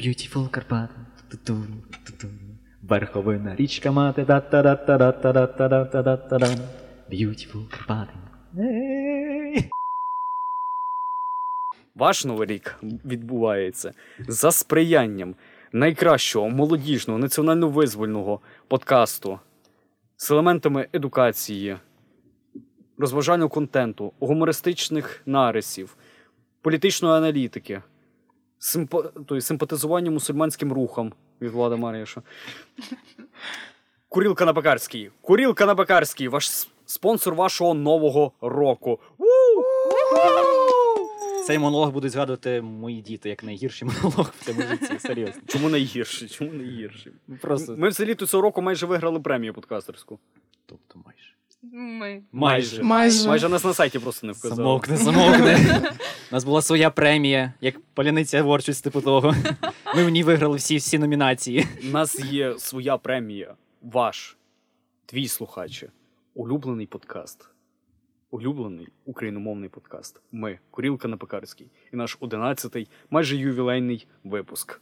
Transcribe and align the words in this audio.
Beautiful 0.00 0.50
Карпати. 0.50 0.94
Верховина 2.82 3.56
річка 3.56 3.90
мати. 3.90 4.24
Beautiful 7.12 7.68
Карпати. 7.70 8.12
Ваш 11.94 12.24
новий 12.24 12.48
рік 12.48 12.76
відбувається 12.82 13.92
за 14.28 14.50
сприянням 14.50 15.34
найкращого 15.72 16.48
молодіжного 16.48 17.20
національно-визвольного 17.20 18.40
подкасту 18.68 19.38
з 20.16 20.30
елементами 20.30 20.88
едукації, 20.92 21.76
розважального 22.98 23.48
контенту, 23.48 24.12
гумористичних 24.20 25.22
нарисів, 25.26 25.96
політичної 26.62 27.14
аналітики, 27.14 27.82
симпа... 28.60 29.02
тобто, 29.02 29.40
симпатизування 29.40 30.10
мусульманським 30.10 30.72
рухам 30.72 31.12
від 31.40 31.50
Влада 31.50 31.76
Маріша. 31.76 32.22
Курілка 34.08 34.44
на 34.44 34.52
Бакарський. 34.52 35.10
Курілка 35.20 35.66
на 35.66 35.74
Бакарський, 35.74 36.28
ваш 36.28 36.68
спонсор 36.86 37.34
вашого 37.34 37.74
нового 37.74 38.32
року. 38.40 39.00
Цей 41.46 41.58
монолог 41.58 41.90
будуть 41.90 42.12
згадувати 42.12 42.62
мої 42.62 43.00
діти 43.00 43.28
як 43.28 43.44
найгірший 43.44 43.88
монолог 44.02 44.32
в 44.40 44.44
цьому 44.44 44.62
житті. 44.62 44.98
Серйозно. 44.98 45.42
Чому 45.46 45.68
найгірший? 45.68 46.28
Чому 46.28 46.52
найгірший? 46.52 47.12
Просто. 47.40 47.76
Ми 47.76 47.88
все 47.88 48.04
літо 48.04 48.26
цього 48.26 48.42
року 48.42 48.62
майже 48.62 48.86
виграли 48.86 49.20
премію 49.20 49.54
подкастерську. 49.54 50.18
Тобто 50.66 50.98
майже. 51.04 51.34
Ми. 51.62 52.22
Майже. 52.32 52.82
Майже. 52.82 53.28
Майже 53.28 53.48
нас 53.48 53.64
на 53.64 53.74
сайті 53.74 53.98
просто 53.98 54.26
не 54.26 54.32
вказали. 54.32 54.56
Замовкни, 54.56 54.96
замовкни. 54.96 55.56
У 56.30 56.34
нас 56.34 56.44
була 56.44 56.62
своя 56.62 56.90
премія, 56.90 57.52
як 57.60 57.80
паляниця 57.94 58.42
Ворчусь, 58.42 58.80
типу 58.80 59.00
того. 59.00 59.34
Ми 59.96 60.04
в 60.04 60.08
ній 60.08 60.22
виграли 60.22 60.56
всі, 60.56 60.76
всі 60.76 60.98
номінації. 60.98 61.66
У 61.82 61.86
нас 61.86 62.24
є 62.24 62.58
своя 62.58 62.96
премія. 62.96 63.54
Ваш, 63.82 64.36
твій 65.06 65.28
слухаче, 65.28 65.90
улюблений 66.34 66.86
подкаст. 66.86 67.46
Улюблений 68.30 68.88
україномовний 69.04 69.68
подкаст. 69.68 70.20
Ми, 70.32 70.58
Курілка 70.70 71.08
на 71.08 71.16
Пекарській. 71.16 71.66
І 71.92 71.96
наш 71.96 72.16
одинадцятий, 72.20 72.88
майже 73.10 73.36
ювілейний 73.36 74.06
випуск. 74.24 74.80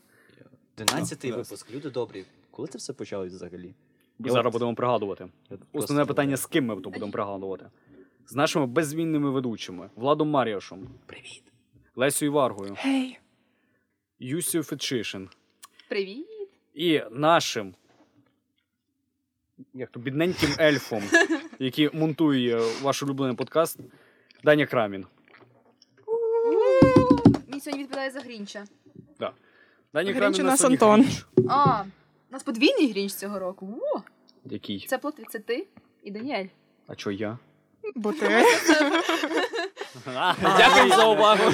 12-й 0.79 1.31
Ну, 1.31 1.37
випуск. 1.37 1.71
Люди 1.71 1.91
добрі. 1.91 2.25
Коли 2.51 2.69
це 2.69 2.79
все 2.79 2.93
почалось 2.93 3.33
взагалі? 3.33 3.75
Я 4.19 4.33
Зараз 4.33 4.53
будемо 4.53 4.75
пригадувати. 4.75 5.29
Основне 5.73 6.05
питання, 6.05 6.37
з 6.37 6.47
ким 6.47 6.67
ми 6.67 6.81
то 6.81 6.91
будемо 6.91 7.13
пригадувати. 7.13 7.67
З 8.27 8.35
нашими 8.35 8.67
беззмінними 8.67 9.31
ведучими 9.31 9.91
Владом 9.97 10.31
Маріашем, 10.31 10.89
Привіт. 11.07 11.43
Лесією 11.97 12.33
Варгою, 12.33 12.75
Гей. 12.79 13.19
Юсію 14.19 14.63
Фетшишин 14.63 15.29
Привіт. 15.89 16.27
і 16.75 17.03
нашим 17.11 17.75
як 19.75 19.91
то 19.91 20.01
бідненьким 20.01 20.51
ельфом, 20.61 21.03
який 21.59 21.91
монтує 21.97 22.61
ваш 22.83 23.03
улюблений 23.03 23.37
подкаст, 23.37 23.81
Даня 24.45 24.67
Крамін. 24.67 25.07
Він 27.49 27.61
сьогодні 27.61 27.83
відповідає 27.83 28.11
за 28.11 28.21
Грінча. 28.21 28.65
Даня 29.93 30.13
Грінч 30.13 30.39
у 30.39 30.43
на 30.43 30.49
нас 30.51 30.65
Антон. 30.65 31.03
Грінч. 31.03 31.27
А, 31.49 31.85
у 32.31 32.33
нас 32.33 32.43
подвійний 32.43 32.91
Грінч 32.91 33.13
цього 33.15 33.39
року. 33.39 33.81
О, 33.95 34.01
Який? 34.45 34.87
це 34.89 34.99
плод 34.99 35.15
це 35.31 35.39
ти 35.39 35.67
і 36.03 36.11
Даніель. 36.11 36.47
А 36.87 36.95
чо 36.95 37.11
я? 37.11 37.39
Бо 37.95 38.13
ти. 38.13 38.45
Дякую 40.59 40.89
за 40.89 41.07
увагу. 41.07 41.53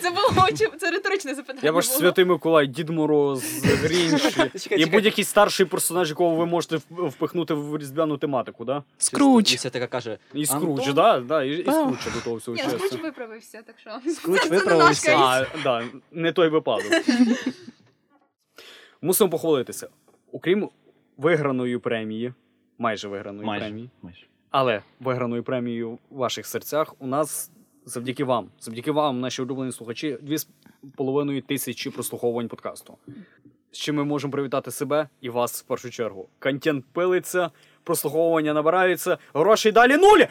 Це 0.00 0.10
було 0.10 0.48
це 0.78 0.90
риторичне 0.90 1.34
запитання. 1.34 1.60
Я 1.62 1.72
ваш 1.72 1.88
святий 1.90 2.24
Миколай, 2.24 2.66
Дід 2.66 2.88
Мороз, 2.90 3.64
Грінч 3.64 4.36
і 4.70 4.86
будь-який 4.86 5.24
старший 5.24 5.66
персонаж, 5.66 6.08
якого 6.08 6.36
ви 6.36 6.46
можете 6.46 6.80
впихнути 6.90 7.54
в 7.54 7.78
різдвяну 7.78 8.18
тематику, 8.18 8.64
да? 8.64 8.82
Скруч. 8.98 9.52
Ліся 9.52 9.70
така 9.70 9.86
каже, 9.86 10.18
І 10.34 10.46
Скруч, 10.46 10.92
да, 10.92 11.20
да, 11.20 11.44
і, 11.44 11.50
і 11.50 11.62
Да. 11.62 11.72
Скруч 11.72 12.14
до 12.14 12.20
того 12.20 12.36
всього 12.36 12.56
ну 12.56 12.64
часу. 12.64 12.86
Скруч 12.86 13.02
виправився, 13.02 13.62
так 13.66 13.76
що. 13.78 14.12
Скруч 14.12 14.46
виправився. 14.50 15.16
А, 15.18 15.46
да, 15.62 15.84
не 16.12 16.32
той 16.32 16.48
випадок. 16.48 16.92
Мусимо 19.02 19.30
похвалитися. 19.30 19.88
Окрім 20.32 20.68
виграної 21.16 21.78
премії, 21.78 22.32
майже 22.78 23.08
виграної 23.08 23.46
майже. 23.46 23.64
премії, 23.64 23.90
майже. 24.02 24.26
але 24.50 24.82
виграної 25.00 25.42
премії 25.42 25.84
в 25.84 25.98
ваших 26.10 26.46
серцях 26.46 26.94
у 26.98 27.06
нас 27.06 27.50
завдяки 27.84 28.24
вам, 28.24 28.48
завдяки 28.60 28.92
вам, 28.92 29.20
наші 29.20 29.42
улюблені 29.42 29.72
слухачі, 29.72 30.18
дві 30.22 30.38
з 30.38 30.48
половиною 30.96 31.42
тисячі 31.42 31.90
прослуховувань 31.90 32.48
подкасту. 32.48 32.98
З 33.72 33.78
чим 33.78 33.96
ми 33.96 34.04
можемо 34.04 34.30
привітати 34.30 34.70
себе 34.70 35.08
і 35.20 35.28
вас 35.30 35.62
в 35.62 35.66
першу 35.66 35.90
чергу. 35.90 36.28
Контент 36.38 36.84
пилиться, 36.92 37.50
прослуховування 37.84 38.52
набираються, 38.52 39.18
грошей 39.34 39.72
далі 39.72 39.96
нулі! 39.96 40.28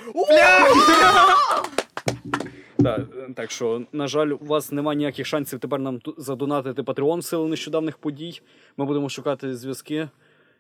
Так, 2.86 3.36
так 3.36 3.52
що, 3.52 3.86
на 3.92 4.08
жаль, 4.08 4.28
у 4.28 4.46
вас 4.46 4.72
немає 4.72 4.98
ніяких 4.98 5.26
шансів 5.28 5.60
тепер 5.60 5.80
нам 5.80 6.00
задонатити 6.18 6.82
Patreon 6.82 7.18
в 7.18 7.24
силу 7.24 7.48
нещодавних 7.48 7.98
подій. 7.98 8.42
Ми 8.78 8.86
будемо 8.86 9.10
шукати 9.10 9.56
зв'язки, 9.56 10.10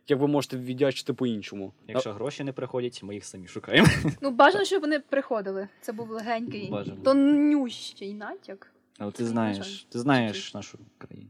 як 0.07 0.19
ви 0.19 0.27
можете 0.27 0.57
віддячити 0.57 1.13
по-іншому. 1.13 1.73
Якщо 1.87 2.13
гроші 2.13 2.43
не 2.43 2.51
приходять, 2.53 3.03
ми 3.03 3.13
їх 3.13 3.25
самі 3.25 3.47
шукаємо. 3.47 3.87
Ну, 4.21 4.31
бажано, 4.31 4.65
щоб 4.65 4.81
вони 4.81 4.99
приходили. 4.99 5.67
Це 5.81 5.91
був 5.93 6.09
легенький, 6.09 6.69
Бажано. 6.71 6.97
тонющий 7.03 8.13
натяк. 8.13 8.71
Але 8.99 9.11
ти 9.11 9.25
знаєш, 9.25 9.87
ти 9.89 9.99
знаєш 9.99 10.53
нашу 10.53 10.77
країну. 10.97 11.29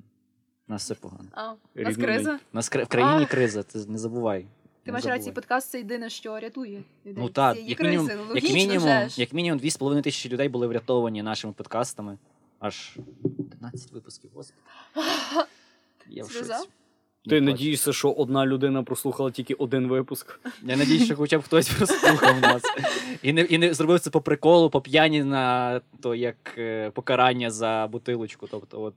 У 0.67 0.71
нас 0.71 0.83
все 0.83 0.95
погано. 0.95 1.29
А, 1.31 1.51
у 1.51 1.81
нас 1.81 1.95
криза. 1.95 2.39
У 2.53 2.55
нас 2.55 2.71
в 2.71 2.85
країні 2.87 3.23
А. 3.23 3.31
криза, 3.31 3.63
ти 3.63 3.79
не 3.87 3.97
забувай. 3.97 4.45
Ти 4.85 4.91
маєш 4.91 5.05
рацію, 5.05 5.33
подкаст 5.33 5.69
це 5.69 5.77
єдине, 5.77 6.09
що 6.09 6.39
рятує 6.39 6.83
людей. 7.05 7.23
Ну 7.23 7.29
так, 7.29 7.57
як 7.57 7.77
кризи. 7.77 7.97
мінімум, 7.97 8.35
як 8.35 8.43
мінімум, 8.43 9.07
як 9.15 9.33
мінімум 9.33 9.59
2,5 9.59 10.01
тисячі 10.01 10.29
людей 10.29 10.49
були 10.49 10.67
врятовані 10.67 11.23
нашими 11.23 11.53
подкастами. 11.53 12.17
Аж 12.59 12.97
11 13.51 13.91
випусків, 13.91 14.31
господи. 14.33 14.61
Я 16.07 16.23
в 16.23 16.31
шоці. 16.31 16.53
Ти 17.29 17.41
надієшся, 17.41 17.93
що 17.93 18.11
одна 18.11 18.45
людина 18.45 18.83
прослухала 18.83 19.31
тільки 19.31 19.53
один 19.53 19.87
випуск. 19.87 20.39
Я 20.63 20.77
надіюсь, 20.77 21.05
що 21.05 21.15
хоча 21.15 21.39
б 21.39 21.43
хтось 21.43 21.69
прослухав 21.69 22.41
нас. 22.41 22.63
І 23.21 23.33
не, 23.33 23.41
і 23.41 23.57
не 23.57 23.73
зробив 23.73 23.99
це 23.99 24.09
по 24.09 24.21
приколу, 24.21 24.69
по 24.69 24.81
п'яні 24.81 25.23
на 25.23 25.81
то 26.01 26.15
як 26.15 26.35
е, 26.57 26.91
покарання 26.91 27.51
за 27.51 27.89
бутилочку. 27.91 28.47
Тобто, 28.51 28.81
от 28.81 28.93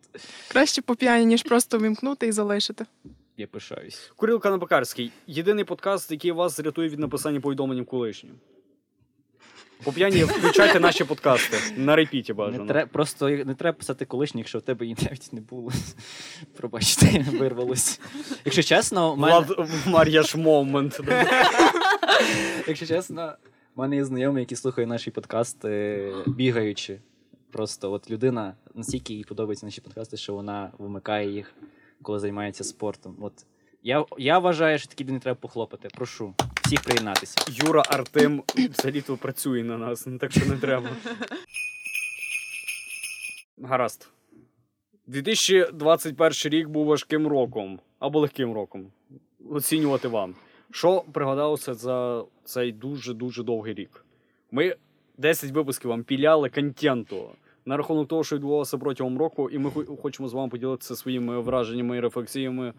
Краще 0.48 0.82
по 0.82 0.94
п'яні, 0.94 1.24
ніж 1.24 1.42
просто 1.42 1.78
вимкнути 1.78 2.26
і 2.26 2.32
залишити. 2.32 2.86
Я 3.38 3.46
пишаюсь. 3.46 4.12
Курілка 4.16 4.50
на 4.50 4.58
Бакарський. 4.58 5.12
Єдиний 5.26 5.64
подкаст, 5.64 6.10
який 6.10 6.30
вас 6.30 6.60
рятує 6.60 6.88
від 6.88 6.98
написання 6.98 7.40
повідомлень 7.40 7.84
колишнім. 7.84 8.34
По 9.84 9.92
п'яні 9.92 10.24
включайте 10.24 10.80
наші 10.80 11.04
подкасти. 11.04 11.56
На 11.76 11.96
репіті 11.96 12.32
Не 12.32 12.36
бажано. 12.36 12.86
просто 12.92 13.28
не 13.28 13.54
треба 13.54 13.78
писати 13.78 14.04
колишніх, 14.04 14.42
якщо 14.42 14.58
в 14.58 14.62
тебе 14.62 14.86
її 14.86 14.96
навіть 15.02 15.32
не 15.32 15.40
було. 15.40 15.72
Пробачте, 16.56 17.24
вирвалось. 17.38 18.00
Якщо 18.44 18.62
чесно, 18.62 19.14
в 19.14 19.18
мене, 19.18 19.46
Мар'яш 19.86 20.34
момент. 20.34 21.00
якщо 22.66 22.86
чесно, 22.86 23.32
в 23.74 23.78
мене 23.80 23.96
є 23.96 24.04
знайомий, 24.04 24.42
який 24.42 24.56
слухає 24.56 24.86
наші 24.86 25.10
подкасти 25.10 26.12
бігаючи. 26.26 27.00
Просто 27.50 27.92
от 27.92 28.10
людина 28.10 28.54
настільки 28.74 29.14
їй 29.14 29.24
подобаються 29.24 29.66
наші 29.66 29.80
подкасти, 29.80 30.16
що 30.16 30.34
вона 30.34 30.72
вимикає 30.78 31.32
їх, 31.32 31.54
коли 32.02 32.18
займається 32.18 32.64
спортом. 32.64 33.16
От 33.20 33.32
я, 33.82 34.04
я 34.18 34.38
вважаю, 34.38 34.78
що 34.78 34.88
такі 34.88 35.04
не 35.04 35.18
треба 35.18 35.38
похлопати. 35.40 35.88
Прошу 35.94 36.34
всіх 36.64 36.82
приєднатися. 36.82 37.36
Юра 37.48 37.82
Артем 37.88 38.42
взагалі 38.70 39.00
то 39.00 39.16
працює 39.16 39.64
на 39.64 39.78
нас, 39.78 40.06
ну, 40.06 40.18
так 40.18 40.32
що 40.32 40.46
не 40.46 40.56
треба. 40.56 40.90
Гаразд. 43.62 44.08
2021 45.06 46.32
рік 46.44 46.68
був 46.68 46.86
важким 46.86 47.26
роком 47.26 47.80
або 47.98 48.20
легким 48.20 48.52
роком. 48.52 48.92
Оцінювати 49.50 50.08
вам. 50.08 50.34
Що 50.70 51.04
пригадалося 51.12 51.74
за 51.74 52.24
цей 52.44 52.72
дуже-дуже 52.72 53.42
довгий 53.42 53.74
рік? 53.74 54.04
Ми 54.50 54.76
10 55.18 55.50
випусків 55.50 55.90
вам 55.90 56.04
піляли 56.04 56.50
контенту 56.50 57.30
на 57.68 57.76
рахунок 57.76 58.08
того, 58.08 58.24
що 58.24 58.36
відбувалося 58.36 58.78
протягом 58.78 59.18
року, 59.18 59.50
і 59.50 59.58
ми 59.58 59.70
хочемо 59.70 60.28
з 60.28 60.32
вами 60.32 60.48
поділитися 60.48 60.96
своїми 60.96 61.40
враженнями 61.40 61.96
і 61.96 62.00
рефлексіями, 62.00 62.72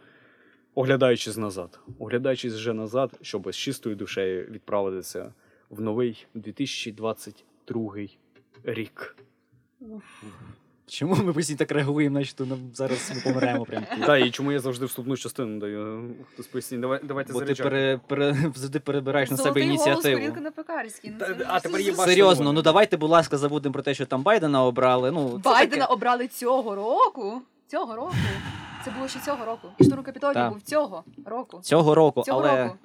оглядаючись 0.76 1.38
назад. 1.38 1.80
Оглядаючись 2.00 2.54
вже 2.54 2.74
назад, 2.74 3.12
щоб 3.22 3.52
з 3.52 3.56
чистою 3.56 3.96
душею 3.96 4.48
відправитися 4.52 5.34
в 5.70 5.82
новий 5.82 6.26
2022 6.34 7.96
рік. 8.64 9.16
Чому 10.90 11.16
ми 11.16 11.34
постійно 11.34 11.58
так 11.58 11.72
реагуємо, 11.72 12.20
наче 12.20 12.36
то 12.36 12.46
нам 12.46 12.60
зараз 12.74 13.12
ми 13.16 13.32
помремо 13.32 13.66
прямо 13.66 13.86
тут? 13.96 14.06
Так, 14.06 14.26
і 14.26 14.32
чому 14.32 14.52
я 14.52 14.60
завжди 14.60 14.86
вступну 14.86 15.18
частину 15.18 15.60
даю? 15.60 16.12
Хтось 16.34 16.48
поясніть. 16.48 16.82
Давай, 16.82 17.00
давайте 17.04 17.34
Бо 17.34 17.42
ти 17.42 17.56
пере, 17.56 18.00
пере, 18.08 18.34
завжди 18.56 18.80
перебираєш 18.80 19.32
на 19.32 19.38
себе 19.38 19.50
голос 19.50 19.66
ініціативу. 19.66 20.42
На 20.42 20.52
Пекарській. 20.52 21.14
Ну, 21.20 21.26
а 21.48 21.60
тепер 21.60 21.82
є 21.82 21.94
Серйозно, 21.94 22.54
ну 22.54 22.62
давайте, 22.62 22.98
будь 22.98 23.10
ласка, 23.10 23.38
забудемо 23.38 23.74
про 23.74 23.84
те, 23.84 23.94
що 23.94 24.06
там 24.06 24.24
Байдена 24.24 24.64
обрали. 24.66 25.12
Ну, 25.12 25.38
Байдена 25.38 25.86
обрали 25.86 26.28
цього 26.28 26.76
року. 26.76 27.42
Цього 27.68 27.96
року. 27.96 28.16
Це 28.86 28.92
було 28.92 29.08
ще 29.08 29.20
цього 29.20 29.46
року. 29.46 29.68
І 29.78 29.84
штурм 29.84 30.04
Капітолію 30.04 30.50
був 30.50 30.62
цього 30.62 31.04
року. 31.26 31.60
Цього 31.64 31.96
року, 31.96 32.24
Цього 32.26 32.40
але 32.40 32.64
року. 32.64 32.76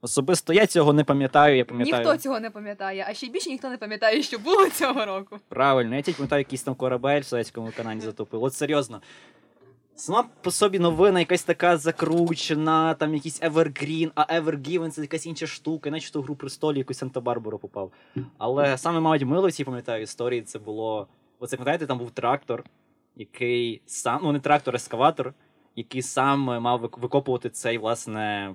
Особисто 0.00 0.52
я 0.52 0.66
цього 0.66 0.92
не 0.92 1.04
пам'ятаю. 1.04 1.56
Я 1.56 1.64
пам'ятаю. 1.64 2.04
Ніхто 2.04 2.16
цього 2.22 2.40
не 2.40 2.50
пам'ятає, 2.50 3.06
а 3.08 3.14
ще 3.14 3.26
й 3.26 3.30
більше 3.30 3.50
ніхто 3.50 3.68
не 3.68 3.76
пам'ятає, 3.76 4.22
що 4.22 4.38
було 4.38 4.70
цього 4.70 5.04
року. 5.04 5.36
Правильно, 5.48 5.96
я 5.96 6.02
тільки 6.02 6.16
пам'ятаю, 6.16 6.40
якийсь 6.40 6.62
там 6.62 6.74
корабель 6.74 7.20
в 7.20 7.24
Суецькому 7.24 7.72
каналі 7.76 8.00
затопив. 8.00 8.42
От 8.42 8.54
серйозно. 8.54 9.00
Сама 9.94 10.24
по 10.42 10.50
собі 10.50 10.78
новина 10.78 11.20
якась 11.20 11.42
така 11.42 11.76
закручена, 11.76 12.94
там 12.94 13.14
якийсь 13.14 13.42
Evergreen, 13.42 14.10
а 14.14 14.40
Evergiven 14.40 14.90
це 14.90 15.00
якась 15.00 15.26
інша 15.26 15.46
штука, 15.46 15.90
наче 15.90 16.18
в 16.18 16.22
гру 16.22 16.36
престолі 16.36 16.78
якусь 16.78 17.02
Санта-Барбару 17.02 17.58
попав. 17.58 17.92
Але 18.38 18.78
саме, 18.78 19.00
мабуть, 19.00 19.22
мило 19.22 19.48
в 19.48 19.52
цій 19.52 19.64
пам'ятаю 19.64 20.02
історії, 20.02 20.42
це 20.42 20.58
було. 20.58 21.08
Оце 21.38 21.56
пам'ятаєте, 21.56 21.86
там 21.86 21.98
був 21.98 22.10
трактор, 22.10 22.64
який 23.16 23.82
сам, 23.86 24.20
ну 24.22 24.32
не 24.32 24.40
трактор, 24.40 24.74
ескаватор, 24.74 25.34
який 25.76 26.02
сам 26.02 26.40
мав 26.40 26.80
викопувати 26.80 27.50
цей, 27.50 27.78
власне, 27.78 28.54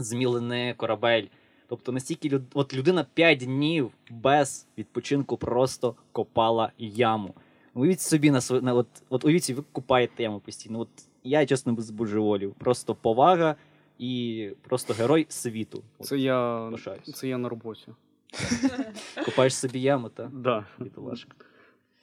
змілений 0.00 0.74
корабель. 0.74 1.24
Тобто 1.68 1.92
настільки 1.92 2.28
люд... 2.28 2.42
от 2.54 2.74
людина 2.74 3.06
5 3.14 3.38
днів 3.38 3.90
без 4.10 4.66
відпочинку 4.78 5.36
просто 5.36 5.94
копала 6.12 6.72
яму. 6.78 7.34
Уявіть 7.74 8.00
собі 8.00 8.30
на 8.30 8.40
на 8.62 8.74
от, 8.74 8.86
от 9.08 9.24
уявіть, 9.24 9.44
собі, 9.44 9.56
ви 9.56 9.64
купаєте 9.72 10.22
яму 10.22 10.40
постійно. 10.40 10.80
От 10.80 10.88
я 11.24 11.46
чесно 11.46 11.76
збожеволів. 11.78 12.54
Просто 12.54 12.94
повага 12.94 13.56
і 13.98 14.50
просто 14.68 14.94
герой 14.94 15.26
світу. 15.28 15.82
От, 15.98 16.06
Це 16.06 16.18
я, 16.18 16.68
пишаюсь. 16.72 17.12
це 17.14 17.28
я 17.28 17.38
на 17.38 17.48
роботі. 17.48 17.88
Копаєш 19.24 19.54
собі 19.54 19.80
яму, 19.80 20.08
та 20.08 20.30
Да. 20.32 20.66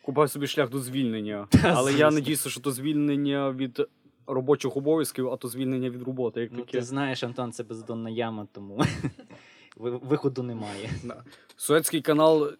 Купав 0.01 0.29
собі 0.29 0.47
шлях 0.47 0.69
до 0.69 0.79
звільнення. 0.79 1.47
Але 1.63 1.93
я 1.93 2.11
надіюся, 2.11 2.49
що 2.49 2.61
то 2.61 2.71
звільнення 2.71 3.51
від 3.51 3.87
робочих 4.27 4.77
обов'язків, 4.77 5.29
а 5.29 5.37
то 5.37 5.47
звільнення 5.47 5.89
від 5.89 6.01
роботи. 6.03 6.41
Як 6.41 6.49
Ну, 6.53 6.59
таке. 6.59 6.71
ти 6.77 6.81
знаєш, 6.83 7.23
Антон, 7.23 7.51
це 7.51 7.63
бездонна 7.63 8.09
яма, 8.09 8.47
тому 8.51 8.83
виходу 9.77 10.43
немає. 10.43 10.89
Суецький 11.55 12.01
канал 12.01 12.51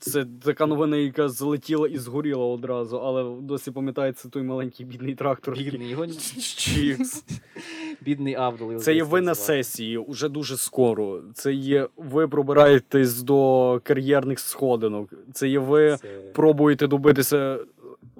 це 0.00 0.26
така 0.44 0.66
новина, 0.66 0.96
яка 0.96 1.28
залетіла 1.28 1.88
і 1.88 1.98
згоріла 1.98 2.44
одразу, 2.46 2.96
але 2.96 3.40
досі 3.40 3.70
пам'ятається 3.70 4.28
той 4.28 4.42
маленький 4.42 4.86
бідний 4.86 5.14
трактор. 5.14 5.54
Бідний 5.56 5.88
його 5.88 6.06
Чікс. 6.06 7.24
бідний 8.00 8.34
Авдол. 8.34 8.76
Це 8.76 8.94
є 8.94 9.02
ви 9.04 9.20
на 9.20 9.34
сесії 9.34 9.98
уже 9.98 10.28
дуже 10.28 10.56
скоро. 10.56 11.22
Це 11.34 11.52
є 11.52 11.88
ви 11.96 12.28
пробираєтесь 12.28 13.22
до 13.22 13.80
кар'єрних 13.84 14.40
сходинок. 14.40 15.10
Це 15.32 15.48
є 15.48 15.58
ви 15.58 15.96
Це- 16.02 16.08
пробуєте 16.34 16.86
добитися 16.86 17.58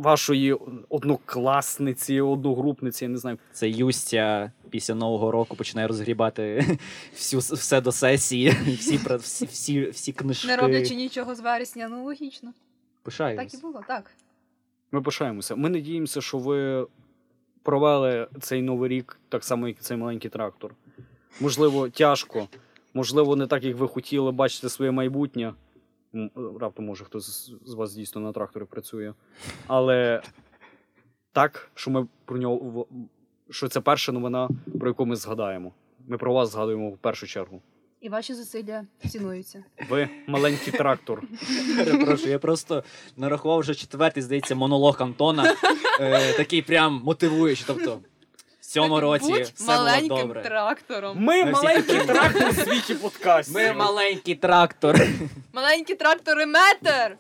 вашої 0.01 0.53
однокласниці, 0.89 2.21
одногрупниці, 2.21 3.05
я 3.05 3.09
не 3.09 3.19
знаю. 3.19 3.39
Це 3.53 3.69
Юстя 3.71 4.53
після 4.71 4.95
Нового 4.95 5.31
року 5.31 5.57
починає 5.57 5.89
розгрібати 5.89 6.67
всю, 7.13 7.41
все 7.41 7.81
до 7.81 7.93
сесії, 7.93 8.49
всі, 8.79 8.99
пра- 8.99 9.17
всі, 9.19 9.45
всі, 9.47 9.87
всі 9.87 10.13
книжки. 10.13 10.47
Не 10.49 10.57
роблячи 10.57 10.95
нічого 10.95 11.35
з 11.35 11.41
вересня, 11.41 11.89
ну 11.89 12.05
логічно. 12.05 12.53
Пишаємось. 13.03 13.53
Так 13.53 13.61
і 13.61 13.63
було, 13.63 13.81
так. 13.89 14.11
Ми 14.93 15.03
пишаємося. 15.03 15.57
Ми 15.57 15.69
надіємося, 15.69 16.21
що 16.21 16.39
ви 16.39 16.87
провели 17.63 18.27
цей 18.41 18.63
новий 18.63 18.89
рік 18.89 19.19
так 19.29 19.45
само, 19.45 19.69
як 19.69 19.77
і 19.79 19.81
цей 19.81 19.97
маленький 19.97 20.31
трактор. 20.31 20.75
Можливо, 21.41 21.89
тяжко, 21.89 22.49
можливо, 22.95 23.37
не 23.37 23.47
так, 23.47 23.65
як 23.65 23.77
ви 23.77 23.89
хотіли 23.89 24.33
бачити 24.33 24.69
своє 24.69 24.91
майбутнє. 24.91 25.55
Раптом, 26.61 26.85
може, 26.85 27.05
хтось 27.05 27.51
з- 27.67 27.75
вас 27.75 27.95
дійсно 27.95 28.21
на 28.21 28.33
тракторі 28.33 28.65
працює. 28.65 29.15
Але 29.67 30.23
так, 31.33 31.71
що 31.75 31.91
ми 31.91 32.07
про 32.25 32.39
нього 32.39 32.87
що 33.51 33.69
це 33.69 33.81
перша 33.81 34.13
новина, 34.13 34.49
про 34.81 34.89
яку 34.89 35.07
ми 35.07 35.17
згадаємо. 35.17 35.73
Ми 36.09 36.19
про 36.19 36.33
вас 36.33 36.53
згадуємо 36.53 36.91
в 36.91 36.99
першу 36.99 37.27
чергу. 37.27 37.63
І 38.01 38.09
ваші 38.09 38.35
зусилля 38.35 38.85
цінуються. 39.09 39.65
Ви 39.91 40.09
маленький 40.27 40.73
трактор. 40.73 41.23
Перепрошую, 41.77 42.31
я 42.31 42.39
просто 42.39 42.85
нарахував 43.17 43.59
вже 43.59 43.75
четвертий, 43.75 44.23
здається, 44.23 44.55
монолог 44.55 44.97
Антона. 45.03 45.55
Е, 46.01 46.33
такий 46.37 46.63
прям 46.63 47.01
мотивуючий. 47.05 47.65
Тобто, 47.67 48.01
цьому 48.71 49.01
році 49.01 49.33
все 49.55 49.67
було 49.67 49.79
маленьким 49.79 50.09
добре. 50.19 50.43
трактором. 50.43 51.17
Ми 51.19 51.45
Ми 51.45 51.53
всі 51.53 51.63
маленький 51.65 51.97
такі. 51.97 52.07
трактор 52.07 52.49
у 52.49 52.53
світі 52.53 52.95
подкастів. 52.95 53.55
Ми 53.55 53.73
маленький 53.73 54.35
трактор. 54.35 55.01
Маленькі 55.53 55.95
трактори 55.95 56.47
метр! 56.47 57.17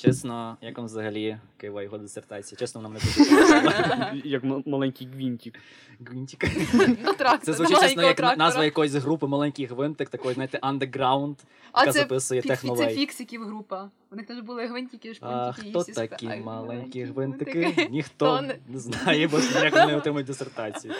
Чесно, 0.00 0.56
як 0.62 0.76
вам 0.78 0.86
взагалі 0.86 1.38
Кива 1.56 1.82
його 1.82 1.98
дисертація? 1.98 2.58
Чесно, 2.58 2.80
нам 2.80 2.92
не 2.92 2.98
подобається. 3.00 4.12
Як 4.24 4.42
маленький 4.66 5.06
гвинтик. 5.06 5.54
Гвинтик. 6.00 6.44
Ну, 7.04 7.12
Це 7.42 7.52
звучить 7.52 7.80
чесно, 7.80 8.02
як 8.02 8.36
назва 8.38 8.64
якоїсь 8.64 8.94
групи 8.94 9.26
маленький 9.26 9.66
гвинтик, 9.66 10.08
такої, 10.08 10.34
знаєте, 10.34 10.58
underground, 10.62 11.34
А 11.72 11.80
яка 11.80 11.92
записує 11.92 12.40
фі- 12.40 12.76
це 12.76 12.88
фіксиків 12.94 13.42
група. 13.44 13.90
У 14.12 14.16
них 14.16 14.26
теж 14.26 14.40
були 14.40 14.66
гвинтики, 14.66 15.08
і 15.08 15.14
хто 15.52 15.84
такі 15.84 16.26
маленькі 16.26 17.04
гвинтики. 17.04 17.88
Ніхто 17.90 18.40
не- 18.42 18.78
знає, 18.78 19.28
бо 19.28 19.38
ніяк 19.38 19.74
не 19.74 19.96
отримують 19.96 20.26
дисертацію. 20.26 20.94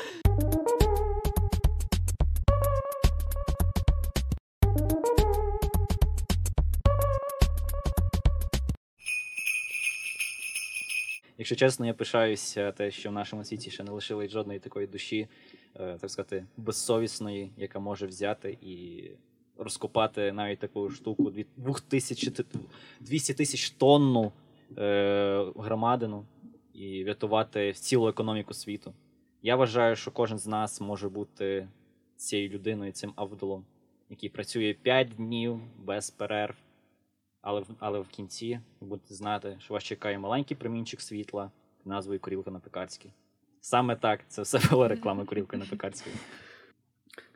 Якщо 11.40 11.56
чесно, 11.56 11.87
я 11.87 11.94
пишаюся 11.94 12.72
те, 12.72 12.90
що 12.90 13.10
в 13.10 13.12
нашому 13.12 13.44
світі 13.44 13.70
ще 13.70 13.82
не 13.84 13.90
лишили 13.90 14.28
жодної 14.28 14.58
такої 14.58 14.87
душі, 14.87 15.28
е, 15.81 15.98
так 16.00 16.10
сказати, 16.10 16.46
безсовісної, 16.56 17.50
яка 17.56 17.78
може 17.78 18.06
взяти 18.06 18.58
і 18.62 19.02
розкопати 19.58 20.32
навіть 20.32 20.58
таку 20.58 20.90
штуку 20.90 21.31
дві- 21.31 21.46
двох 21.56 21.81
тисяч- 21.81 22.44
200 23.00 23.34
тисяч 23.34 23.70
тонну 23.70 24.32
е, 24.78 25.52
громадину 25.56 26.25
і 26.75 27.04
врятувати 27.04 27.72
цілу 27.72 28.08
економіку 28.08 28.54
світу. 28.54 28.93
Я 29.43 29.56
вважаю, 29.56 29.96
що 29.96 30.10
кожен 30.10 30.38
з 30.38 30.46
нас 30.46 30.81
може 30.81 31.08
бути 31.08 31.69
цією 32.16 32.48
людиною, 32.48 32.93
цим 32.93 33.12
Авдолом, 33.16 33.64
який 34.10 34.28
працює 34.28 34.75
5 34.82 35.08
днів 35.16 35.60
без 35.84 36.10
перерв. 36.10 36.54
Але, 37.42 37.62
але 37.78 38.00
в 38.00 38.08
кінці 38.08 38.60
ви 38.81 38.87
будете 38.87 39.14
знати, 39.14 39.56
що 39.60 39.75
вас 39.75 39.84
чекає 39.84 40.19
маленький 40.19 40.56
промінчик 40.56 41.00
світла 41.00 41.50
під 41.78 41.87
назвою 41.87 42.20
Корілка 42.20 42.50
на 42.50 42.58
Пекарській. 42.58 43.12
Саме 43.60 43.96
так, 43.96 44.20
це 44.28 44.42
все 44.42 44.60
була 44.70 44.88
реклама 44.88 45.25
Корілки 45.25 45.56
на 45.56 45.66
Пекарській. 45.66 46.10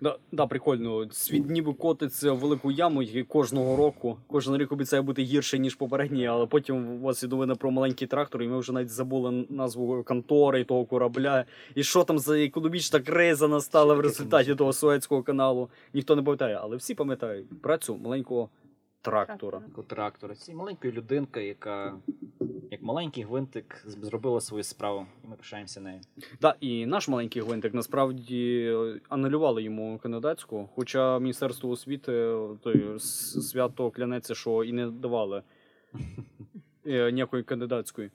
Да, 0.01 0.19
да, 0.33 0.47
прикольно. 0.47 1.11
Світ 1.11 1.51
ніби 1.51 1.73
котиться 1.73 2.33
в 2.33 2.39
велику 2.39 2.71
яму 2.71 3.03
і 3.03 3.23
кожного 3.23 3.77
року. 3.77 4.19
Кожен 4.27 4.57
рік 4.57 4.73
обіцяє 4.73 5.03
бути 5.03 5.23
гірше, 5.23 5.59
ніж 5.59 5.75
попередній, 5.75 6.27
але 6.27 6.47
потім 6.47 6.97
у 6.97 7.01
вас 7.01 7.23
є 7.23 7.29
новина 7.29 7.55
про 7.55 7.71
маленький 7.71 8.09
трактор, 8.09 8.43
і 8.43 8.49
ми 8.49 8.59
вже 8.59 8.73
навіть 8.73 8.91
забули 8.91 9.47
назву 9.49 10.03
контори 10.03 10.61
і 10.61 10.65
того 10.65 10.85
корабля. 10.85 11.45
І 11.75 11.83
що 11.83 12.05
там 12.05 12.19
за 12.19 12.39
економічна 12.39 13.01
криза 13.01 13.49
настала 13.49 13.95
в 13.95 14.01
результаті 14.01 14.55
того 14.55 14.73
Суецького 14.73 15.23
каналу. 15.23 15.69
Ніхто 15.95 16.17
не 16.17 16.23
пам'ятає, 16.23 16.59
але 16.63 16.77
всі 16.77 16.95
пам'ятають 16.95 17.63
про 17.63 17.79
цю 17.79 17.97
маленького 17.97 18.49
трактора. 19.05 19.63
Трактора. 19.87 20.35
Це 20.35 20.55
маленька 20.55 20.91
людинка, 20.91 21.41
яка, 21.41 21.95
як 22.71 22.83
маленький 22.83 23.25
гвинтик, 23.25 23.85
зробила 23.87 24.41
свою 24.41 24.65
справу, 24.65 25.07
і 25.25 25.29
ми 25.29 25.37
пишаємося 25.37 25.81
нею. 25.81 26.01
Да, 26.41 26.55
і 26.61 26.87
наш 26.87 27.09
маленький 27.09 27.43
гвинтик 27.43 27.75
насправді 27.75 28.67
е, 28.75 29.01
анулювали 29.09 29.63
йому 29.63 29.99
кандидатську, 30.03 30.69
хоча 30.75 31.19
Міністерство 31.19 31.71
освіти 31.71 32.13
е, 32.13 32.49
той, 32.63 32.99
свято 32.99 33.91
клянеться, 33.91 34.35
що 34.35 34.65
і 34.65 34.73
не 34.73 34.91
давали 34.91 35.43
е, 36.87 37.13
ніякої 37.13 37.43
кандидатської. 37.43 38.11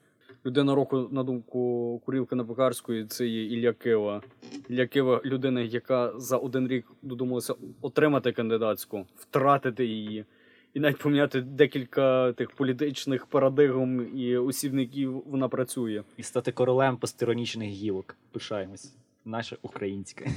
Людина 0.46 0.76
року, 0.76 1.08
на 1.12 1.24
думку 1.24 2.02
Курілка 2.06 2.36
на 2.36 2.46
Пекарської, 2.46 3.06
це 3.06 3.28
є 3.28 3.46
Ілля 3.46 3.74
Кива. 3.74 4.22
Ілля 4.70 4.88
Кива 4.88 5.22
людина, 5.26 5.62
яка 5.62 6.20
за 6.20 6.38
один 6.38 6.68
рік 6.68 6.92
додумалася 7.02 7.54
отримати 7.82 8.32
кандидатську, 8.32 9.06
втратити 9.16 9.86
її. 9.86 10.26
І 10.74 10.80
навіть 10.80 10.98
поміняти 10.98 11.42
декілька 11.42 12.34
тих 12.34 12.52
політичних 12.52 13.26
парадигм 13.26 14.18
і 14.18 14.38
осібників 14.38 15.24
вона 15.26 15.50
працює. 15.50 16.04
І 16.18 16.24
стати 16.24 16.52
королем 16.52 16.98
постеронічних 16.98 17.70
гілок. 17.70 18.16
Пишаємось. 18.32 18.94
Наше 19.26 19.58
українське. 19.62 20.28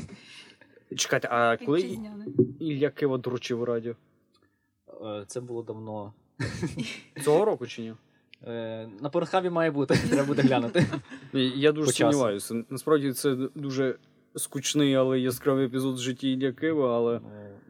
Чекайте, 0.97 1.29
а 1.31 1.57
коли. 1.57 1.99
Ілля 2.61 2.91
Кива 2.91 3.19
доручив 3.19 3.65
радіо? 3.65 3.95
Е, 5.05 5.25
Це 5.27 5.41
було 5.41 5.63
давно. 5.63 6.13
Цього 7.25 7.45
року 7.45 7.67
чи 7.67 7.83
ні? 7.83 7.95
Е, 8.47 8.89
На 9.01 9.09
порнхабі 9.09 9.51
має 9.51 9.71
бути, 9.71 9.95
треба 10.11 10.25
буде 10.27 10.43
глянути. 10.43 10.87
Я 11.33 11.73
дуже 11.73 11.93
сумніваюся. 11.93 12.65
Насправді 12.71 13.13
це 13.13 13.35
дуже 13.55 13.97
скучний, 14.37 14.95
але 14.95 15.21
яскравий 15.21 15.67
епізод 15.67 15.95
в 15.95 15.99
житті 15.99 16.33
Ілля 16.33 16.53
але 16.89 17.17
Е, 17.17 17.21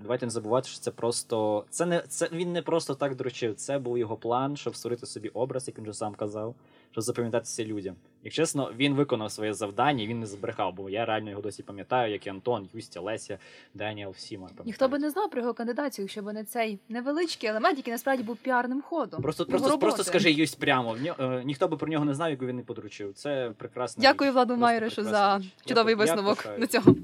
Давайте 0.02 0.26
не 0.26 0.30
забувати, 0.30 0.68
що 0.68 0.80
це 0.80 0.90
просто. 0.90 1.64
Це 1.70 1.86
не 1.86 2.02
це 2.08 2.28
він 2.32 2.52
не 2.52 2.62
просто 2.62 2.94
так 2.94 3.16
доручив. 3.16 3.54
Це 3.54 3.78
був 3.78 3.98
його 3.98 4.16
план, 4.16 4.56
щоб 4.56 4.76
створити 4.76 5.06
собі 5.06 5.28
образ, 5.28 5.68
як 5.68 5.78
він 5.78 5.84
вже 5.84 5.94
сам 5.94 6.14
казав, 6.14 6.54
щоб 6.92 7.04
запам'ятатися 7.04 7.64
людям. 7.64 7.94
Як 8.24 8.34
чесно, 8.34 8.72
він 8.76 8.94
виконав 8.94 9.32
своє 9.32 9.54
завдання, 9.54 10.06
він 10.06 10.20
не 10.20 10.26
збрехав, 10.26 10.74
бо 10.74 10.90
я 10.90 11.04
реально 11.04 11.30
його 11.30 11.42
досі 11.42 11.62
пам'ятаю, 11.62 12.12
як 12.12 12.26
і 12.26 12.30
Антон, 12.30 12.68
Юстя, 12.74 13.00
Леся, 13.00 13.38
Деніел, 13.74 14.10
всі 14.10 14.34
ми 14.34 14.40
пам'ятають. 14.40 14.66
Ніхто 14.66 14.88
би 14.88 14.98
не 14.98 15.10
знав 15.10 15.30
про 15.30 15.40
його 15.40 15.54
кандидацію, 15.54 16.04
якщо 16.04 16.22
б 16.22 16.32
не 16.32 16.44
цей 16.44 16.78
невеличкий 16.88 17.50
елемент, 17.50 17.76
який 17.76 17.92
насправді 17.92 18.22
був 18.22 18.36
піарним 18.36 18.82
ходом. 18.82 19.22
Просто, 19.22 19.46
просто, 19.46 19.68
роботи. 19.68 19.80
просто 19.80 20.04
скажи 20.04 20.32
Юсть 20.32 20.58
прямо. 20.58 20.92
В 20.92 20.96
ньо- 20.96 21.38
е, 21.38 21.44
ніхто 21.44 21.68
би 21.68 21.76
про 21.76 21.88
нього 21.88 22.04
не 22.04 22.14
знав, 22.14 22.30
якби 22.30 22.46
він 22.46 22.56
не 22.56 22.62
подручив. 22.62 23.14
Це 23.14 23.52
прекрасно. 23.58 24.02
Дякую 24.02 24.32
Владу 24.32 24.56
Майрешу 24.56 25.04
за 25.04 25.40
чудовий 25.66 25.94
висновок 25.94 26.46
на 26.58 26.66
цього. 26.66 26.94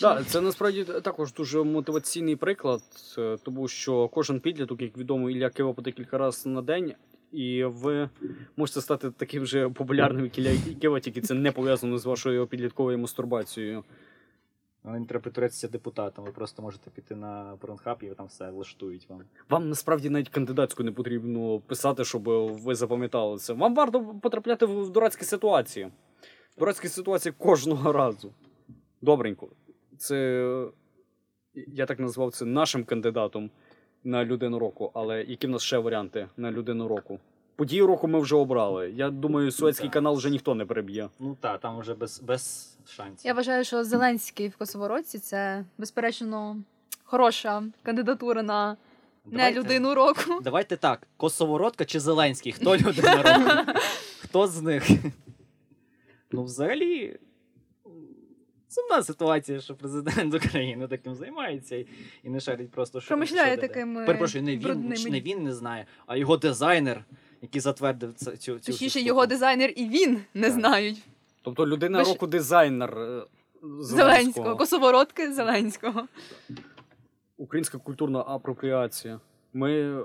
Так, 0.00 0.26
це 0.26 0.40
насправді 0.40 0.84
також 0.84 1.32
дуже 1.32 1.62
мотиваційний 1.62 2.36
приклад, 2.36 2.82
е, 3.18 3.36
тому 3.42 3.68
що 3.68 4.08
кожен 4.08 4.40
підліток, 4.40 4.82
як 4.82 4.96
відомо, 4.96 5.30
Ілля 5.30 5.50
Кива 5.50 5.72
по 5.72 5.82
декілька 5.82 6.18
разів 6.18 6.52
на 6.52 6.62
день, 6.62 6.94
і 7.34 7.64
ви 7.64 8.08
можете 8.56 8.80
стати 8.80 9.10
таким 9.10 9.46
же 9.46 9.68
популярним, 9.68 10.30
як 10.36 10.78
Кива, 10.80 11.00
тільки 11.00 11.20
це 11.20 11.34
не 11.34 11.52
пов'язано 11.52 11.98
з 11.98 12.06
вашою 12.06 12.46
підлітковою 12.46 12.98
мастурбацією. 12.98 13.84
Але 14.86 14.98
не 14.98 15.06
треба 15.06 15.22
притворятися 15.22 15.68
депутатом. 15.68 16.24
Ви 16.24 16.30
просто 16.30 16.62
можете 16.62 16.90
піти 16.90 17.14
на 17.14 17.56
Порнхаб 17.60 17.98
і 18.02 18.06
там 18.06 18.26
все 18.26 18.50
влаштують 18.50 19.08
вам. 19.08 19.22
Вам 19.48 19.68
насправді 19.68 20.10
навіть 20.10 20.28
кандидатську 20.28 20.82
не 20.82 20.92
потрібно 20.92 21.60
писати, 21.60 22.04
щоб 22.04 22.22
ви 22.64 22.74
запам'ятали 22.74 23.38
це. 23.38 23.52
Вам 23.52 23.74
варто 23.74 24.04
потрапляти 24.22 24.66
в 24.66 24.90
дурацькі 24.90 25.24
ситуації. 25.24 25.90
В 26.56 26.58
Дурацькі 26.58 26.88
ситуації 26.88 27.34
кожного 27.38 27.92
разу. 27.92 28.32
Добренько. 29.02 29.48
Це 29.98 30.68
я 31.54 31.86
так 31.86 32.00
назвав 32.00 32.32
це 32.32 32.44
нашим 32.44 32.84
кандидатом 32.84 33.50
на 34.04 34.24
людину 34.24 34.58
року. 34.58 34.90
Але 34.94 35.22
які 35.22 35.46
в 35.46 35.50
нас 35.50 35.62
ще 35.62 35.78
варіанти 35.78 36.28
на 36.36 36.50
людину 36.50 36.88
року? 36.88 37.18
Події 37.56 37.82
року 37.82 38.08
ми 38.08 38.20
вже 38.20 38.36
обрали. 38.36 38.90
Я 38.90 39.10
думаю, 39.10 39.50
Суецький 39.50 39.90
канал 39.90 40.14
вже 40.16 40.30
ніхто 40.30 40.54
не 40.54 40.64
переб'є. 40.64 41.08
Ну 41.18 41.36
так, 41.40 41.60
там 41.60 41.78
вже 41.78 41.94
без, 41.94 42.20
без 42.20 42.74
шансів. 42.86 43.26
Я 43.26 43.34
вважаю, 43.34 43.64
що 43.64 43.84
Зеленський 43.84 44.48
в 44.48 44.56
Косовородці 44.56 45.18
це 45.18 45.64
безперечно 45.78 46.56
хороша 47.04 47.62
кандидатура 47.82 48.42
на 48.42 48.76
не 49.26 49.52
людину 49.52 49.94
року. 49.94 50.40
Давайте 50.42 50.76
так: 50.76 51.08
Косовородка 51.16 51.84
чи 51.84 52.00
Зеленський? 52.00 52.52
Хто 52.52 52.76
людина 52.76 53.22
року? 53.22 53.72
Хто 54.22 54.46
з 54.46 54.62
них? 54.62 54.90
Ну, 56.32 56.44
взагалі. 56.44 57.18
Сумна 58.74 59.02
ситуація, 59.02 59.60
що 59.60 59.74
президент 59.74 60.34
України 60.44 60.88
таким 60.88 61.14
займається 61.14 61.76
і, 61.76 61.86
не 62.24 62.40
шарить 62.40 62.70
просто 62.70 63.00
що. 63.00 63.08
Промишляє 63.08 63.56
такими 63.56 64.06
Перепрошую, 64.06 64.44
не 64.44 64.56
він, 64.56 64.60
брудними- 64.62 65.10
не 65.10 65.20
він 65.20 65.42
не 65.42 65.52
знає, 65.54 65.86
а 66.06 66.16
його 66.16 66.36
дизайнер, 66.36 67.04
який 67.42 67.60
затвердив 67.60 68.14
цю, 68.14 68.36
цю 68.36 68.58
Точніше, 68.58 68.90
штуку. 68.90 69.06
його 69.06 69.26
дизайнер 69.26 69.72
і 69.76 69.88
він 69.88 70.20
не 70.34 70.46
Так. 70.50 70.52
знають. 70.58 71.02
Тобто 71.42 71.66
людина 71.66 71.98
Ви 71.98 72.04
ж- 72.04 72.10
року 72.10 72.26
дизайнер 72.26 72.90
е, 72.98 73.22
Зеленського, 73.62 73.82
Зеленського. 73.84 74.56
косовородки 74.56 75.32
Зеленського. 75.32 76.06
Українська 77.36 77.78
культурна 77.78 78.24
апропріація. 78.26 79.20
Ми. 79.52 79.98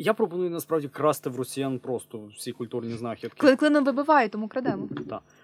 Я 0.00 0.14
пропоную 0.14 0.50
насправді 0.50 0.88
красти 0.88 1.30
в 1.30 1.36
росіян 1.36 1.78
просто 1.78 2.20
всі 2.36 2.52
культурні 2.52 2.96
знахідки. 2.96 3.40
Клин 3.40 3.56
клином 3.56 3.84
вибиває, 3.84 4.28
тому 4.28 4.48
крадемо. 4.48 4.88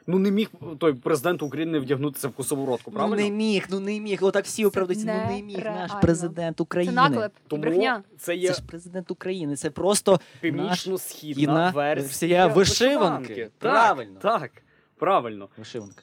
Ну 0.07 0.19
не 0.19 0.31
міг 0.31 0.51
той 0.79 0.95
президент 0.95 1.43
України 1.43 1.79
вдягнутися 1.79 2.29
в 2.29 2.33
косоворотку, 2.33 2.91
правильно? 2.91 3.17
Ну 3.17 3.23
не 3.23 3.31
міг, 3.31 3.67
ну 3.71 3.81
не 3.81 4.01
міг. 4.01 4.25
Отак 4.25 4.45
всі 4.45 4.65
оправдуються. 4.65 5.07
Ну 5.29 5.35
не 5.37 5.43
міг 5.43 5.65
наш 5.65 5.91
президент 6.03 6.57
Це 6.57 6.63
України. 6.63 6.93
наклеп 6.93 7.33
Тому 7.49 7.63
брехня. 7.63 8.03
це 8.19 8.37
є 8.37 8.49
Це 8.49 8.55
ж 8.55 8.63
президент 8.67 9.11
України. 9.11 9.57
Це 9.57 9.71
просто 9.71 10.21
північно-східна 10.41 11.43
Іна 11.43 11.71
версія 11.71 12.47
вишиванки. 12.47 13.51
Так, 13.59 13.73
Правильно. 13.73 14.19
Так, 14.21 14.51
правильно. 14.97 15.49
вишиванка. 15.57 16.03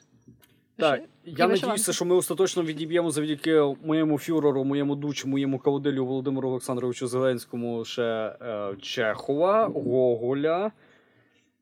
Так, 0.76 1.00
я 1.24 1.46
надіюся, 1.48 1.92
що 1.92 2.04
ми 2.04 2.14
остаточно 2.14 2.62
відіб'ємо 2.62 3.10
завдяки 3.10 3.62
моєму 3.84 4.18
фюреру, 4.18 4.64
моєму 4.64 4.94
дучу, 4.96 5.28
моєму 5.28 5.58
каводилю 5.58 6.06
Володимиру 6.06 6.48
Олександровичу 6.48 7.06
Зеленському 7.06 7.84
ще 7.84 8.02
е, 8.02 8.68
Чехова, 8.82 9.66
Гоголя, 9.74 10.70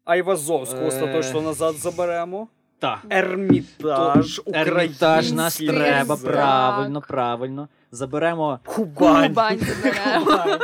Айвазовського 0.05 0.83
Е. 0.85 0.87
остаточно 0.87 1.41
назад 1.43 1.75
заберемо. 1.75 2.49
Так. 2.79 2.99
Ермітаж, 3.11 4.41
Ермітаж 4.47 5.33
нас 5.33 5.57
треба, 5.57 6.15
язик, 6.15 6.31
правильно, 6.31 7.01
правильно. 7.09 7.69
Заберемо, 7.93 8.59
Кубань, 8.65 9.29
Кубань 9.29 9.59
заберемо. 9.59 10.59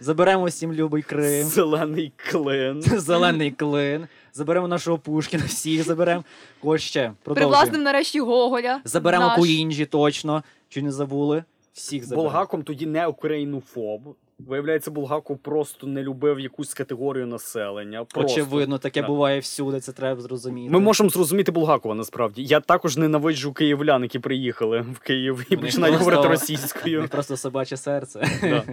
заберемо 0.00 0.44
всім 0.44 0.72
любий 0.72 1.02
Крим, 1.02 1.44
зелений 1.46 2.12
клин. 2.30 2.82
зелений 2.82 3.50
клин, 3.50 4.06
заберемо 4.34 4.68
нашого 4.68 4.98
Пушкіна, 4.98 5.44
всіх 5.46 5.82
заберемо. 5.84 6.24
Ось 6.62 6.82
ще, 6.82 7.12
продовжуємо. 7.22 7.52
Привласним 7.52 7.82
нарешті 7.82 8.20
Гоголя. 8.20 8.80
Заберемо 8.84 9.26
Наш. 9.26 9.38
Куінджі, 9.38 9.86
точно. 9.86 10.42
Чи 10.68 10.82
не 10.82 10.92
забули? 10.92 11.44
Всіх 11.72 12.04
заберемо. 12.04 12.22
Булгаком 12.22 12.62
тоді 12.62 12.86
не 12.86 13.06
українофоб. 13.06 14.00
Виявляється, 14.38 14.90
Булгаков 14.90 15.38
просто 15.38 15.86
не 15.86 16.02
любив 16.02 16.40
якусь 16.40 16.74
категорію 16.74 17.26
населення. 17.26 18.04
Просто. 18.04 18.32
Очевидно, 18.32 18.78
таке 18.78 19.00
Так. 19.00 19.10
буває 19.10 19.40
всюди, 19.40 19.80
це 19.80 19.92
треба 19.92 20.20
зрозуміти. 20.20 20.72
Ми 20.72 20.80
можемо 20.80 21.10
зрозуміти 21.10 21.52
Булгакова 21.52 21.94
насправді. 21.94 22.42
Я 22.44 22.60
також 22.60 22.96
ненавиджу 22.96 23.52
київлян, 23.52 24.02
які 24.02 24.18
приїхали 24.18 24.80
в 24.80 24.98
Київ 24.98 25.46
і 25.50 25.56
починають 25.56 25.96
говорити 25.96 26.28
російською. 26.28 27.08
просто 27.10 27.36
собаче 27.36 27.76
серце. 27.76 28.26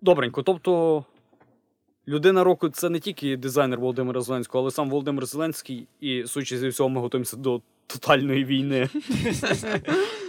Добренько, 0.00 0.42
тобто. 0.42 1.04
Людина 2.08 2.44
року 2.44 2.68
це 2.68 2.90
не 2.90 3.00
тільки 3.00 3.36
дизайнер 3.36 3.80
Володимира 3.80 4.20
Зеленського, 4.20 4.62
але 4.62 4.70
сам 4.70 4.90
Володимир 4.90 5.26
Зеленський, 5.26 5.86
і 6.00 6.24
судячи 6.26 6.58
зі 6.58 6.68
всього, 6.68 6.88
ми 6.88 7.00
готуємося 7.00 7.36
до 7.36 7.60
тотальної 7.86 8.44
війни. 8.44 8.88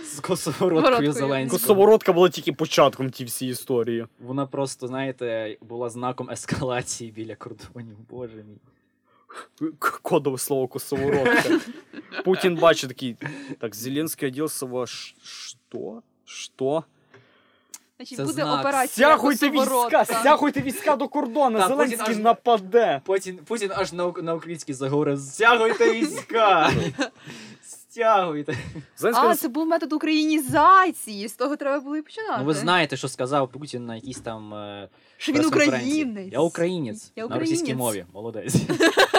З 0.06 0.20
косовородкою. 0.20 1.12
Зеленського. 1.14 1.60
Косовородка 1.60 2.14
була 2.14 2.30
тільки 2.30 2.54
початком 2.54 3.10
ті 3.10 3.26
всі 3.26 3.48
історії. 3.48 4.06
Вона 4.20 4.46
просто, 4.46 4.88
знаєте, 4.88 5.58
була 5.62 5.90
знаком 5.90 6.30
ескалації 6.30 7.12
біля 7.12 7.36
кордонів. 7.36 7.96
Боже 8.10 8.38
мій. 8.38 9.70
Кодове 9.80 10.38
слово 10.38 10.68
косовородка. 10.68 11.60
Путін 12.26 12.56
бачить 12.56 12.90
такий. 12.90 13.16
Так, 13.60 13.76
Зеленський 13.76 14.30
оделся 14.30 14.66
во 14.66 14.88
що? 14.88 16.02
Що? 16.26 16.84
Значить, 18.04 18.18
Це 18.18 18.24
буде 18.24 18.42
знак. 18.44 18.60
операція 18.60 19.08
Стягуйте 19.08 19.50
війська! 19.50 20.06
Стягуйте 20.06 20.62
війська 20.62 20.96
до 20.96 21.08
кордону! 21.08 21.60
Так, 21.60 21.68
Зеленський 21.68 21.98
Путін 22.00 22.14
аж- 22.16 22.24
нападе! 22.24 23.02
Путін, 23.06 23.40
Путін 23.46 23.72
аж 23.76 23.94
на, 23.94 24.14
на 24.22 24.34
українській 24.34 24.74
заговорив: 24.74 25.20
стягуйте 25.20 25.92
війська! 25.94 26.72
Стягуйте. 27.64 28.58
Зеленський 28.98 29.26
А, 29.26 29.30
нас- 29.30 29.40
це 29.40 29.48
був 29.48 29.68
метод 29.68 29.94
українізації. 29.94 31.28
З 31.28 31.34
того 31.34 31.56
треба 31.56 31.80
було 31.80 31.98
і 31.98 32.02
починати. 32.02 32.36
Ну 32.40 32.46
ви 32.46 32.54
знаєте, 32.54 32.98
що 32.98 33.08
сказав 33.08 33.50
Путін 33.52 33.86
на 33.86 33.96
якійсь 33.96 34.20
там. 34.20 34.54
Е, 34.54 34.90
що 35.18 35.32
він 35.32 35.40
прес-конференції. 35.42 36.04
українець. 36.04 36.34
Я 36.34 36.40
українець. 36.40 37.12
Я 37.16 37.28
На 37.28 37.40
російській 37.40 37.74
українець. 37.74 37.80
мові. 37.80 38.06
Молодець. 38.14 38.56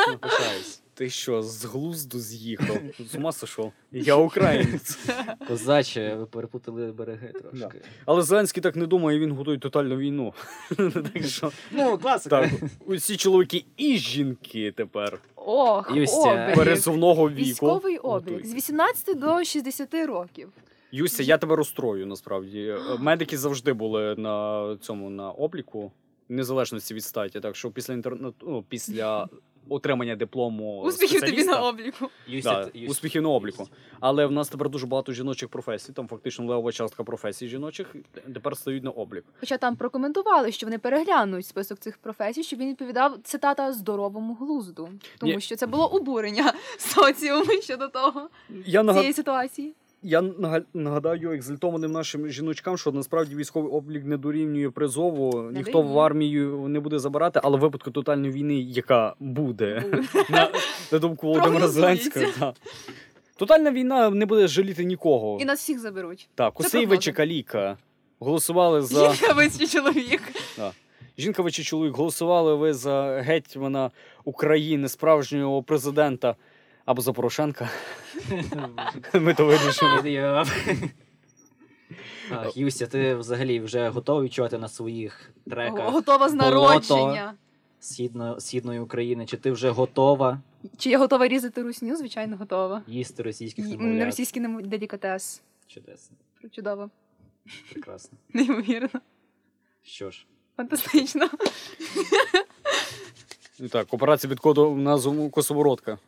Ну, 0.09 0.19
пишаюсь. 0.21 0.81
Ти 0.95 1.11
що, 1.11 1.43
з 1.43 1.65
глузду 1.65 2.19
з'їхав? 2.21 2.77
З 3.11 3.15
ума 3.15 3.33
сошов? 3.33 3.73
Я 3.93 4.15
українець. 4.17 4.99
Козаче, 5.49 6.15
ви 6.15 6.27
перепутали 6.27 6.93
береги 6.93 7.29
трошки. 7.29 7.81
Але 8.07 8.23
Зеленський 8.23 8.63
так 8.63 8.77
не 8.77 8.87
думає, 8.87 9.19
він 9.19 9.33
готує 9.33 9.59
тотальну 9.59 9.97
війну. 9.97 10.35
Так 11.15 11.25
що, 11.27 11.53
Ну, 11.73 11.99
класика. 11.99 12.41
так, 12.43 12.51
усі 12.87 13.17
чоловіки 13.17 13.65
і 13.77 13.97
жінки 13.99 14.73
тепер 14.77 15.19
Ох, 15.37 15.93
Юстя. 15.97 16.43
облік. 16.45 16.57
пересувного 16.57 17.31
віку. 17.31 17.41
Військовий 17.41 17.99
облік 17.99 18.47
з 18.47 18.55
18 18.55 19.19
до 19.19 19.45
60 19.45 19.95
років. 19.95 20.49
Юся, 20.93 21.23
я 21.23 21.39
тебе 21.39 21.57
розстрою 21.57 22.07
насправді. 22.07 22.75
Медики 22.99 23.39
завжди 23.39 23.73
були 23.73 24.15
на 24.19 24.77
цьому 24.81 25.11
на 25.11 25.31
обліку, 25.31 25.93
незалежності 26.29 26.95
від 26.95 27.05
статі. 27.05 27.41
Так 27.41 27.57
що 27.57 27.71
після 27.71 27.95
інтернету, 27.95 28.35
ну, 28.49 28.65
після 28.69 29.29
отримання 29.69 30.17
диплому 30.17 30.81
Успіхів 30.81 31.21
тобі 31.21 31.45
на 31.45 31.61
обліку. 31.61 32.09
Да, 32.43 32.71
успіхів 32.89 33.23
на 33.23 33.29
обліку. 33.29 33.69
Але 34.01 34.27
в 34.27 34.33
нас 34.33 34.49
тепер 34.49 34.69
дуже 34.69 34.87
багато 34.87 35.13
жіночих 35.13 35.49
професій, 35.49 35.93
там 35.93 36.09
фактично 36.09 36.47
левова 36.47 36.73
частка 36.73 37.05
професій 37.05 37.49
жіночих 37.49 37.97
тепер 38.35 38.57
стають 38.57 38.85
на 38.85 38.91
облік. 38.91 39.25
Хоча 39.41 39.59
там 39.59 39.77
прокоментували, 39.77 40.53
що 40.53 40.67
вони 40.67 40.79
переглянуть 40.79 41.47
список 41.47 41.79
цих 41.79 41.99
професій, 41.99 42.43
щоб 42.43 42.59
він 42.59 42.69
відповідав 42.69 43.19
цитата 43.25 43.73
здоровому 43.73 44.35
глузду, 44.35 44.89
тому 45.19 45.33
Ні. 45.33 45.41
що 45.41 45.57
це 45.57 45.67
було 45.67 45.87
обурення 45.87 46.53
соціуму 46.79 47.63
щодо 47.63 47.89
того 47.89 48.29
Я 48.67 48.83
нагад... 48.83 49.01
цієї 49.01 49.13
ситуації. 49.13 49.75
Я 50.07 50.21
нага- 50.21 50.65
нагадаю 50.75 51.33
екзальтованим 51.33 51.93
нашим 51.93 52.29
жіночкам, 52.29 52.79
що 52.79 52.93
насправді 52.93 53.35
військовий 53.37 53.73
облік 53.73 54.05
не 54.05 54.17
дорівнює 54.17 54.71
призову, 54.71 55.43
Не 55.43 55.59
ніхто 55.59 55.73
дорівнює. 55.73 55.95
в 55.95 55.99
армію 55.99 56.67
не 56.69 56.81
буде 56.81 56.99
забирати, 56.99 57.41
але 57.43 57.57
в 57.57 57.61
випадку 57.61 57.91
тотальної 57.91 58.33
війни, 58.33 58.55
яка 58.61 59.15
буде, 59.21 59.85
на, 60.31 60.51
на 60.93 60.99
думку 60.99 61.27
Володимира. 61.27 61.69
Зеленського, 61.69 62.27
та. 62.39 62.55
тотальна 63.37 63.71
війна 63.71 64.11
не 64.11 64.27
буде 64.27 64.47
жаліти 64.49 64.85
нікого. 64.85 65.39
І 65.41 65.45
нас 65.45 65.59
всіх 65.61 65.79
заберуть. 65.79 66.29
Так, 66.35 66.53
Це 66.57 66.63
Косейвич 66.63 67.09
і. 67.09 67.13
Каліка 67.13 67.77
голосували 68.19 68.83
за. 68.83 69.13
Жінка 69.15 69.35
чоловік. 69.67 70.23
Жінка 71.19 71.43
ви 71.43 71.51
чи 71.51 71.63
чоловік, 71.63 71.95
голосували 71.97 72.55
ви 72.55 72.75
за 72.75 73.23
гетьмана 73.27 73.91
України, 74.25 74.89
справжнього 74.89 75.63
президента 75.63 76.37
або 76.85 77.03
за 77.03 77.13
Порошенка? 77.13 77.71
Ми 79.15 79.35
то 79.35 79.47
вирішимо. 79.47 80.03
Юся, 82.55 82.87
ти 82.87 83.15
взагалі 83.15 83.61
вже 83.61 83.89
готовий 83.89 84.25
відчувати 84.25 84.59
на 84.59 84.69
своїх 84.69 85.31
треках 85.51 85.93
Готова 85.93 86.29
з 86.29 86.35
народження. 86.35 87.35
східно, 87.81 88.41
східної 88.41 88.81
України? 88.81 89.27
Чи 89.27 89.37
ти 89.37 89.51
вже 89.51 89.71
готова 89.71 90.41
Чи 90.79 90.91
я 90.91 90.99
готова 90.99 91.29
різати 91.29 91.63
русню? 91.63 91.97
Звичайно, 91.97 92.37
готова. 92.37 92.83
їсти 92.87 93.23
російських 93.23 93.69
немовлят? 93.69 94.05
Російський 94.05 94.43
нем- 94.43 94.67
делікатес. 94.67 95.43
Чудесно, 95.67 96.17
Чудово. 96.51 96.91
прекрасно. 97.73 98.19
Неймовірно. 98.33 99.01
Що 99.83 100.11
ж, 100.11 100.27
Фантастично. 100.57 101.29
Так, 103.71 103.95
операція 103.95 104.31
під 104.31 104.41
коду 104.41 104.75
назву 104.77 105.31
Косоворотка. 105.31 105.99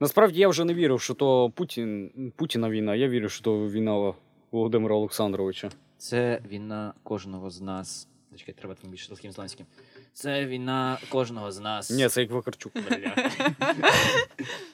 Насправді 0.00 0.40
я 0.40 0.48
вже 0.48 0.64
не 0.64 0.74
вірив, 0.74 1.00
що 1.00 1.14
то 1.14 1.50
Путін, 1.50 2.10
Путіна 2.36 2.70
війна. 2.70 2.94
Я 2.94 3.08
вірю, 3.08 3.28
що 3.28 3.44
то 3.44 3.68
війна 3.68 4.14
Володимира 4.50 4.94
Олександровича. 4.94 5.70
це 5.98 6.40
війна 6.48 6.92
кожного 7.02 7.50
з 7.50 7.60
нас. 7.60 8.08
Чекай, 8.36 8.54
треба 8.58 8.74
там 8.74 8.90
більше 8.90 9.08
таким 9.08 9.32
зланським. 9.32 9.66
Це 10.12 10.46
війна 10.46 10.98
кожного 11.08 11.52
з 11.52 11.60
нас. 11.60 11.90
Ні, 11.90 12.08
це 12.08 12.20
як 12.20 12.30
Вакарчук. 12.30 12.72
Бля. 12.74 13.14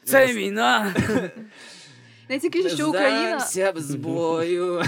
Це 0.05 0.27
війна! 0.27 0.95
Найцікавіше, 2.29 2.69
що 2.69 2.89
Україна, 2.89 3.41
без 3.75 3.95
бою. 3.95 4.83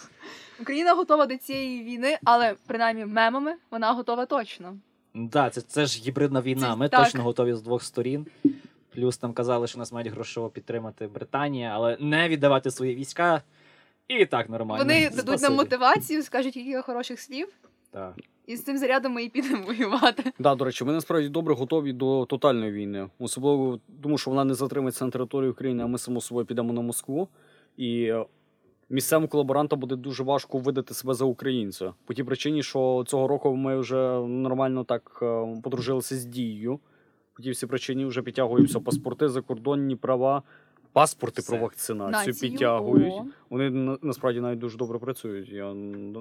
Україна 0.60 0.94
готова 0.94 1.26
до 1.26 1.36
цієї 1.36 1.84
війни, 1.84 2.18
але 2.24 2.54
принаймні 2.66 3.06
мемами 3.06 3.54
вона 3.70 3.92
готова 3.92 4.26
точно. 4.26 4.76
Так, 5.32 5.52
це, 5.52 5.60
це 5.60 5.86
ж 5.86 6.02
гібридна 6.02 6.40
війна. 6.40 6.76
Ми 6.76 6.88
точно 6.88 7.22
готові 7.22 7.54
з 7.54 7.62
двох 7.62 7.82
сторін. 7.82 8.26
Плюс 8.96 9.18
там 9.18 9.32
казали, 9.32 9.66
що 9.66 9.78
нас 9.78 9.92
мають 9.92 10.08
грошово 10.08 10.48
підтримати 10.48 11.06
Британія, 11.06 11.70
але 11.74 11.96
не 12.00 12.28
віддавати 12.28 12.70
свої 12.70 12.94
війська. 12.94 13.42
І 14.08 14.26
так 14.26 14.48
нормально. 14.48 14.84
Вони 14.84 15.10
дадуть 15.10 15.40
нам 15.42 15.54
мотивацію, 15.54 16.22
скажуть 16.22 16.54
кілька 16.54 16.82
хороших 16.82 17.20
слів, 17.20 17.48
Так. 17.90 18.14
і 18.46 18.56
з 18.56 18.64
цим 18.64 18.78
зарядом 18.78 19.12
ми 19.12 19.24
і 19.24 19.28
підемо 19.28 19.66
воювати. 19.66 20.32
Да, 20.38 20.54
до 20.54 20.64
речі, 20.64 20.84
ми 20.84 20.92
насправді 20.92 21.28
добре 21.28 21.54
готові 21.54 21.92
до 21.92 22.26
тотальної 22.26 22.72
війни. 22.72 23.08
Особливо 23.18 23.80
тому, 24.02 24.18
що 24.18 24.30
вона 24.30 24.44
не 24.44 24.54
затримається 24.54 25.04
на 25.04 25.10
території 25.10 25.50
України, 25.50 25.82
а 25.84 25.86
ми 25.86 25.98
само 25.98 26.20
собою 26.20 26.46
підемо 26.46 26.72
на 26.72 26.80
Москву. 26.80 27.28
І 27.76 28.02
е, 28.02 28.24
місцевому 28.90 29.28
колаборантам 29.28 29.80
буде 29.80 29.96
дуже 29.96 30.22
важко 30.22 30.58
видати 30.58 30.94
себе 30.94 31.14
за 31.14 31.24
українця. 31.24 31.92
По 32.04 32.14
тій 32.14 32.24
причині, 32.24 32.62
що 32.62 33.04
цього 33.06 33.28
року 33.28 33.56
ми 33.56 33.78
вже 33.78 34.20
нормально 34.20 34.84
так 34.84 35.18
е, 35.22 35.46
подружилися 35.62 36.16
з 36.16 36.24
дією. 36.24 36.78
По 37.36 37.42
тій 37.42 37.50
всій 37.50 37.66
причині 37.66 38.04
вже 38.04 38.22
підтягуються 38.22 38.80
паспорти, 38.80 39.28
закордонні 39.28 39.96
права, 39.96 40.42
паспорти 40.92 41.40
Все. 41.40 41.50
про 41.50 41.58
вакцинацію 41.60 42.26
Націю, 42.26 42.50
підтягують. 42.50 43.12
о. 43.14 43.24
Вони 43.50 43.70
на- 43.70 43.98
насправді 44.02 44.40
навіть 44.40 44.58
дуже 44.58 44.76
добре 44.78 44.98
працюють. 44.98 45.48
Я 45.48 45.74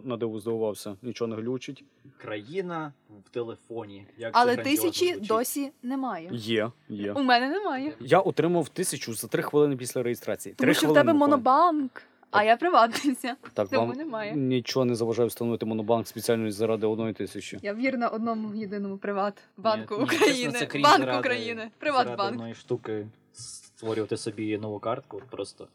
на 0.03 0.17
диву 0.17 0.39
здивувався, 0.39 0.95
нічого 1.01 1.27
не 1.27 1.35
глючить. 1.35 1.83
Країна 2.17 2.93
в 3.25 3.29
телефоні. 3.29 4.05
Як 4.17 4.31
Але 4.35 4.53
грандіозно 4.53 4.83
тисячі 4.89 5.05
звучить. 5.07 5.27
досі 5.27 5.71
немає. 5.83 6.29
Є, 6.33 6.71
є. 6.89 7.13
У 7.13 7.23
мене 7.23 7.49
немає. 7.49 7.93
Я 7.99 8.19
отримав 8.19 8.69
тисячу 8.69 9.13
за 9.13 9.27
три 9.27 9.43
хвилини 9.43 9.75
після 9.77 10.03
реєстрації. 10.03 10.55
Тому 10.57 10.65
три 10.65 10.73
що 10.73 10.79
в 10.81 10.89
хвилини 10.89 11.01
тебе 11.01 11.13
буквально. 11.13 11.37
монобанк, 11.37 12.01
а 12.35 12.43
я 12.43 12.57
приватниця. 12.57 13.35
Так, 13.53 13.69
тому 13.69 13.87
вам 13.87 13.97
немає. 13.97 14.35
нічого 14.35 14.85
не 14.85 14.95
заважає 14.95 15.27
встановити 15.27 15.65
монобанк 15.65 16.07
спеціально 16.07 16.51
заради 16.51 16.87
одної 16.87 17.13
тисячі. 17.13 17.59
Я 17.61 17.73
вірна 17.73 18.07
одному 18.07 18.55
єдиному 18.55 18.97
приватбанку 18.97 19.95
України. 19.95 20.59
чесно, 20.59 20.81
Банк 20.81 20.99
заради- 20.99 21.19
України. 21.19 21.69
Заради 21.81 22.23
одної 22.23 22.53
штуки 22.53 23.07
створювати 23.33 24.17
собі 24.17 24.57
нову 24.57 24.79
картку. 24.79 25.21
Просто 25.29 25.67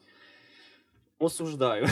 осуждаю. 1.19 1.87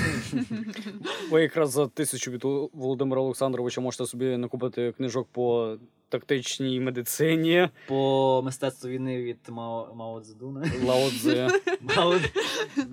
Ви 1.31 1.43
якраз 1.43 1.71
за 1.71 1.87
тисячу 1.87 2.31
від 2.31 2.45
Володимира 2.73 3.21
Олександровича 3.21 3.81
можете 3.81 4.07
собі 4.07 4.37
накупити 4.37 4.93
книжок 4.93 5.29
по 5.33 5.77
тактичній 6.09 6.81
медицині, 6.81 7.69
По 7.87 8.43
мистецтву 8.45 8.91
війни 8.91 9.23
від 9.23 9.39
Мао, 9.49 9.95
Мао 9.95 10.21
Цзедуна. 10.21 10.67
Лао 10.87 11.11
Цзе. 11.11 11.49
Мао... 11.97 12.15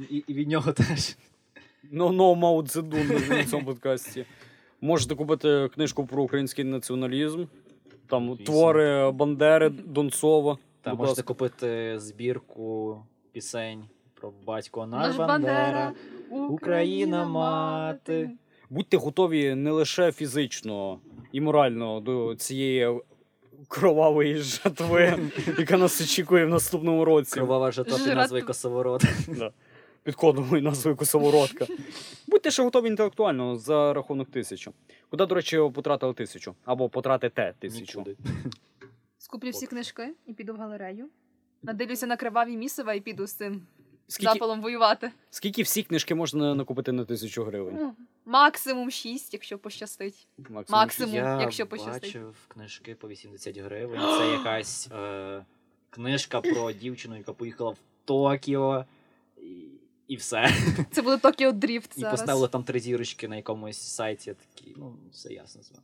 І, 0.09 0.23
і 0.27 0.33
від 0.33 0.47
нього 0.49 0.71
теж. 0.71 1.15
Ну, 1.91 2.11
но 2.11 2.35
Мао 2.35 2.63
Цзедун 2.63 3.07
на 3.29 3.43
цьому 3.45 3.65
подкасті. 3.65 4.25
Можете 4.81 5.15
купити 5.15 5.69
книжку 5.73 6.05
про 6.05 6.23
український 6.23 6.65
націоналізм. 6.65 7.45
Там 8.07 8.29
Дійсно. 8.29 8.45
твори 8.45 9.11
Бандери, 9.11 9.69
Донцова. 9.69 10.57
Та 10.81 10.89
Будь 10.89 10.99
можете 10.99 11.11
ласка. 11.21 11.23
купити 11.27 11.99
збірку 11.99 12.97
пісень 13.31 13.83
про 14.13 14.33
батько 14.45 14.85
наш, 14.87 15.07
Наш 15.07 15.15
Бандера. 15.17 15.93
Бандера, 16.31 16.47
Україна 16.49 17.25
мати. 17.25 18.29
Будьте 18.69 18.97
готові 18.97 19.55
не 19.55 19.71
лише 19.71 20.11
фізично 20.11 20.99
і 21.31 21.41
морально 21.41 21.99
до 21.99 22.35
цієї 22.35 22.99
кровавої 23.67 24.37
жатви, 24.37 25.13
яка 25.59 25.77
нас 25.77 26.01
очікує 26.01 26.45
в 26.45 26.49
наступному 26.49 27.05
році. 27.05 27.33
Кровава 27.33 27.71
жатва 27.71 27.97
під 27.97 28.15
назвою 28.15 28.45
Косоворот. 28.45 29.03
Під 30.05 30.15
кодовою 30.15 30.61
назвою 30.61 30.97
Косоворотка. 30.97 31.65
Будьте 32.27 32.51
ще 32.51 32.63
готові 32.63 32.87
інтелектуально 32.87 33.55
за 33.55 33.93
рахунок 33.93 34.31
тисячу. 34.31 34.73
Куди, 35.09 35.25
до 35.25 35.35
речі, 35.35 35.57
потратили 35.73 36.13
тисячу? 36.13 36.55
Або 36.65 36.89
потратите 36.89 37.53
тисячу. 37.59 38.05
Скуплю 39.17 39.49
всі 39.49 39.67
книжки 39.67 40.13
і 40.27 40.33
піду 40.33 40.53
в 40.53 40.57
галерею. 40.57 41.09
Надивлюся 41.63 42.07
на 42.07 42.17
криваві 42.17 42.57
місива 42.57 42.93
і 42.93 43.01
піду 43.01 43.27
з 43.27 43.33
цим 43.33 43.67
Скільки, 44.07 44.33
запалом 44.33 44.61
воювати. 44.61 45.11
скільки 45.29 45.61
всі 45.61 45.83
книжки 45.83 46.15
можна 46.15 46.55
накупити 46.55 46.91
на 46.91 47.05
тисячу 47.05 47.43
гривень? 47.43 47.75
Ну, 47.79 47.95
максимум 48.25 48.91
6, 48.91 49.33
якщо 49.33 49.57
пощастить. 49.57 50.27
Максимум. 50.37 50.65
максимум. 50.81 51.15
Я 51.15 51.41
якщо 51.41 51.67
пощастить. 51.67 52.03
бачив 52.03 52.35
книжки 52.47 52.95
по 52.95 53.07
80 53.07 53.57
гривень. 53.57 53.99
Це 53.99 54.31
якась 54.37 54.89
е, 54.91 55.45
книжка 55.89 56.41
про 56.41 56.71
дівчину, 56.71 57.17
яка 57.17 57.33
поїхала 57.33 57.69
в 57.71 57.77
Токіо. 58.05 58.85
І, 60.07 60.13
і 60.13 60.15
все. 60.15 60.53
Це 60.91 61.01
буде 61.01 61.17
Токіо 61.17 61.51
Дріфт 61.51 61.91
І 61.97 62.01
поставили 62.01 62.47
там 62.47 62.63
три 62.63 62.79
зірочки 62.79 63.27
на 63.27 63.35
якомусь 63.35 63.77
сайті. 63.77 64.35
Такі, 64.55 64.73
ну, 64.77 64.97
все 65.11 65.33
ясно 65.33 65.63
з 65.63 65.71
вами. 65.71 65.83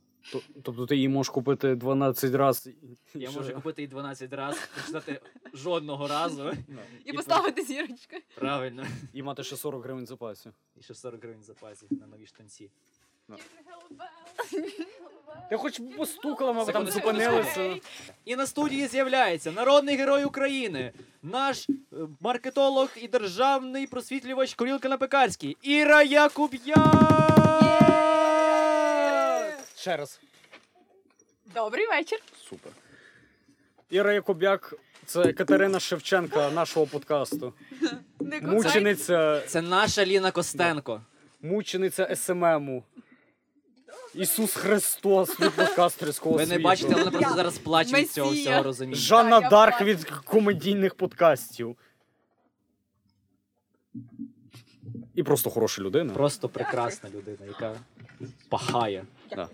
Тобто 0.62 0.86
ти 0.86 0.94
її 0.96 1.08
можеш 1.08 1.30
купити 1.30 1.74
12 1.74 2.34
разів. 2.34 2.74
Я 3.14 3.30
можу 3.30 3.54
купити 3.54 3.82
її 3.82 3.88
12 3.88 4.32
разів, 4.32 4.68
прочитати 4.74 5.20
жодного 5.54 6.08
разу. 6.08 6.52
І 7.04 7.12
поставити 7.12 7.62
зірочки. 7.62 8.22
Правильно. 8.34 8.86
І 9.12 9.22
мати 9.22 9.44
ще 9.44 9.56
40 9.56 9.84
гривень 9.84 10.06
запасів. 10.06 10.52
запасі. 10.52 10.58
І 10.76 10.82
ще 10.82 10.94
40 10.94 11.22
гривень 11.22 11.42
запасів 11.42 11.88
на 11.90 12.06
нові 12.06 12.26
штанці. 12.26 12.70
Ти 15.50 15.56
хоч 15.56 15.80
постукала, 15.96 16.64
б 16.64 16.72
там 16.72 16.90
зупинилися. 16.90 17.76
І 18.24 18.36
на 18.36 18.46
студії 18.46 18.86
з'являється 18.86 19.52
народний 19.52 19.96
герой 19.96 20.24
України, 20.24 20.92
наш 21.22 21.68
е, 21.68 21.74
маркетолог 22.20 22.88
і 22.96 23.08
державний 23.08 23.86
просвітлювач 23.86 24.54
Корілка 24.54 24.88
на 24.88 24.96
Пекарській, 24.98 25.56
Іра 25.62 26.02
Якуб'як! 26.02 26.78
Ще 29.76 29.96
раз. 29.96 30.20
Добрий 31.54 31.86
вечір. 31.86 32.18
Супер. 32.48 32.72
Іра 33.90 34.12
Якубяк 34.12 34.74
це 35.06 35.32
Катерина 35.32 35.80
Шевченка 35.80 36.50
нашого 36.50 36.86
подкасту. 36.86 37.52
Не 38.20 38.40
кусай. 38.40 38.54
Мучениця, 38.54 39.42
Це 39.46 39.62
наша 39.62 40.04
Ліна 40.04 40.30
Костенко. 40.30 41.00
мучениця 41.42 42.16
SMM 42.16 42.57
у. 42.57 42.84
Ісус 44.14 44.54
Христос 44.54 45.40
від 45.40 45.50
подкастерського 45.52 46.36
Ви 46.36 46.46
не 46.46 46.58
бачите, 46.58 46.94
вона 46.94 47.10
просто 47.10 47.34
зараз 47.36 47.58
плаче 47.58 47.96
від 47.96 48.10
цього 48.10 48.30
Месія. 48.30 48.50
всього 48.50 48.62
розуміння. 48.62 48.96
Жанна 48.96 49.40
Я 49.40 49.48
Дарк 49.50 49.72
бачу. 49.72 49.84
від 49.84 50.04
комедійних 50.10 50.94
подкастів. 50.94 51.76
І 55.14 55.22
просто 55.22 55.50
хороша 55.50 55.82
людина. 55.82 56.12
Просто 56.14 56.48
прекрасна 56.48 57.10
людина, 57.10 57.46
яка 57.46 57.74
пахає. 58.48 59.04
Да. 59.30 59.48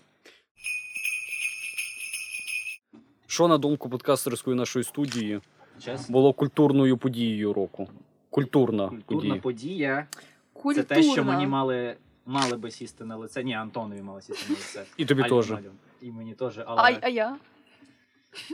Що 3.26 3.48
на 3.48 3.58
думку 3.58 3.88
подкастерської 3.90 4.56
нашої 4.56 4.84
студії 4.84 5.40
Чесно. 5.84 6.12
було 6.12 6.32
культурною 6.32 6.96
подією 6.98 7.52
року? 7.52 7.88
Культурна, 8.30 8.88
Культурна 8.88 9.20
подія. 9.20 9.40
подія. 9.42 10.06
Культурна. 10.52 10.82
Це 10.88 10.94
те, 10.94 11.02
що 11.12 11.24
мені 11.24 11.46
мали, 11.46 11.96
мали 12.28 12.56
би 12.56 12.70
сісти 12.70 13.04
на 13.04 13.16
лице. 13.16 13.44
Ні, 13.44 13.54
Антонові 13.54 14.02
мали 14.02 14.22
сісти 14.22 14.44
на 14.48 14.54
лице. 14.54 14.84
І 14.96 15.06
тобі 15.06 15.22
Альон, 15.22 15.40
теж. 15.40 15.50
Альон. 15.50 15.78
І 16.00 16.10
мені 16.10 16.34
теж, 16.34 16.58
але 16.66 16.82
А, 16.82 16.98
а 17.02 17.08
я? 17.08 17.36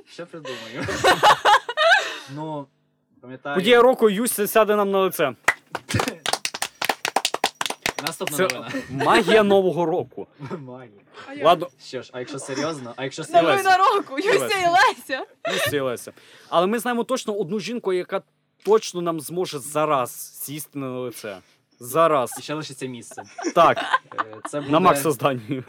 ще 0.06 0.24
придумаю. 0.24 0.86
ну, 2.34 2.66
пам'ятаю. 3.20 3.56
Подія 3.56 3.82
року 3.82 4.10
Юся 4.10 4.46
сяде 4.46 4.76
нам 4.76 4.90
на 4.90 4.98
лице. 5.00 5.34
Наступна 8.02 8.36
Це 8.36 8.42
новина. 8.42 8.70
магія 8.90 9.42
Нового 9.42 9.86
року. 9.86 10.26
Магія. 10.58 11.44
Ладно, 11.44 11.68
Що 11.84 12.02
ж, 12.02 12.10
а 12.12 12.18
якщо 12.18 12.38
серйозно, 12.38 12.94
а 12.96 13.04
якщо 13.04 13.24
серйозно, 13.24 13.50
Новина 13.50 13.76
року, 13.76 14.18
Юся 14.18 14.58
і 14.58 14.66
Леся. 14.66 15.26
не 15.48 15.58
силася. 15.58 16.12
Але 16.48 16.66
ми 16.66 16.78
знаємо 16.78 17.04
точно 17.04 17.34
одну 17.34 17.60
жінку, 17.60 17.92
яка 17.92 18.22
точно 18.64 19.02
нам 19.02 19.20
зможе 19.20 19.58
зараз 19.58 20.40
сісти 20.42 20.78
на 20.78 20.98
лице. 20.98 21.38
Зараз. 21.80 22.36
і 22.38 22.42
ще 22.42 22.54
лишиться 22.54 22.86
місце. 22.86 23.22
Так, 23.54 23.78
Е, 23.78 24.24
Це 24.48 24.60
буде... 24.60 24.72
на 24.72 24.80
Макса 24.80 25.10
зданню. 25.10 25.40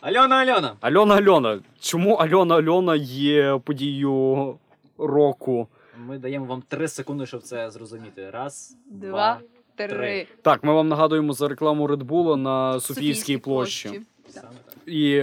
Альона, 0.00 0.36
Альона! 0.36 0.76
Альона 0.80 1.14
Альона. 1.14 1.60
Чому 1.80 2.14
Альона 2.14 2.54
Альона 2.56 2.96
є 2.96 3.60
подією 3.64 4.58
року? 4.98 5.68
Ми 6.06 6.18
даємо 6.18 6.44
вам 6.46 6.62
3 6.68 6.88
секунди, 6.88 7.26
щоб 7.26 7.42
це 7.42 7.70
зрозуміти. 7.70 8.30
Раз, 8.30 8.76
Два, 8.90 9.08
два. 9.10 9.40
три. 9.76 9.88
три. 9.88 10.26
Так, 10.42 10.64
ми 10.64 10.72
вам 10.72 10.88
нагадуємо 10.88 11.32
за 11.32 11.48
рекламу 11.48 11.86
Red 11.88 12.02
Bull 12.04 12.36
на 12.36 12.80
Софіївській 12.80 13.38
площі. 13.38 14.00
Саме 14.28 14.48
так. 14.66 14.74
І 14.86 15.22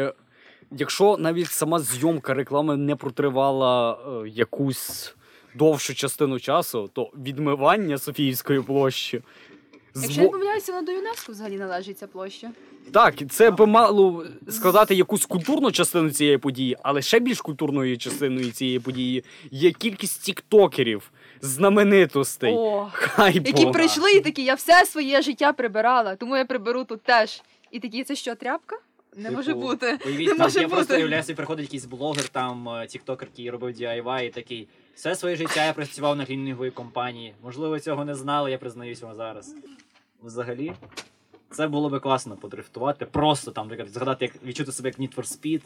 якщо 0.72 1.18
навіть 1.18 1.48
сама 1.48 1.80
зйомка 1.80 2.34
реклами 2.34 2.78
не 2.78 2.96
протривала 2.96 3.92
е, 4.24 4.30
якусь 4.30 5.16
довшу 5.56 5.96
частину 5.96 6.40
часу, 6.40 6.90
то 6.94 7.12
відмивання 7.26 7.98
Софіївської 7.98 8.62
площі. 8.62 9.22
Якщо 9.96 10.22
не 10.22 10.28
помиляюся, 10.30 10.72
вона 10.72 10.86
до 10.86 10.92
ЮНЕСКО 10.92 11.32
взагалі 11.32 11.58
належить 11.58 12.00
ця 12.00 12.08
площа. 12.08 12.52
Так, 12.92 13.16
це 13.32 13.52
би 13.52 13.66
мало 13.66 14.26
складати 14.50 14.96
якусь 14.96 15.26
культурну 15.26 15.72
частину 15.72 16.10
цієї 16.12 16.38
події, 16.38 16.78
але 16.84 17.02
ще 17.02 17.20
більш 17.20 17.42
культурною 17.42 17.98
частиною 17.98 18.52
цієї 18.52 18.80
події 18.80 19.24
є 19.52 19.72
кількість 19.72 20.24
тіктокерів, 20.24 21.12
знаменитостей, 21.42 22.54
О, 22.54 22.90
хайпу. 22.94 23.48
які 23.48 23.66
прийшли 23.66 24.12
і 24.12 24.22
такі, 24.22 24.44
я 24.44 24.54
все 24.54 24.86
своє 24.86 25.22
життя 25.22 25.54
прибирала, 25.54 26.16
тому 26.16 26.38
я 26.38 26.46
приберу 26.46 26.84
тут 26.84 27.02
теж. 27.02 27.42
І 27.72 27.80
такі, 27.80 28.04
це 28.04 28.16
що, 28.16 28.36
тряпка? 28.36 28.78
Не 29.16 29.24
Типу, 29.24 29.36
може 29.36 29.54
бути. 29.54 30.00
Уявіть, 30.06 30.28
Не 30.28 30.34
там, 30.36 30.42
може 30.48 30.62
я 30.62 30.68
просто 30.68 30.86
бути. 30.86 30.98
уявляю, 30.98 31.24
собі 31.24 31.36
приходить 31.36 31.66
якийсь 31.66 31.86
блогер, 31.86 32.28
там 32.28 32.70
е, 32.70 32.88
тіктокер, 32.88 33.28
який 33.34 33.50
робив 33.52 33.76
DIY, 33.76 34.26
і 34.26 34.30
такий. 34.30 34.68
Все 35.00 35.16
своє 35.16 35.36
життя 35.36 35.66
я 35.66 35.74
працював 35.74 36.18
на 36.18 36.26
клінінговій 36.26 36.72
компанії. 36.72 37.34
Можливо, 37.44 37.80
цього 37.80 38.06
не 38.06 38.16
знали, 38.16 38.52
я 38.52 38.58
признаюсь 38.58 39.02
вам 39.02 39.16
зараз. 39.16 39.56
Взагалі, 40.24 40.74
це 41.52 41.68
було 41.68 41.90
би 41.90 42.00
класно 42.00 42.36
подрифтувати. 42.36 43.06
Просто 43.06 43.52
там, 43.52 43.66
наприклад, 43.66 43.94
згадати, 43.94 44.26
як 44.26 44.44
відчути 44.44 44.72
себе 44.72 44.90
як 44.90 45.00
Need 45.00 45.16
for 45.16 45.24
Speed, 45.24 45.62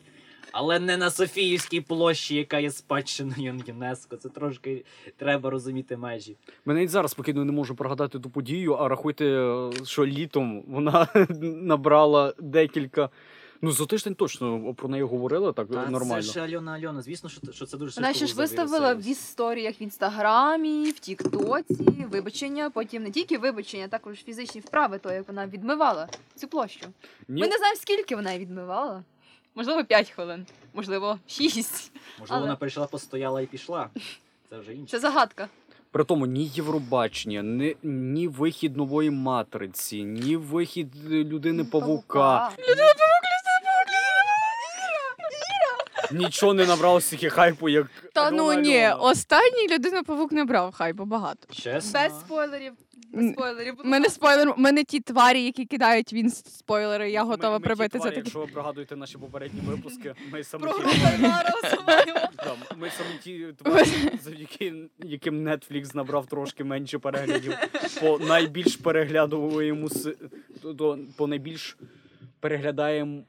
але 0.51 0.79
не 0.79 0.97
на 0.97 1.09
Софіївській 1.09 1.81
площі, 1.81 2.35
яка 2.35 2.59
є 2.59 2.71
спадщиною 2.71 3.63
ЮНЕСКО. 3.67 4.17
Це 4.17 4.29
трошки 4.29 4.85
треба 5.17 5.49
розуміти 5.49 5.97
межі. 5.97 6.35
Мене 6.65 6.79
навіть 6.79 6.91
зараз 6.91 7.11
спокійно 7.11 7.45
не 7.45 7.51
можу 7.51 7.75
пригадати 7.75 8.19
ту 8.19 8.29
подію, 8.29 8.73
а 8.73 8.87
рахуйте, 8.87 9.25
е, 9.25 9.71
що 9.85 10.05
літом 10.05 10.63
вона 10.67 11.07
набрала 11.41 12.33
декілька. 12.39 13.09
Ну, 13.65 13.71
за 13.71 13.85
тиждень 13.85 14.15
точно 14.15 14.73
про 14.73 14.89
неї 14.89 15.03
говорили 15.03 15.53
так 15.53 15.67
Та 15.67 15.89
нормально. 15.89 16.23
Це 16.23 16.31
ж 16.31 16.39
Альона 16.39 16.71
Альона. 16.71 17.01
Звісно, 17.01 17.29
що, 17.29 17.51
що 17.51 17.65
це 17.65 17.77
дуже 17.77 18.01
Вона 18.01 18.13
ще 18.13 18.27
ж 18.27 18.35
виставила 18.35 18.93
в 18.93 19.07
історіях 19.07 19.81
в 19.81 19.83
інстаграмі, 19.83 20.91
в 20.91 20.99
Тіктоці, 20.99 22.05
вибачення, 22.11 22.69
потім 22.69 23.03
не 23.03 23.11
тільки 23.11 23.37
вибачення, 23.37 23.85
а 23.85 23.87
також 23.87 24.17
фізичні 24.23 24.61
вправи, 24.61 24.97
то 24.97 25.11
як 25.11 25.27
вона 25.27 25.47
відмивала 25.47 26.07
цю 26.35 26.47
площу. 26.47 26.85
Ні, 27.27 27.41
Ми 27.41 27.47
не 27.47 27.57
знаємо, 27.57 27.79
скільки 27.81 28.15
вона 28.15 28.31
її 28.31 28.45
відмивала. 28.45 29.03
Можливо, 29.55 29.83
5 29.83 30.09
хвилин, 30.09 30.45
можливо, 30.73 31.19
6. 31.27 31.91
Можливо, 32.19 32.37
але- 32.37 32.41
вона 32.41 32.55
прийшла, 32.55 32.85
постояла 32.87 33.41
і 33.41 33.45
пішла. 33.45 33.89
Це 34.49 34.59
вже 34.59 34.73
інше. 34.73 34.91
Це 34.91 34.99
загадка. 34.99 35.47
При 35.91 36.03
тому 36.03 36.25
ні 36.25 36.45
Євробачення, 36.45 37.41
ні, 37.41 37.75
ні 37.83 38.27
вихід 38.27 38.77
нової 38.77 39.09
матриці, 39.09 40.03
ні 40.03 40.35
вихід 40.35 40.87
е, 41.05 41.09
людини 41.09 41.63
павука. 41.63 42.51
Нічого 46.13 46.53
не 46.53 46.65
набрало 46.65 47.01
стільки 47.01 47.29
хайпу, 47.29 47.69
як. 47.69 47.87
Та 48.13 48.31
ну 48.31 48.53
ні, 48.53 48.89
останній 48.99 49.67
людина 49.71 50.03
павук 50.03 50.31
не 50.31 50.45
брав 50.45 50.71
хайпу 50.73 51.05
багато. 51.05 51.53
Чесно. 51.53 51.99
Без 51.99 52.19
спойлерів. 52.19 52.73
Без 53.13 53.31
спойлерів. 53.31 53.75
будь 53.77 53.85
Мене 53.85 53.97
ласка. 54.07 54.13
спойлер, 54.13 54.53
мене 54.57 54.83
ті 54.83 54.99
тварі, 54.99 55.43
які 55.43 55.65
кидають 55.65 56.13
він 56.13 56.29
спойлери, 56.31 57.11
я 57.11 57.23
готова 57.23 57.49
Ми- 57.49 57.53
ми 57.53 57.59
ті 57.59 57.63
прибити 57.65 57.97
тварі, 57.99 58.03
за 58.03 58.09
такі. 58.09 58.19
Якщо 58.19 58.39
ви 58.39 58.47
пригадуєте 58.47 58.95
наші 58.95 59.17
попередні 59.17 59.61
випуски, 59.65 60.15
ми 60.31 60.43
саме 60.43 60.63
Про 60.63 60.73
ті 60.73 60.79
групу 60.79 60.97
особливо. 61.63 62.19
Да, 62.37 62.55
Ми 62.77 62.89
саме 62.89 63.09
ті 63.23 63.45
тварі, 63.63 63.87
завдяки 64.23 64.73
яким 65.03 65.47
Netflix 65.47 65.95
набрав 65.95 66.25
трошки 66.25 66.63
менше 66.63 66.99
переглядів 66.99 67.53
по 68.01 68.19
найбільш 68.19 68.77
с- 69.89 70.15
то- 70.61 70.73
то- 70.73 70.99
по 71.17 71.27
найбільш 71.27 71.77
переглядаємо. 72.39 73.21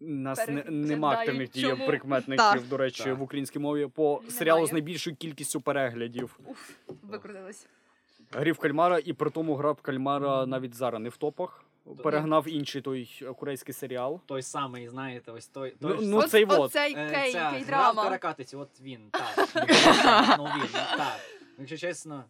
Нас 0.00 0.48
не, 0.48 0.64
нема 0.64 1.10
активних 1.10 1.50
дієв 1.50 1.70
чому? 1.70 1.86
прикметників, 1.86 2.68
до 2.68 2.76
речі, 2.76 3.04
Так. 3.04 3.18
в 3.18 3.22
українській 3.22 3.58
мові 3.58 3.86
по 3.86 4.12
Немає. 4.14 4.30
серіалу 4.30 4.66
з 4.66 4.72
найбільшою 4.72 5.16
кількістю 5.16 5.60
переглядів. 5.60 6.38
Уф, 6.46 6.70
викрутилась. 7.02 7.66
Грів 8.32 8.58
кальмара, 8.58 8.98
і 9.04 9.12
при 9.12 9.30
тому 9.30 9.54
гра 9.54 9.74
кальмара 9.82 10.46
навіть 10.46 10.74
зараз 10.74 11.00
не 11.00 11.08
в 11.08 11.16
топах. 11.16 11.64
Перегнав 12.02 12.48
інший 12.48 12.82
той 12.82 13.22
корейський 13.38 13.74
серіал. 13.74 14.20
Той 14.26 14.42
самий, 14.42 14.88
знаєте, 14.88 15.32
ось 15.32 15.46
той. 15.46 15.74
Ну, 15.80 15.88
той 15.88 15.98
ж 16.04 16.10
ну. 16.10 16.18
От- 16.18 16.30
цей 16.30 16.44
вот. 16.44 16.58
Оцей 16.60 16.94
Е, 16.96 17.10
кей, 17.10 17.32
ця 17.32 17.50
кей 17.50 17.62
гра 17.62 17.90
в. 17.90 17.96
Каракатиці, 17.96 18.56
от 18.56 18.80
він, 18.80 19.00
так. 19.10 19.48
Ну 20.38 20.44
він, 20.44 20.68
ну, 20.72 20.80
так. 20.96 21.16
Ну, 21.40 21.54
Якщо 21.58 21.76
чесно, 21.76 22.24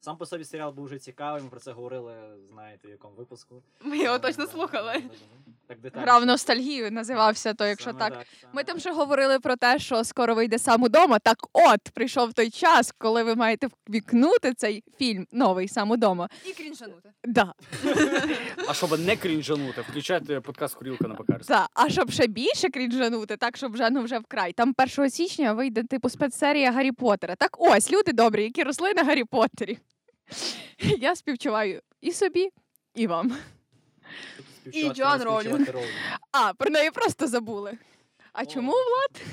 сам 0.00 0.16
по 0.16 0.26
собі 0.26 0.44
серіал 0.44 0.72
був 0.72 0.84
вже 0.84 0.98
цікавий, 0.98 1.42
ми 1.42 1.48
про 1.48 1.60
це 1.60 1.72
говорили, 1.72 2.14
знаєте, 2.52 2.88
в 2.88 2.90
якому 2.90 3.14
випуску. 3.16 3.62
Ми 3.80 3.98
його 3.98 4.16
Е, 4.16 4.18
точно 4.18 4.44
да, 4.46 4.50
слухали. 4.52 4.92
да, 4.92 4.98
да, 5.00 5.08
да. 5.08 5.52
Так 5.68 5.80
детальніше. 5.80 6.10
Грав 6.10 6.26
ностальгію 6.26 6.90
називався 6.92 7.54
то, 7.54 7.66
якщо 7.66 7.90
Саме 7.90 7.98
так. 7.98 8.12
саме 8.40 8.52
Ми 8.52 8.64
там 8.64 8.74
так. 8.74 8.80
ще 8.80 8.92
говорили 8.92 9.40
про 9.40 9.56
те, 9.56 9.78
що 9.78 10.04
скоро 10.04 10.34
вийде 10.34 10.58
сам 10.58 10.82
удома. 10.82 11.18
Так 11.18 11.36
от 11.52 11.80
прийшов 11.94 12.32
той 12.32 12.50
час, 12.50 12.92
коли 12.98 13.22
ви 13.22 13.34
маєте 13.34 13.68
ввікнути 13.88 14.54
цей 14.54 14.84
фільм 14.98 15.26
новий 15.32 15.68
сам 15.68 15.90
удома. 15.90 16.28
І 16.44 16.52
крінжанути. 16.52 17.10
Да, 17.24 17.54
А 18.68 18.74
щоб 18.74 19.00
не 19.00 19.16
крінжанути, 19.16 19.80
включайте 19.80 20.40
подкаст 20.40 20.74
Курілка 20.74 21.08
на 21.08 21.14
Пекарстві. 21.14 21.54
да. 21.54 21.66
А 21.74 21.88
щоб 21.88 22.10
ще 22.10 22.26
більше 22.26 22.68
крінжанути, 22.70 23.36
так 23.36 23.56
щоб 23.56 23.72
вже 23.72 23.90
ну 23.90 24.02
вже 24.02 24.18
вкрай. 24.18 24.52
Там 24.52 24.74
1 24.98 25.10
січня 25.10 25.52
вийде 25.52 25.82
типу 25.84 26.08
спецсерія 26.08 26.72
Гаррі 26.72 26.92
Поттера. 26.92 27.34
Так 27.34 27.56
ось 27.60 27.92
люди 27.92 28.12
добрі, 28.12 28.42
які 28.44 28.62
росли 28.62 28.94
на 28.94 29.02
Гаррі 29.04 29.24
Поттері. 29.24 29.78
Я 30.78 31.16
співчуваю 31.16 31.82
і 32.00 32.12
собі, 32.12 32.50
і 32.94 33.06
вам. 33.06 33.36
Співчувати, 34.60 34.94
Джоан. 34.94 35.22
Роулінг. 35.22 35.68
А, 36.32 36.52
про 36.54 36.70
неї 36.70 36.90
просто 36.90 37.26
забули. 37.26 37.78
А 38.32 38.42
О. 38.42 38.46
чому, 38.46 38.72
Влад? 38.72 39.26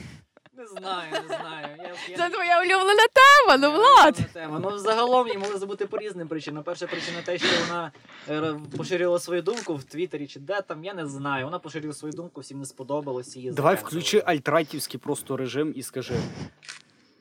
Не 0.57 0.67
знаю, 0.67 1.11
не 1.11 1.27
знаю. 1.37 1.67
Я, 1.77 1.95
я, 2.09 2.17
Це 2.17 2.29
твоя 2.29 2.61
улюблена 2.61 3.03
тема, 3.13 3.57
ну 3.57 3.71
Влад. 3.71 4.19
Тема. 4.33 4.59
Ну, 4.59 4.77
загалом 4.77 5.27
її 5.27 5.39
могли 5.39 5.57
забути 5.57 5.85
по 5.85 5.97
різним 5.97 6.27
причинам. 6.27 6.63
Перша 6.63 6.87
причина 6.87 7.21
те, 7.25 7.37
що 7.37 7.47
вона 7.67 7.91
е, 8.29 8.55
поширила 8.77 9.19
свою 9.19 9.41
думку 9.41 9.75
в 9.75 9.83
Твіттері 9.83 10.27
чи 10.27 10.39
де 10.39 10.61
там, 10.61 10.83
я 10.83 10.93
не 10.93 11.07
знаю. 11.07 11.45
Вона 11.45 11.59
поширила 11.59 11.93
свою 11.93 12.13
думку, 12.13 12.41
всім 12.41 12.59
не 12.59 12.65
сподобалось 12.65 13.35
її. 13.35 13.51
Давай 13.51 13.75
включи 13.75 14.23
альтрайтівський 14.25 14.99
просто 14.99 15.37
режим 15.37 15.73
і 15.75 15.83
скажи. 15.83 16.13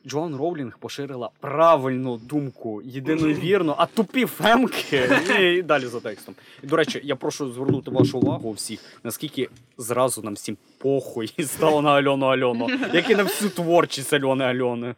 Джоан 0.07 0.35
Роулінг 0.35 0.77
поширила 0.77 1.29
правильну 1.39 2.17
думку, 2.17 2.81
єдину 2.85 3.27
вірну, 3.27 3.75
а 3.77 3.85
тупі 3.85 4.25
фемки. 4.25 5.09
І 5.39 5.61
далі 5.61 5.85
за 5.85 5.99
текстом. 5.99 6.35
І, 6.63 6.67
до 6.67 6.75
речі, 6.75 7.01
я 7.03 7.15
прошу 7.15 7.51
звернути 7.51 7.91
вашу 7.91 8.19
увагу 8.19 8.49
у 8.49 8.51
всіх, 8.51 8.79
наскільки 9.03 9.49
зразу 9.77 10.21
нам 10.21 10.33
всім 10.33 10.57
похуй 10.77 11.27
стало 11.39 11.81
на 11.81 11.89
Альону 11.91 12.25
Альону, 12.25 12.69
як 12.93 13.09
і 13.09 13.15
на 13.15 13.23
всю 13.23 13.51
творчість 13.51 14.13
Альони 14.13 14.45
Альони. 14.45 14.95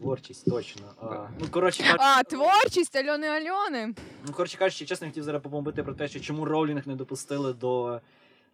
Творчість, 0.00 0.50
точно. 0.50 0.82
А, 1.02 1.04
ну, 1.40 1.46
коротше, 1.50 1.82
кажучи, 1.82 2.04
А, 2.04 2.22
творчість 2.22 2.96
Альони 2.96 3.26
Альони. 3.26 3.94
ну, 4.26 4.32
коротше 4.32 4.58
кажучи, 4.58 4.84
чесно, 4.86 5.06
я 5.06 5.10
хотів 5.10 5.24
зараз 5.24 5.42
побомбити 5.42 5.82
про 5.82 5.94
те, 5.94 6.08
що 6.08 6.20
чому 6.20 6.44
Роулінг 6.44 6.82
не 6.86 6.94
допустили 6.96 7.52
до. 7.52 8.00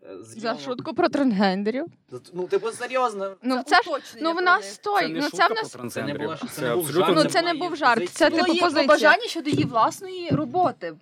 Е, 0.05 0.09
За 0.21 0.59
шутку 0.59 0.95
про 0.95 1.09
трансгендерів. 1.09 1.85
Ну, 2.33 2.47
типу, 2.47 2.71
серйозно. 2.73 3.37
Ну 3.43 3.63
це 3.67 3.77
ж 3.77 3.83
ну 4.21 4.33
в 4.33 4.35
вона 4.35 4.63
стой. 4.63 5.03
Це 5.03 5.09
не 5.09 5.15
Ну 5.21 5.23
шутка 5.23 5.37
це 5.37 5.45
в 5.45 5.49
про 5.73 5.85
нас 5.85 5.93
Це 5.95 6.03
не 6.03 6.15
була- 6.15 6.37
це 6.37 6.63
не 6.63 6.75
був 6.75 6.87
жарт, 6.93 7.15
Ну, 7.17 7.23
це 7.23 7.29
це 7.29 7.43
не 7.43 7.55
був 7.55 7.77
жарт, 7.77 8.09
це 8.11 8.31
типу 8.31 8.47
її 8.47 8.61
позиція. 8.61 8.87
побажання 8.87 9.27
щодо 9.27 9.51
її 9.51 9.65
власної 9.65 10.29
роботи, 10.31 10.95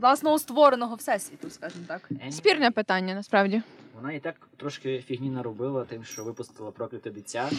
власного 0.00 0.38
створеного 0.38 0.94
всесвіту, 0.94 1.50
скажімо 1.50 1.84
так. 1.88 2.08
Спірне 2.30 2.70
питання, 2.70 3.14
насправді. 3.14 3.62
Вона 3.94 4.12
і 4.12 4.20
так 4.20 4.34
трошки 4.56 5.04
фігні 5.08 5.30
наробила 5.30 5.84
тим, 5.84 6.04
що 6.04 6.24
випустила 6.24 6.70
прокляте 6.70 7.10
дитя. 7.10 7.50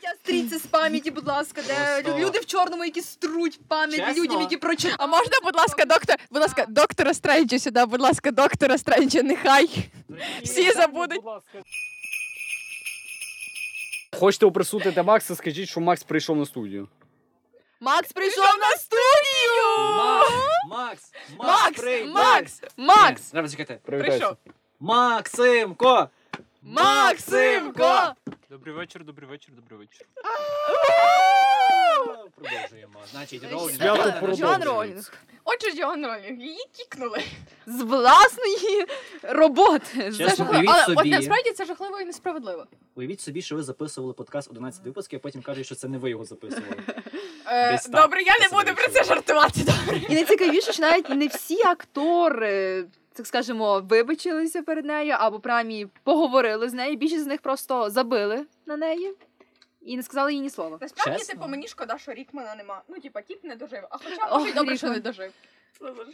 Дитя 0.00 0.14
стріться 0.24 0.58
з 0.58 0.62
пам'яті, 0.66 1.10
будь 1.10 1.26
ласка, 1.26 1.62
де 1.66 2.02
Просто- 2.02 2.20
люди 2.26 2.38
в 2.38 2.46
чорному, 2.46 2.84
які 2.84 3.00
струть 3.00 3.60
пам'ять 3.68 4.06
Чесно? 4.06 4.22
людям, 4.22 4.40
які 4.40 4.56
прочитали. 4.56 4.96
А 4.98 5.06
можна, 5.06 5.32
будь 5.44 5.56
ласка, 5.56 5.84
доктор, 5.84 6.16
будь 6.30 6.42
ласка, 6.42 6.64
доктора 6.68 7.14
Стренджа 7.14 7.58
сюди, 7.58 7.84
будь 7.84 8.00
ласка, 8.00 8.30
доктора 8.30 8.78
Стренджа, 8.78 9.22
нехай. 9.22 9.88
Всі 10.42 10.72
забудуть. 10.72 11.20
Хочете 14.18 14.46
оприсутити 14.46 15.02
Макса, 15.02 15.34
скажіть, 15.36 15.68
що 15.68 15.80
Макс 15.80 16.02
прийшов 16.02 16.36
на 16.36 16.46
студію. 16.46 16.88
Макс 17.80 18.12
прийшов 18.12 18.44
на 18.44 18.76
студію! 18.76 19.96
Макс! 20.70 21.12
Макс! 21.38 21.84
Макс! 22.06 22.12
Макс! 22.12 22.62
Макс! 22.76 23.22
Треба 23.30 23.48
чекати. 23.48 23.80
Максимко! 24.80 26.08
Максимко! 26.68 28.14
Добрий 28.50 28.74
вечір, 28.74 29.04
добрий 29.04 29.28
вечір, 29.28 29.50
добрий 29.54 29.78
вечір. 29.78 30.06
Продовжуємо. 32.34 32.98
Значить, 33.12 33.40
Свято 33.42 34.02
Джон 34.02 34.12
продовжується. 34.20 34.58
Ролінг. 34.64 35.12
Отже, 35.44 35.72
Джон 35.72 36.06
Ролінг, 36.06 36.40
її 36.40 36.64
кікнули. 36.72 37.22
З 37.66 37.82
власної 37.82 38.86
роботи. 39.22 40.12
Чесно, 40.18 40.44
З- 40.44 40.50
уявіть 40.50 40.70
Але 40.72 40.84
собі. 40.84 40.96
от 40.98 41.06
насправді 41.06 41.50
це 41.52 41.64
жахливо 41.64 42.00
і 42.00 42.04
несправедливо. 42.04 42.66
Уявіть 42.94 43.20
собі, 43.20 43.42
що 43.42 43.56
ви 43.56 43.62
записували 43.62 44.12
подкаст 44.12 44.50
11 44.50 44.84
випусків, 44.84 45.18
а 45.18 45.22
потім 45.22 45.42
кажуть, 45.42 45.66
що 45.66 45.74
це 45.74 45.88
не 45.88 45.98
ви 45.98 46.10
його 46.10 46.24
записували. 46.24 46.76
Е, 47.46 47.72
Десь 47.72 47.84
так. 47.86 48.02
добре, 48.02 48.22
я 48.22 48.34
не 48.40 48.48
Це 48.48 48.56
буду 48.56 48.74
про 48.74 48.84
це 48.88 48.92
вийшло. 48.92 49.14
жартувати. 49.14 49.60
Добре. 49.60 50.00
І 50.08 50.14
найцікавіше, 50.14 50.72
що 50.72 50.82
навіть 50.82 51.08
не 51.08 51.26
всі 51.26 51.62
актори, 51.62 52.84
так 53.16 53.26
скажемо, 53.26 53.80
вибачилися 53.80 54.62
перед 54.62 54.84
нею 54.84 55.14
або 55.18 55.40
принаймні 55.40 55.86
поговорили 56.02 56.68
з 56.68 56.72
нею. 56.72 56.96
Більшість 56.96 57.24
з 57.24 57.26
них 57.26 57.40
просто 57.40 57.90
забили 57.90 58.46
на 58.66 58.76
неї 58.76 59.14
і 59.80 59.96
не 59.96 60.02
сказали 60.02 60.34
їй 60.34 60.40
ні 60.40 60.50
слова. 60.50 60.78
Насправді, 60.80 61.18
Чесно? 61.18 61.34
типу, 61.34 61.48
мені 61.48 61.68
шкода, 61.68 61.98
що 61.98 62.12
Рікмана 62.12 62.54
нема. 62.54 62.82
Ну, 62.88 63.00
типа, 63.00 63.20
тіп 63.22 63.44
не 63.44 63.56
дожив. 63.56 63.80
А 63.90 63.98
хоча 63.98 64.36
може 64.38 64.50
й 64.50 64.52
добре, 64.54 64.76
що 64.76 64.88
не 64.88 65.00
дожив. 65.00 65.32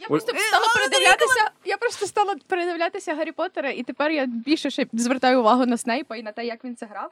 Я 0.01 0.07
просто 0.07 0.37
стала 0.37 0.65
передивлятися. 0.75 1.51
Я 1.65 1.77
просто 1.77 2.07
стала 2.07 2.35
передивлятися 2.47 3.15
Гаррі 3.15 3.31
Поттера, 3.31 3.69
і 3.69 3.83
тепер 3.83 4.11
я 4.11 4.25
більше 4.25 4.69
ще 4.69 4.87
звертаю 4.93 5.39
увагу 5.39 5.65
на 5.65 5.77
Снейпа 5.77 6.15
і 6.15 6.23
на 6.23 6.31
те, 6.31 6.45
як 6.45 6.63
він 6.63 6.75
це 6.75 6.85
грав. 6.85 7.11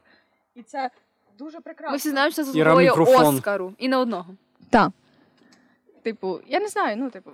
І 0.55 0.63
це 0.63 0.89
дуже 1.37 1.59
прекрасно. 1.59 1.91
Ми 1.91 1.97
всі 1.97 2.09
знаємо, 2.09 2.31
що 2.31 2.35
це 2.35 2.43
заслуговує. 2.43 2.91
Оскару. 2.91 3.73
І 3.77 3.87
не 3.87 3.97
одного. 3.97 4.35
Так. 4.69 4.91
Типу, 6.03 6.39
я 6.47 6.59
не 6.59 6.67
знаю, 6.67 6.97
ну, 6.97 7.09
типу. 7.09 7.31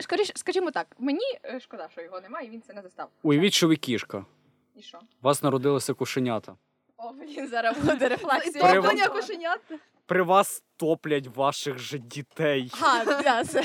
Скоріше, 0.00 0.32
скажімо 0.36 0.70
так, 0.70 0.96
мені 0.98 1.38
е, 1.44 1.60
шкода, 1.60 1.88
що 1.92 2.00
його 2.02 2.20
немає, 2.20 2.46
і 2.46 2.50
він 2.50 2.62
це 2.62 2.72
не 2.72 2.82
застав. 2.82 3.08
Уявіть, 3.22 3.52
що 3.54 3.68
ви 3.68 3.76
кішка. 3.76 4.24
І 4.76 4.82
що? 4.82 4.98
У 4.98 5.24
вас 5.24 5.42
народилися 5.42 5.94
кошенята. 5.94 6.56
О, 6.96 7.12
блін, 7.12 7.48
зараз 7.48 7.78
буде 7.78 8.08
рефлексія. 8.08 8.74
Топтання 8.74 9.08
кошенят. 9.08 9.60
При 10.06 10.22
вас 10.22 10.62
топлять 10.76 11.26
ваших 11.36 11.78
же 11.78 11.98
дітей. 11.98 12.70
Це. 13.46 13.64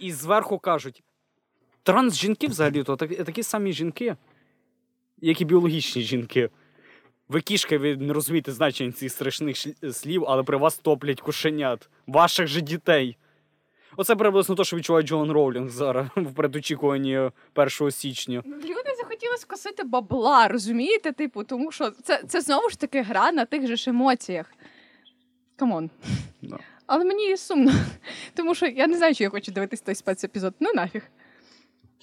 І 0.00 0.12
зверху 0.12 0.58
кажуть: 0.58 1.02
транс-жінки 1.82 2.46
взагалі-то 2.46 2.96
так- 2.96 3.24
такі 3.24 3.42
самі 3.42 3.72
жінки, 3.72 4.16
як 5.20 5.40
і 5.40 5.44
біологічні 5.44 6.02
жінки. 6.02 6.50
Ви 7.28 7.40
кішка, 7.40 7.78
ви 7.78 7.96
не 7.96 8.12
розумієте 8.12 8.52
значення 8.52 8.92
цих 8.92 9.12
страшних 9.12 9.56
слів, 9.92 10.24
але 10.28 10.42
при 10.42 10.56
вас 10.56 10.78
топлять 10.78 11.20
кошенят, 11.20 11.88
ваших 12.06 12.46
же 12.46 12.60
дітей. 12.60 13.16
Оце 13.96 14.16
приблизно 14.16 14.54
те, 14.54 14.64
що 14.64 14.76
відчуває 14.76 15.06
Джоан 15.06 15.30
Роулінг 15.30 15.68
зараз 15.68 16.06
в 16.16 16.34
предочікуванні 16.34 17.30
1 17.54 17.90
січня. 17.90 18.42
Люди 18.46 18.94
захотіли 18.98 19.36
скосити 19.36 19.84
бабла, 19.84 20.48
розумієте? 20.48 21.12
Типу, 21.12 21.44
тому 21.44 21.72
що 21.72 21.90
це, 21.90 22.22
це 22.28 22.40
знову 22.40 22.68
ж 22.68 22.78
таки 22.78 23.02
гра 23.02 23.32
на 23.32 23.44
тих 23.44 23.66
же 23.66 23.76
ж 23.76 23.90
емоціях. 23.90 24.52
Come 25.56 25.75
on. 25.75 25.90
Да. 26.42 26.58
Але 26.86 27.04
мені 27.04 27.36
сумно, 27.36 27.72
тому 28.34 28.54
що 28.54 28.66
я 28.66 28.86
не 28.86 28.96
знаю, 28.96 29.14
чи 29.14 29.24
я 29.24 29.30
хочу 29.30 29.52
дивитись 29.52 29.80
той 29.80 29.94
спецепізод. 29.94 30.54
Ну 30.60 30.72
нафіг. 30.74 31.02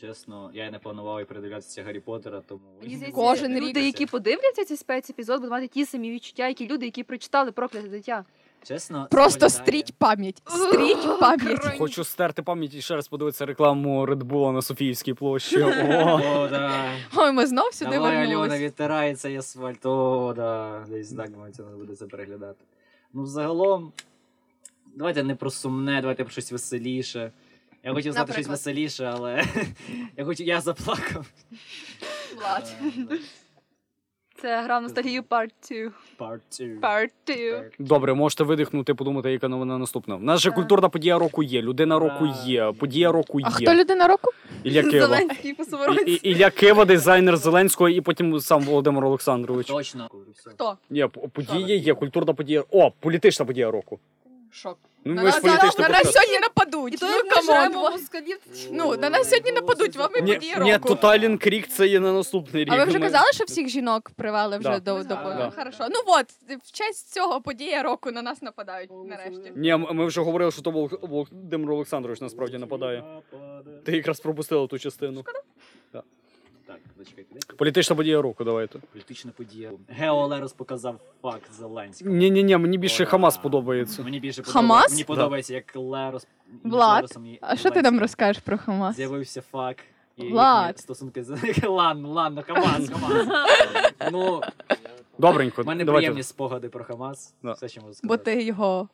Чесно, 0.02 0.52
я 0.54 0.72
не 0.72 0.80
планував 0.80 1.22
і 1.22 1.26
передивлятися 1.26 1.84
Гаррі 1.84 2.00
Поттера, 2.00 2.42
тому. 2.48 2.62
Мені 2.82 2.96
здається, 2.96 3.22
Кожен 3.22 3.56
люди, 3.56 3.80
рік. 3.80 3.86
які 3.86 4.06
подивляться 4.06 4.66
цей 4.66 4.78
спецепізод, 4.78 5.38
будуть 5.38 5.52
мати 5.52 5.68
ті 5.68 5.86
самі 5.86 6.12
відчуття, 6.12 6.48
які 6.48 6.68
люди, 6.68 6.86
які 6.86 7.04
прочитали 7.04 7.52
прокляте 7.52 7.88
дитя. 7.88 8.26
Чесно, 8.64 9.08
Просто 9.12 9.50
стріть 9.50 9.94
пам'ять. 9.98 10.42
Стріть 10.48 11.20
пам'ять. 11.20 11.78
Хочу 11.78 12.04
стерти 12.04 12.42
пам'ять 12.42 12.74
і 12.74 12.82
ще 12.82 12.96
раз 12.96 13.08
подивитися 13.08 13.46
рекламу 13.46 14.06
Red 14.06 14.24
Bull 14.24 14.52
на 14.52 14.62
Софіївській 14.62 15.14
площі. 15.14 15.62
О. 15.64 16.48
Да. 16.52 16.92
Ой, 17.16 17.32
ми 17.32 17.48
знов 17.48 17.74
сюди 17.74 17.92
Давай, 17.92 18.16
Альона, 18.16 18.38
вернулись. 18.38 18.62
відтирається 18.62 19.30
і 19.30 19.38
асфальт. 19.38 19.86
О, 19.86 20.34
да. 20.36 20.86
Десь 20.90 21.14
так 21.14 21.30
це 21.54 21.64
буде 21.64 21.96
це 21.96 22.06
переглядати. 22.06 22.66
Ну, 23.14 23.26
загалом, 23.26 23.92
давайте 24.96 25.24
не 25.24 25.36
про 25.36 25.50
сумне, 25.50 26.02
давайте 26.02 26.24
про 26.24 26.32
щось 26.32 26.52
веселіше. 26.52 27.32
Я 27.84 27.94
хотів 27.94 28.14
сказати 28.14 28.34
щось 28.34 28.48
веселіше, 28.48 29.06
але 29.14 29.44
я 30.18 30.26
хотів, 30.26 30.48
я 30.48 30.62
заплакав. 30.62 31.26
Влад. 32.36 32.74
Це 34.42 34.62
гра 34.62 34.82
ностальгію 34.82 35.22
Part 35.22 35.50
2. 35.72 36.28
Part 36.28 36.40
two. 36.52 36.80
Part 36.80 37.10
2. 37.28 37.64
Добре, 37.80 38.14
можете 38.14 38.44
видихнути, 38.44 38.94
подумати, 38.94 39.32
яка 39.32 39.48
новина 39.48 39.78
наступна. 39.78 40.16
У 40.16 40.20
нас 40.20 40.40
же 40.40 40.50
Так. 40.50 40.56
культурна 40.56 40.90
подія 40.90 41.18
року 41.20 41.44
є, 41.44 41.62
людина 41.62 42.00
року 42.00 42.28
є, 42.46 42.72
подія 42.80 43.12
року 43.12 43.40
А 43.44 43.50
хто 43.50 43.76
людина 43.76 44.08
року? 44.08 44.32
Ілля 44.64 44.84
Кива. 44.84 45.08
Зеленський 45.08 45.54
по 45.54 45.64
І- 46.08 46.12
Ілля 46.14 46.50
Кива, 46.50 46.86
дизайнер 46.86 47.38
Зеленського, 47.38 47.90
і 47.90 48.02
потім 48.02 48.40
сам 48.40 48.62
Володимир 48.62 49.06
Олександрович. 49.06 49.68
Точно. 49.68 50.10
Хто? 50.46 50.78
Ні, 50.90 51.08
п- 51.08 51.28
подія 51.34 51.76
є, 51.76 51.94
культурна 51.94 52.34
подія. 52.34 52.64
О, 52.72 52.92
політична 53.00 53.46
подія 53.46 53.72
року. 53.72 54.00
Шок. 54.52 54.78
Ну, 55.06 55.14
На 55.14 55.24
ми 55.24 55.32
ж 55.32 55.36
нас, 55.44 55.78
на, 55.78 55.88
на 55.88 55.94
нас 55.94 56.14
сьогодні 56.14 56.40
нападуть. 56.40 56.94
І 56.94 56.98
то 56.98 57.06
ну, 57.06 57.18
ми 57.18 57.30
камон. 57.70 57.92
москалів. 57.92 58.38
Ну, 58.72 58.98
на 58.98 59.10
нас 59.10 59.30
сьогодні 59.30 59.52
нападуть, 59.52 59.96
вам 59.96 60.10
і 60.18 60.22
Ні, 60.22 60.34
подія 60.34 60.58
ні. 60.60 60.78
Тоталін 60.78 61.38
Крік 61.38 61.68
це 61.68 61.88
є 61.88 62.00
на 62.00 62.14
наступний 62.14 62.64
рік. 62.64 62.74
А 62.74 62.78
ви 62.78 62.84
вже 62.84 63.00
казали, 63.00 63.26
що 63.34 63.44
всіх 63.44 63.68
жінок 63.68 64.12
привели 64.16 64.58
вже 64.58 64.70
Да. 64.70 64.80
до, 64.80 65.04
до... 65.04 65.04
Да. 65.16 65.54
Хорошо. 65.58 65.88
Ну 65.90 66.00
от, 66.08 66.26
в 66.64 66.72
честь 66.72 67.14
цього 67.14 67.42
подія 67.42 67.84
року 67.84 68.12
на 68.12 68.22
нас 68.22 68.42
нападають 68.42 68.90
нарешті. 69.06 69.52
Ні, 69.56 69.76
ми 69.76 70.06
вже 70.06 70.22
говорили, 70.22 70.52
що 70.52 70.62
то 70.62 70.72
Володимир 71.02 71.72
Олександрович 71.72 72.22
насправді 72.22 72.58
нападає. 72.58 73.04
Ти 73.86 73.92
якраз 73.92 74.20
пропустила 74.20 74.68
ту 74.68 74.80
частину. 74.80 75.24
Так, 75.92 76.04
зачекайте. 77.04 77.54
Політична 77.58 77.96
подія 77.96 78.22
року, 78.22 78.44
давайте. 78.44 78.80
Політична 78.94 79.32
подія. 79.38 79.72
Гео 79.88 80.28
Лерос 80.28 80.54
показав 80.54 81.00
факт 81.22 81.54
Зеленського. 81.54 82.16
Ні, 82.16 82.32
ні, 82.32 82.44
ні, 82.44 82.58
мені 82.58 82.78
більше 82.78 83.04
О, 83.04 83.08
Хамас 83.08 83.36
да. 83.36 83.42
подобається. 83.42 84.04
Мені 84.04 84.20
більше 84.20 84.44
Хамас? 84.44 84.58
подобається. 84.62 84.94
Мені 84.96 85.04
подобається, 85.04 85.54
як 85.54 85.76
Лерос. 85.76 86.28
між 86.64 86.74
Влад, 86.74 86.96
Леросом 86.96 87.26
і 87.26 87.40
А 87.42 87.56
що 87.56 87.70
ти 87.72 87.82
нам 87.82 87.82
Зеленським 87.84 88.00
розкажеш 88.00 88.44
про 88.44 88.58
Хамас? 88.58 88.96
З'явився 88.96 89.42
фак. 89.42 89.78
І 90.18 90.30
Влад. 90.30 90.68
їхні 90.68 90.82
стосунки 90.82 91.24
з 91.24 91.30
ладно, 91.68 92.10
ладно, 92.14 92.44
Хамас, 92.48 92.90
Хамас. 92.90 93.28
Ну, 94.12 94.42
Добренько, 95.18 95.64
в 95.64 95.66
мене 95.68 95.84
давайте. 95.86 96.02
приємні 96.06 96.24
спогади 96.24 96.70
про 96.70 96.84
Хамас. 96.84 97.34
Да. 97.44 97.52
Все, 97.52 97.68
що 97.68 97.82
можу 97.82 97.94
Бо 98.04 98.18
ти 98.18 98.44
його. 98.44 98.90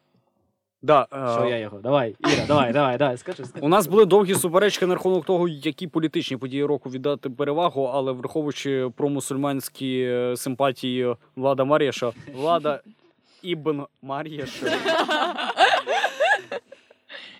Да, 0.81 1.07
Що 1.11 1.43
е, 1.43 1.49
я 1.49 1.57
його? 1.57 1.79
Давай, 1.79 2.15
Іра, 2.19 2.45
давай, 2.47 2.73
давай, 2.73 2.97
давай, 2.97 3.17
скажи. 3.17 3.45
скажи. 3.45 3.65
У 3.65 3.69
нас 3.69 3.87
були 3.87 4.05
довгі 4.05 4.35
суперечки 4.35 4.85
на 4.85 4.93
рахунок 4.93 5.25
того, 5.25 5.47
які 5.47 5.87
політичні 5.87 6.37
події 6.37 6.65
року 6.65 6.89
віддати 6.89 7.29
перевагу, 7.29 7.83
але 7.83 8.11
враховуючи 8.11 8.89
про 8.95 9.09
мусульманські 9.09 10.01
е, 10.01 10.37
симпатії 10.37 11.15
Влада 11.35 11.63
Мар'яша, 11.63 12.11
Влада 12.33 12.81
Ібн 13.41 13.83
Мар'яша. 14.01 14.77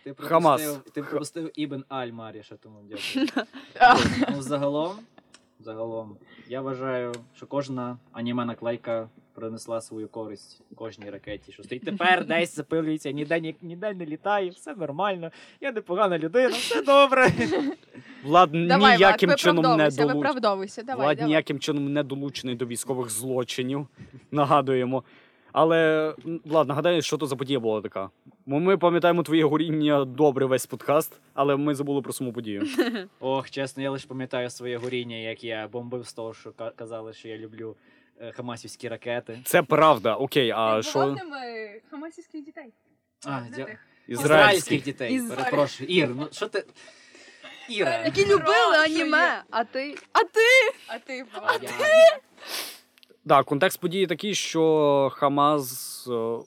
Ти 0.04 0.14
Хамас. 0.18 0.80
ти 0.94 1.04
пропустив 1.04 1.52
Ібн 1.56 1.84
Аль 1.90 2.12
Маріша, 2.12 2.56
тому 2.56 2.80
дякую. 2.90 3.46
Ну, 4.36 4.42
загалом, 4.42 4.92
загалом, 5.60 6.18
я 6.48 6.62
вважаю, 6.62 7.14
що 7.36 7.48
кожна 7.48 7.98
аніме 8.12 8.46
наклейка 8.46 9.10
принесла 9.42 9.82
свою 9.82 10.08
користь 10.08 10.62
кожній 10.76 11.10
ракеті. 11.10 11.52
Що 11.52 11.64
стоїть 11.64 11.86
тепер 11.86 12.26
десь 12.26 12.56
запилюється, 12.56 13.12
ніде, 13.12 13.40
ні, 13.40 13.56
ніде 13.62 13.94
не 13.94 14.06
літає, 14.06 14.50
все 14.50 14.76
нормально. 14.76 15.32
Я 15.62 15.72
непогана 15.72 16.18
людина, 16.20 16.50
все 16.50 16.82
добре. 16.82 17.32
Влад 18.24 18.50
Давай, 18.68 18.96
ніяким 18.96 19.28
Влад, 19.30 19.40
чином 19.40 19.78
не 19.78 19.90
долучений. 19.90 20.22
Давай, 20.86 21.06
Влад 21.06 21.18
давай. 21.18 21.26
ніяким 21.26 21.60
чином 21.60 21.94
не 21.94 22.04
долучений 22.04 22.56
до 22.56 22.66
військових 22.66 23.10
злочинів. 23.10 23.88
Нагадуємо. 24.32 25.04
Але 25.52 26.14
Влад, 26.46 26.68
нагадаю, 26.68 27.02
що 27.02 27.18
то 27.18 27.26
за 27.26 27.36
подія 27.36 27.60
була 27.60 27.82
така. 27.82 28.10
Бо 28.46 28.60
ми 28.60 28.78
пам'ятаємо 28.78 29.24
твоє 29.24 29.44
горіння 29.44 30.06
добре 30.06 30.46
весь 30.46 30.66
подкаст, 30.66 31.20
але 31.34 31.56
ми 31.56 31.76
забули 31.76 32.02
про 32.02 32.14
саму 32.14 32.34
подію. 32.34 32.64
Ох, 33.20 33.50
чесно, 33.50 33.84
я 33.84 33.92
лише 33.92 34.08
пам'ятаю 34.08 34.50
своє 34.50 34.78
горіння, 34.78 35.16
як 35.16 35.44
я 35.44 35.68
бомбив 35.68 36.08
з 36.08 36.14
того, 36.14 36.34
що 36.34 36.52
ка- 36.52 36.72
казали, 36.76 37.14
що 37.14 37.28
я 37.30 37.38
люблю 37.38 37.76
хамасівські 38.34 38.88
ракети. 38.88 39.40
Це 39.46 39.64
правда, 39.64 40.16
окей, 40.16 40.52
а 40.56 40.82
що 40.82 41.16
хамасівських 41.92 42.44
дітей. 42.46 42.74
А, 43.26 43.42
дя... 43.56 43.68
Ізраїльських 44.08 44.84
дітей. 44.84 45.14
Ізраїль. 45.14 45.44
Перепрошую. 45.44 45.90
Ір, 45.90 46.10
ну 46.16 46.28
що 46.32 46.48
ти. 46.48 46.66
Іра. 47.70 48.02
Які 48.06 48.26
любили 48.26 48.78
аніме, 48.78 49.44
а 49.50 49.64
ти. 49.64 49.96
А 50.14 50.24
ти! 50.24 50.50
А 50.88 51.00
ти 51.00 51.26
А 51.34 51.54
я- 51.54 52.20
Так, 53.28 53.46
контекст 53.46 53.80
події 53.80 54.08
такий, 54.08 54.36
що 54.36 55.12
Хамас 55.14 56.08
е, 56.08 56.38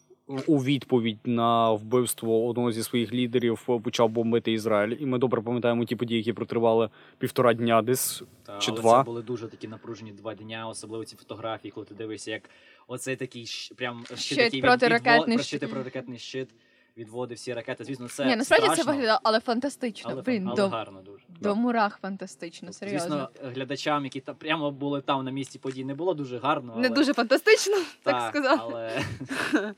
у 0.46 0.64
відповідь 0.64 1.18
на 1.24 1.72
вбивство 1.72 2.46
одного 2.46 2.72
зі 2.72 2.82
своїх 2.82 3.12
лідерів 3.12 3.66
е, 3.68 3.78
почав 3.78 4.08
бомбити 4.08 4.52
Ізраїль. 4.52 4.96
І 5.00 5.06
ми 5.06 5.18
добре 5.18 5.42
пам'ятаємо 5.42 5.84
ті 5.84 5.96
події, 5.96 6.18
які 6.18 6.32
протривали 6.32 6.88
півтора 7.18 7.54
дня 7.54 7.82
десь. 7.82 8.22
Та, 8.42 8.58
Чи 8.58 8.70
але 8.70 8.80
два? 8.80 8.98
Це 8.98 9.04
були 9.04 9.22
дуже 9.22 9.48
такі 9.48 9.68
напружені 9.68 10.12
два 10.12 10.34
дня, 10.34 10.68
особливо 10.68 11.04
ці 11.04 11.16
фотографії, 11.16 11.72
коли 11.72 11.86
ти 11.86 11.94
дивишся, 11.94 12.30
як 12.30 12.50
Оцей 12.86 13.16
такий 13.16 13.46
прям 13.76 14.04
щит, 14.06 14.18
Щит 14.18 14.38
який 14.38 14.62
протиракетний 14.62 15.36
відво... 15.36 15.42
щит. 15.42 15.60
щит. 15.60 15.70
протиракетний 15.70 16.18
щит 16.18 16.48
відводив 16.96 17.36
всі 17.36 17.54
ракети. 17.54 17.84
Звісно, 17.84 18.08
це 18.08 18.26
Ні, 18.26 18.36
насправді 18.36 18.66
це 18.66 18.72
страшно, 18.72 18.92
виглядало, 18.92 19.20
але 19.22 19.40
фантастично. 19.40 20.10
але, 20.12 20.22
Блін, 20.22 20.46
але 20.46 20.56
до, 20.56 20.68
гарно 20.68 21.00
дуже. 21.02 21.24
до 21.28 21.54
мурах 21.56 21.98
фантастично, 22.02 22.72
серйозно. 22.72 23.28
Звісно, 23.34 23.50
глядачам, 23.54 24.04
які 24.04 24.20
там 24.20 24.34
прямо 24.34 24.70
були 24.70 25.00
там 25.00 25.24
на 25.24 25.30
місці 25.30 25.58
подій, 25.58 25.84
не 25.84 25.94
було 25.94 26.14
дуже 26.14 26.38
гарно. 26.38 26.76
Не 26.76 26.88
дуже 26.88 27.14
фантастично, 27.14 27.76
так 28.02 28.14
Так, 28.14 28.30
сказати. 28.30 28.60
Але 28.62 29.02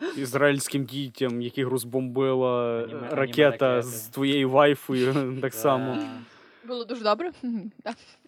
Ізраїльським 0.16 0.84
дітям, 0.84 1.42
яких 1.42 1.68
розбомбила 1.68 2.82
Аніме- 2.82 3.14
ракета 3.14 3.66
аніме-ракети. 3.66 3.82
з 3.82 4.02
твоєю 4.08 4.50
вайфою, 4.50 5.38
так 5.42 5.54
само. 5.54 5.92
Е, 5.92 6.08
Було 6.68 6.84
дуже 6.84 7.02
добре. 7.02 7.32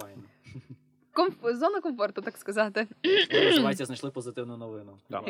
Файно. 0.01 0.23
Комф- 1.15 1.55
Зона 1.57 1.81
комфорту, 1.81 2.23
так 2.23 2.37
сказати. 2.37 2.87
Називається, 3.51 3.85
знайшли 3.85 4.11
позитивну 4.11 4.57
новину. 4.57 4.93
Да. 5.11 5.23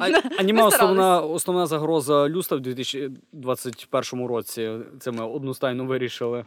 А- 0.00 0.20
Аніме 0.38 0.62
основна, 0.62 1.20
основна 1.20 1.66
загроза 1.66 2.28
люста 2.28 2.56
в 2.56 2.60
2021 2.60 4.26
році. 4.26 4.70
Це 5.00 5.10
ми 5.10 5.26
одностайно 5.26 5.84
вирішили. 5.84 6.44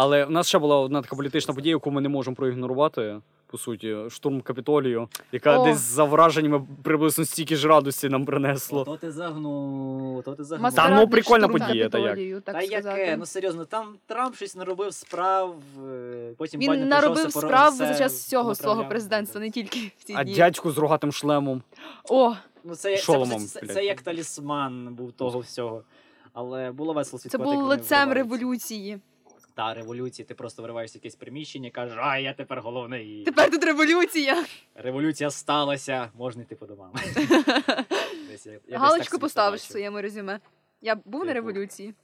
Але 0.00 0.24
в 0.24 0.30
нас 0.30 0.48
ще 0.48 0.58
була 0.58 0.76
одна 0.80 1.02
така 1.02 1.16
політична 1.16 1.54
подія, 1.54 1.70
яку 1.74 1.90
ми 1.90 2.00
не 2.00 2.08
можемо 2.08 2.36
проігнорувати. 2.36 3.20
По 3.46 3.58
суті, 3.58 3.96
штурм 4.10 4.40
Капітолію, 4.40 5.08
яка 5.32 5.58
О. 5.58 5.64
десь 5.64 5.78
за 5.78 6.04
враженнями 6.04 6.66
приблизно 6.82 7.24
стільки 7.24 7.56
ж 7.56 7.68
радості 7.68 8.08
нам 8.08 8.24
принесло. 8.24 8.80
Ото 8.80 8.96
ти 8.96 9.10
загнув, 9.12 10.16
ото 10.16 10.34
ти 10.34 10.44
загнув. 10.44 10.74
Та, 10.74 10.88
ну, 10.88 11.08
прикольна 11.08 11.46
штурм 11.48 11.66
подія, 11.66 11.88
та 11.88 11.98
як? 11.98 12.06
Капітолію, 12.08 12.40
так 12.40 12.54
Та 12.54 12.62
сказати. 12.66 13.00
яке? 13.00 13.16
Ну 13.16 13.26
серйозно, 13.26 13.64
там 13.64 13.94
Трамп 14.06 14.34
щось 14.36 14.56
наробив 14.56 14.94
справ, 14.94 15.54
е, 15.92 16.32
потім 16.38 16.60
Він 16.60 16.68
Байден 16.68 16.88
наробив 16.88 17.26
все 17.26 17.40
справ 17.40 17.74
за 17.74 17.94
час 17.94 18.26
всього 18.26 18.54
свого 18.54 18.84
президентства, 18.84 19.40
не 19.40 19.50
тільки 19.50 19.92
в 19.98 20.04
ці 20.04 20.14
А 20.16 20.24
дні. 20.24 20.34
дядьку 20.34 20.70
з 20.70 20.78
рогатим 20.78 21.12
шлемом. 21.12 21.62
О, 22.10 22.34
Ну, 22.64 22.74
це, 22.74 22.96
це, 22.96 23.02
Шоломом, 23.02 23.40
це, 23.40 23.46
це, 23.46 23.60
блядь. 23.66 23.74
це 23.76 23.84
як 23.84 24.00
талісман 24.02 24.94
був 24.94 25.12
того 25.12 25.38
всього. 25.38 25.82
Але 26.32 26.70
було 26.72 26.92
весело 26.92 27.18
це 27.18 27.22
слідкувати. 27.22 27.44
був 27.44 27.52
як 27.54 27.62
вони 27.62 27.76
лицем 27.76 28.08
вриваються. 28.08 28.36
революції. 28.36 28.98
Та 29.58 29.74
революції, 29.74 30.26
ти 30.26 30.34
просто 30.34 30.62
вириваєшся 30.62 30.98
в 30.98 31.00
якесь 31.02 31.14
приміщення, 31.16 31.70
кажеш, 31.70 31.98
а 32.00 32.18
я 32.18 32.32
тепер 32.32 32.60
головний. 32.60 33.24
Тепер 33.24 33.50
тут 33.50 33.64
революція. 33.64 34.44
Революція 34.74 35.30
сталася, 35.30 36.10
можна 36.18 36.42
йти 36.42 36.54
по 36.56 36.66
домам. 36.66 36.92
Десь 38.30 38.46
я- 38.46 38.52
якось 38.52 38.68
так 38.70 38.80
Галочку 38.80 39.10
собі 39.10 39.20
поставиш 39.20 39.60
в 39.60 39.62
побачив. 39.62 39.70
своєму 39.70 40.00
резюме. 40.00 40.40
Я 40.80 40.94
був 40.94 41.24
на 41.24 41.32
Типу. 41.32 41.34
революції. 41.34 41.94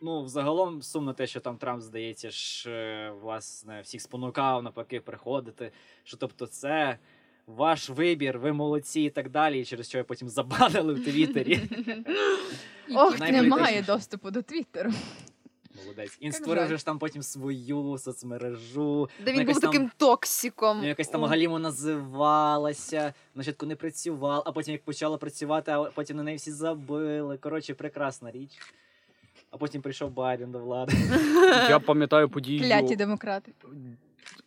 Ну, 0.00 0.22
взагалом 0.22 0.82
сумно 0.82 1.12
те, 1.12 1.26
що 1.26 1.40
там 1.40 1.56
Трамп, 1.56 1.82
здається 1.82 2.30
ж, 2.30 2.70
е, 2.70 3.10
власне, 3.22 3.80
всіх 3.80 4.00
спонукав 4.02 4.62
навпаки 4.62 5.00
приходити. 5.00 5.72
Що 6.04 6.16
тобто, 6.16 6.46
це 6.46 6.98
ваш 7.46 7.90
вибір, 7.90 8.38
ви 8.38 8.52
молодці 8.52 9.00
і 9.00 9.10
так 9.10 9.28
далі, 9.30 9.60
і 9.60 9.64
через 9.64 9.88
що 9.88 9.98
я 9.98 10.04
потім 10.04 10.28
забанили 10.28 10.94
в 10.94 11.04
Твіттері. 11.04 11.60
Ох, 12.94 13.18
Найполітичніше. 13.18 13.42
немає 13.42 13.82
доступу 13.82 14.30
до 14.30 14.42
Твіттеру. 14.42 14.90
Молодець. 15.82 16.18
Він 16.22 16.32
створив 16.32 16.78
ж 16.78 16.84
там 16.84 16.98
потім 16.98 17.22
свою 17.22 17.98
соцмережу. 17.98 19.08
Де 19.24 19.32
він 19.32 19.40
ну, 19.40 19.46
був 19.46 19.60
там- 19.60 19.70
таким 19.70 19.90
токсиком. 19.96 20.78
Ну, 20.80 20.88
якась 20.88 21.08
там. 21.08 21.24
Галімо 21.24 21.58
називалася, 21.58 23.14
спочатку 23.32 23.66
не 23.66 23.76
працювала, 23.76 24.42
а 24.46 24.52
потім 24.52 24.72
як 24.72 24.84
почала 24.84 25.16
працювати, 25.16 25.72
а 25.72 25.82
потім 25.84 26.16
на 26.16 26.22
неї 26.22 26.36
всі 26.36 26.52
забили. 26.52 27.36
Коротше, 27.36 27.74
прекрасна 27.74 28.30
річ. 28.30 28.50
А 29.50 29.56
потім 29.56 29.82
прийшов 29.82 30.10
Байден 30.10 30.52
до 30.52 30.58
влади. 30.58 30.92
Я 31.68 31.78
пам'ятаю 31.78 32.28
подію. 32.28 32.60
Кляті 32.60 32.96
демократи. 32.96 33.52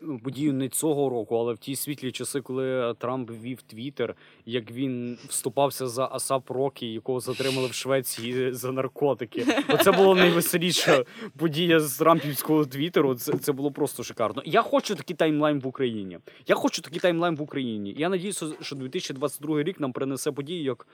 Ну, 0.01 0.19
подію 0.19 0.53
не 0.53 0.69
цього 0.69 1.09
року, 1.09 1.37
але 1.37 1.53
в 1.53 1.57
ті 1.57 1.75
світлі 1.75 2.11
часи, 2.11 2.41
коли 2.41 2.95
Трамп 2.97 3.31
вів 3.31 3.61
Твіттер, 3.61 4.15
як 4.45 4.71
він 4.71 5.17
вступався 5.27 5.87
за 5.87 6.09
Асап 6.11 6.49
Рокі, 6.49 6.87
якого 6.87 7.19
затримали 7.19 7.67
в 7.67 7.73
Швеції 7.73 8.53
за 8.53 8.71
наркотики. 8.71 9.45
Оце 9.69 9.91
була 9.91 10.15
найвеселіша 10.15 11.03
подія 11.37 11.79
з 11.79 11.97
Трампівського 11.97 12.65
Твіттеру. 12.65 13.15
Це, 13.15 13.33
це 13.33 13.51
було 13.51 13.71
просто 13.71 14.03
шикарно. 14.03 14.41
Я 14.45 14.61
хочу 14.61 14.95
такий 14.95 15.15
timeline 15.15 15.59
в 15.59 15.67
Україні. 15.67 16.19
Я 16.47 16.55
хочу 16.55 16.81
такий 16.81 16.99
timeline 16.99 17.35
в 17.35 17.41
Україні. 17.41 17.95
Я 17.97 18.09
надіюся, 18.09 18.45
що 18.61 18.75
2022 18.75 19.63
рік 19.63 19.79
нам 19.79 19.91
принесе 19.91 20.31
події, 20.31 20.63
як. 20.63 20.87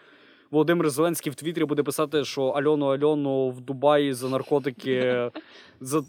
Володимир 0.51 0.89
Зеленський 0.89 1.31
в 1.31 1.35
Твіттері 1.35 1.65
буде 1.65 1.83
писати, 1.83 2.25
що 2.25 2.43
Альону 2.43 2.85
Альону 2.85 3.49
в 3.49 3.61
Дубаї 3.61 4.13
за 4.13 4.29
наркотики 4.29 5.31
за, 5.81 6.03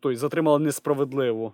той, 0.00 0.16
затримали 0.16 0.58
несправедливо. 0.58 1.52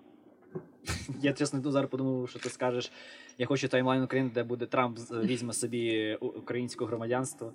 Я 1.22 1.32
чесно 1.32 1.70
зараз 1.70 1.90
подумав, 1.90 2.28
що 2.28 2.38
ти 2.38 2.48
скажеш. 2.48 2.92
Я 3.38 3.46
хочу 3.46 3.68
таймлайн 3.68 4.02
України, 4.02 4.30
де 4.34 4.42
буде 4.42 4.66
Трамп 4.66 4.98
візьме 5.10 5.52
собі 5.52 6.14
українське 6.20 6.84
громадянство 6.84 7.52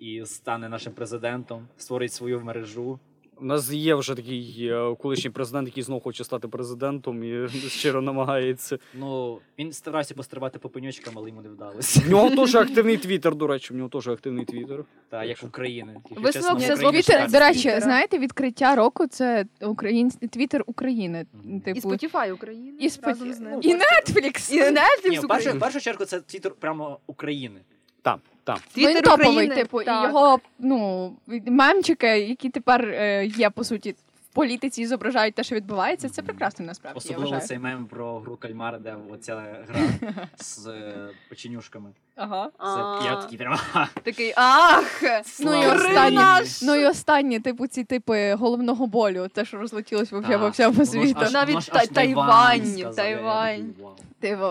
і 0.00 0.26
стане 0.26 0.68
нашим 0.68 0.92
президентом, 0.92 1.68
створить 1.76 2.12
свою 2.12 2.40
мережу. 2.40 2.98
У 3.40 3.44
нас 3.44 3.72
є 3.72 3.94
вже 3.94 4.14
такий 4.14 4.68
е, 4.72 4.94
колишній 5.02 5.30
президент, 5.30 5.68
який 5.68 5.82
знову 5.82 6.00
хоче 6.00 6.24
стати 6.24 6.48
президентом 6.48 7.24
і 7.24 7.48
щиро 7.68 8.02
намагається. 8.02 8.78
Ну, 8.94 9.38
він 9.58 9.72
старався 9.72 10.14
пострибати 10.14 10.58
по 10.58 10.68
пеньочкам, 10.68 11.14
але 11.16 11.28
йому 11.28 11.42
не 11.42 11.48
вдалося. 11.48 12.00
В 12.00 12.10
нього 12.10 12.30
теж 12.30 12.54
активний 12.54 12.96
твіттер, 12.96 13.34
до 13.34 13.46
речі, 13.46 13.74
в 13.74 13.76
нього 13.76 13.88
теж 13.88 14.08
активний 14.08 14.44
твіттер. 14.44 14.84
Та 15.08 15.24
як 15.24 15.38
України. 15.42 15.96
Висновок 16.10 16.58
все 16.58 16.76
Твіттер, 16.76 17.30
до 17.30 17.38
речі, 17.38 17.80
знаєте, 17.80 18.18
відкриття 18.18 18.74
року 18.74 19.06
це 19.06 19.46
український 19.62 20.28
Твіттер 20.28 20.64
України. 20.66 21.26
Мгм. 21.44 21.56
І 21.56 21.60
Типу, 21.60 21.88
Spotify 21.88 22.32
України. 22.32 22.72
і 22.80 22.88
разом 23.02 23.28
Spotify. 23.28 23.32
з 23.32 23.40
ним. 23.40 23.60
І 23.62 23.74
Netflix. 23.74 24.52
І 24.52 24.60
Netflix 24.60 25.10
Ні, 25.10 25.18
в 25.18 25.20
першу, 25.20 25.26
України. 25.26 25.58
в 25.58 25.60
першу 25.60 25.80
чергу 25.80 26.04
це 26.04 26.20
твіттер 26.20 26.52
прямо 26.52 26.98
України. 27.06 27.60
Так, 28.02 28.18
так. 28.44 28.58
Він 28.76 28.84
Твіттер 28.86 29.02
топовий, 29.02 29.26
України. 29.28 29.54
типу, 29.54 29.82
і 29.82 29.84
Так. 29.84 30.04
його 30.04 30.38
ну, 30.58 31.12
мемчики, 31.46 32.06
які 32.06 32.50
тепер 32.50 32.84
е, 32.88 33.26
є, 33.26 33.50
по 33.50 33.64
суті, 33.64 33.90
в 34.30 34.34
політиці 34.34 34.82
і 34.82 34.86
зображають 34.86 35.34
те, 35.34 35.42
що 35.44 35.54
відбувається, 35.56 36.08
це 36.08 36.22
прекрасно 36.22 36.64
насправді. 36.66 36.96
я 36.96 36.98
Особливо 36.98 37.22
вважаю. 37.30 37.48
цей 37.48 37.58
мем 37.58 37.86
про 37.86 38.18
гру 38.20 38.36
кальмара, 38.36 38.78
де 38.78 38.94
оця 39.12 39.34
гра 39.68 39.80
з 40.36 40.66
е, 40.66 41.08
печенюшками. 41.28 41.90
Ага. 42.16 42.44
Це 42.46 42.64
А. 42.64 43.00
я 43.04 43.16
такий 43.16 43.38
прямо. 43.38 43.56
«Ха, 43.56 43.88
Такий 44.02 44.32
ах! 44.36 45.02
Ну 45.02 45.08
і 45.18 45.22
слава 45.24 45.74
останнє, 45.74 46.20
Україні!» 46.20 46.48
ну 46.62 46.74
і 46.74 46.86
останнє, 46.86 47.40
типу, 47.40 47.66
ці 47.66 47.84
типи 47.84 48.34
головного 48.34 48.86
болю, 48.86 49.28
те, 49.34 49.44
що 49.44 49.56
розлетілось 49.56 50.12
вообще 50.12 50.32
Так, 50.32 50.40
по 50.40 50.48
всьому 50.48 50.70
воно 50.70 50.84
ж 50.84 50.90
світу. 50.90 51.20
аж- 51.22 51.32
Навіть 51.32 51.48
воно 51.48 51.60
ж 51.60 51.70
Та- 51.72 51.78
аж 51.78 51.88
Тайвань, 51.88 52.78
я 52.78 52.90
Тайвань. 52.92 53.74
вау. 53.80 53.92
Типу, 54.20 54.46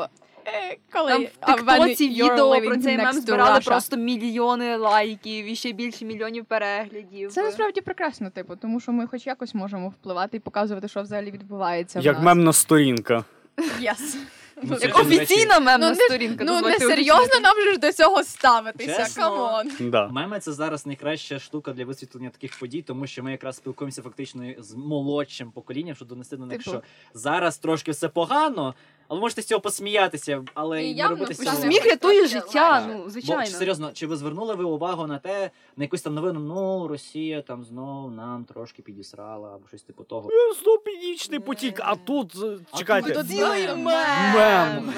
коли 0.93 1.29
Там 1.39 1.55
в 1.55 1.57
тіктоці 1.59 2.09
відео 2.09 2.61
про 2.61 2.77
цей 2.77 2.97
мем 2.97 3.13
збирали 3.13 3.59
Russia. 3.59 3.65
просто 3.65 3.97
мільйони 3.97 4.75
лайків 4.77 5.45
і 5.45 5.55
ще 5.55 5.71
більше 5.71 6.05
мільйонів 6.05 6.45
переглядів. 6.45 7.31
Це 7.31 7.43
насправді 7.43 7.81
прекрасно, 7.81 8.29
типу, 8.29 8.55
тому 8.55 8.79
що 8.79 8.91
ми 8.91 9.07
хоч 9.07 9.27
якось 9.27 9.53
можемо 9.53 9.89
впливати 9.89 10.37
і 10.37 10.39
показувати, 10.39 10.87
що 10.87 11.01
взагалі 11.01 11.31
відбувається. 11.31 11.99
в 11.99 12.03
Як 12.03 12.15
нас. 12.15 12.25
мемна 12.25 12.53
сторінка. 12.53 13.23
Yes. 13.81 14.15
Ну, 14.63 14.77
Як 14.81 14.99
офіційна 14.99 15.59
мемна 15.59 15.89
Ну, 15.89 15.95
сторінка. 15.95 16.43
Ну 16.43 16.61
не 16.61 16.79
серйозно 16.79 17.39
нам 17.43 17.55
же 17.61 17.71
ж 17.73 17.77
до 17.77 17.91
цього 17.91 18.23
ставитися. 18.23 18.97
Чесно? 18.97 19.23
Come 19.23 19.51
on. 19.51 19.71
Да. 19.91 20.07
Меми 20.07 20.39
це 20.39 20.51
зараз 20.51 20.85
найкраща 20.85 21.39
штука 21.39 21.73
для 21.73 21.85
висвітлення 21.85 22.29
таких 22.29 22.59
подій, 22.59 22.81
тому 22.81 23.07
що 23.07 23.23
ми 23.23 23.31
якраз 23.31 23.55
спілкуємося 23.57 24.01
фактично 24.01 24.43
з 24.57 24.73
молодшим 24.75 25.51
поколінням, 25.51 25.95
щоб 25.95 26.07
донести 26.07 26.37
до 26.37 26.45
них, 26.45 26.57
Типу. 26.57 26.69
що 26.69 26.81
зараз 27.13 27.57
трошки 27.57 27.91
все 27.91 28.09
погано, 28.09 28.75
але 29.07 29.19
можете 29.19 29.41
з 29.41 29.45
цього 29.45 29.61
посміятися, 29.61 30.43
але 30.53 30.83
І 30.83 30.87
не 30.93 30.97
явно 30.97 31.15
робити 31.15 31.33
з 31.33 31.37
цього. 31.45 31.55
Сміх 31.57 31.85
рятує 31.85 32.21
Так. 32.21 32.29
життя, 32.29 32.85
ну 32.87 33.03
Бо 33.03 33.09
звичайно. 33.09 33.45
серйозно, 33.45 33.91
чи 33.93 34.07
ви 34.07 34.15
звернули 34.15 34.55
ви 34.55 34.63
увагу 34.63 35.07
на 35.07 35.17
те, 35.17 35.51
на 35.77 35.83
якусь 35.83 36.01
там 36.01 36.13
новину, 36.13 36.39
ну 36.39 36.87
Росія 36.87 37.41
там 37.41 37.63
знов 37.63 38.11
нам 38.11 38.45
трошки 38.45 38.81
підісрала 38.81 39.55
або 39.55 39.67
щось 39.67 39.81
типу 39.83 40.03
того. 40.03 40.29
Знов 40.63 40.83
північний 40.83 41.39
потік, 41.39 41.79
а 41.83 41.95
тут 41.95 42.33
е, 42.43 42.57
А 42.71 42.77
чекайте. 42.77 43.11
тут 43.13 43.27
Цілий 43.29 43.67
Мем. 43.67 43.81
мем. 43.83 44.93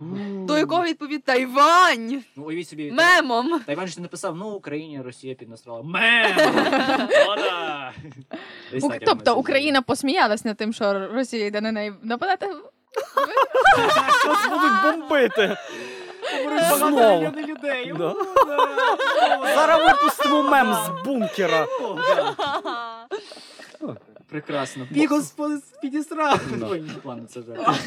Мем. 0.00 0.46
До 0.46 0.58
якого 0.58 0.84
відповідь 0.84 1.24
Тайвань 1.24 2.22
Ну, 2.36 2.44
уявіть 2.44 2.68
собі, 2.68 2.92
мемом. 2.92 3.60
Тайвань 3.60 3.86
ж 3.86 3.96
не 3.98 4.02
написав, 4.02 4.36
ну 4.36 4.48
Україні 4.48 5.00
Росія 5.02 5.34
піднасрала. 5.34 5.82
Мем! 5.82 6.36
Вода! 7.26 7.92
Десь 8.72 8.82
так 8.84 8.92
я 9.02 9.06
Тобто 9.06 9.36
Україна 9.36 9.82
посміялась 9.82 10.44
над 10.44 10.56
тим, 10.56 10.72
що 10.72 11.08
Росія 11.08 11.46
йде 11.46 11.60
на 11.60 11.72
неї 11.72 11.92
нападати. 12.02 12.46
Нас 14.26 14.48
будуть 14.50 14.82
бомбити. 14.82 15.56
Знову. 16.76 17.22
людей. 17.24 17.94
Да. 17.98 18.14
Зараз 19.54 19.80
випустимо 19.92 20.42
мем 20.42 20.74
з 20.74 21.04
бункера. 21.04 21.66
Прекрасно. 24.28 24.86
Господи, 25.10 25.60
підісрав. 25.82 26.40
Ладно, 27.04 27.24
це 27.28 27.42
жарт. 27.42 27.80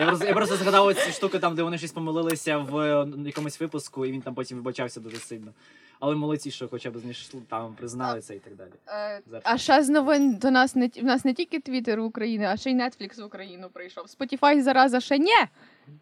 Я 0.00 0.06
просто, 0.06 0.26
я 0.26 0.34
просто 0.34 0.56
згадав 0.56 0.86
ось 0.86 1.04
цю 1.06 1.12
штуку 1.12 1.38
там, 1.38 1.54
де 1.54 1.62
вони 1.62 1.78
щось 1.78 1.92
помилилися 1.92 2.58
в 2.58 2.78
е, 2.78 3.06
якомусь 3.26 3.60
випуску, 3.60 4.06
і 4.06 4.12
він 4.12 4.22
там 4.22 4.34
потім 4.34 4.56
вибачався 4.58 5.00
дуже 5.00 5.16
сильно. 5.16 5.52
Але 6.00 6.14
молодці, 6.16 6.50
що 6.50 6.68
хоча 6.68 6.90
б 6.90 6.98
знайшли, 6.98 7.40
там 7.48 7.74
признали 7.74 8.20
це 8.20 8.34
і 8.34 8.38
так 8.38 8.56
далі. 8.56 8.70
Е, 8.88 9.20
Зараз. 9.30 9.42
А 9.46 9.58
ще 9.58 9.82
з 9.82 9.88
новин 9.88 10.34
до 10.34 10.50
нас 10.50 10.74
не 10.74 10.88
ті- 10.88 11.00
в 11.00 11.04
нас 11.04 11.24
не 11.24 11.34
тільки 11.34 11.60
Твіттер 11.60 12.00
України, 12.00 12.44
а 12.46 12.56
ще 12.56 12.70
й 12.70 12.74
Netflix 12.74 13.22
в 13.22 13.24
Україну 13.26 13.68
прийшов. 13.72 14.04
Spotify 14.18 14.62
зараза 14.62 15.00
ще 15.00 15.18
ні. 15.18 15.32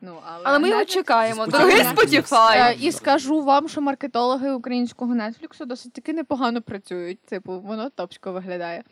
Ну, 0.00 0.16
але, 0.26 0.40
Але 0.44 0.58
ми 0.58 0.68
його 0.68 0.84
чекаємо. 0.84 1.46
Дорогий 1.46 1.80
Е, 1.80 1.84
Spotify. 1.84 2.76
І 2.80 2.92
скажу 2.92 3.42
вам, 3.42 3.68
що 3.68 3.80
маркетологи 3.80 4.50
українського 4.52 5.14
Нетфліксу 5.14 5.64
досить 5.64 5.92
таки 5.92 6.12
непогано 6.12 6.62
працюють. 6.62 7.20
Типу, 7.20 7.60
воно 7.60 7.90
топсько 7.90 8.32
виглядає. 8.32 8.82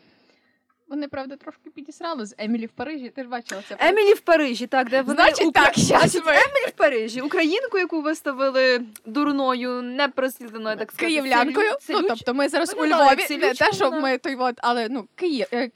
Вони, 0.91 1.07
правда, 1.07 1.35
трошки 1.35 1.69
підісрали 1.69 2.25
з 2.25 2.35
Емілі 2.37 2.65
в 2.65 2.69
Парижі. 2.69 3.09
Ти 3.09 3.23
ж 3.23 3.29
бачила 3.29 3.61
це. 3.69 3.75
Емілі 3.79 4.13
в 4.13 4.19
Парижі, 4.19 4.67
так, 4.67 4.89
де 4.89 5.01
вони 5.01 5.15
Значить, 5.15 5.47
Укра- 5.47 5.51
так, 5.51 5.73
щас 5.73 5.87
Значить, 5.87 6.25
ми. 6.25 6.31
Емілі 6.31 6.67
в 6.67 6.71
Парижі, 6.71 7.21
українку, 7.21 7.77
яку 7.77 8.01
виставили 8.01 8.81
дурною, 9.05 9.81
непрослідненою, 9.81 10.77
так 10.77 10.91
сказати, 10.91 11.07
Київлянкою. 11.07 11.71
Ну, 11.89 12.01
тобто 12.01 12.33
ми 12.33 12.49
зараз 12.49 12.75
у 12.77 12.85
Львові. 12.85 13.37
Не 13.37 13.53
те, 13.53 13.71
що 13.71 13.89
вона. 13.89 14.01
ми 14.01 14.17
той 14.17 14.35
от, 14.35 14.55
але 14.57 14.87
ну 14.89 15.07
Київ, 15.15 15.47
е, 15.53 15.69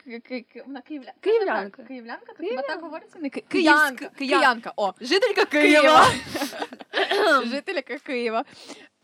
вона 0.65 0.81
київля... 0.81 1.11
Київлянка. 1.21 1.83
Київлянка, 1.83 2.33
так 2.37 2.67
так 2.67 2.81
говориться? 2.81 3.19
Не 3.19 3.29
киянка. 3.29 4.09
Киянка. 4.17 4.73
О, 4.75 4.93
Жителька 5.01 5.45
Києва. 5.45 6.07
Жителька 7.51 7.97
Києва. 8.05 8.43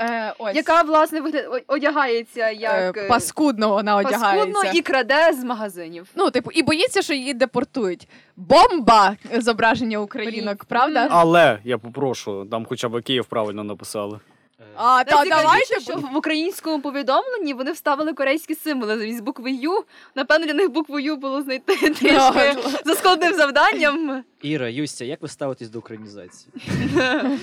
Е, 0.02 0.34
ось. 0.38 0.56
яка, 0.56 0.82
власне, 0.82 1.22
вигля- 1.22 1.62
одягається 1.68 2.50
як 2.50 2.98
Е, 2.98 3.02
е, 3.02 3.08
паскудно 3.08 3.70
вона 3.70 3.96
одягається. 3.96 4.52
паскудно 4.52 4.80
і 4.80 4.82
краде 4.82 5.34
з 5.34 5.44
магазинів. 5.44 6.08
Ну, 6.16 6.32
типу, 6.32 6.52
і 6.52 6.64
боїться, 6.64 7.02
що 7.02 7.14
її 7.14 7.34
депортують. 7.34 8.08
Бомба 8.36 9.16
зображення 9.38 9.98
українок, 9.98 10.56
Блін. 10.58 10.66
правда? 10.68 11.08
Але 11.12 11.60
я 11.64 11.78
попрошу, 11.78 12.48
там 12.52 12.66
хоча 12.66 12.90
б 12.90 13.02
Київ 13.02 13.26
правильно 13.26 13.64
написали. 13.64 14.20
Е, 14.60 14.64
А, 14.76 15.04
та 15.04 15.24
давайте. 15.26 15.80
що 15.80 15.96
в 16.14 16.18
українському 16.18 16.82
повідомленні 16.82 17.54
вони 17.54 17.72
вставили 17.72 18.14
корейські 18.14 18.56
символи 18.56 18.98
замість 18.98 19.24
букви 19.24 19.52
Ю. 19.52 19.84
Напевно, 20.16 20.46
для 20.46 20.54
них 20.54 20.72
букву 20.72 21.00
Ю 21.00 21.16
було 21.16 21.42
знайти 21.42 21.76
трішки 21.90 22.56
за 22.86 22.96
складним 22.96 23.34
завданням. 23.34 24.24
Іра, 24.42 24.70
Юстя, 24.70 25.06
як 25.06 25.22
ви 25.22 25.28
ставитесь 25.28 25.70
до 25.70 25.80
українізації? 25.80 26.54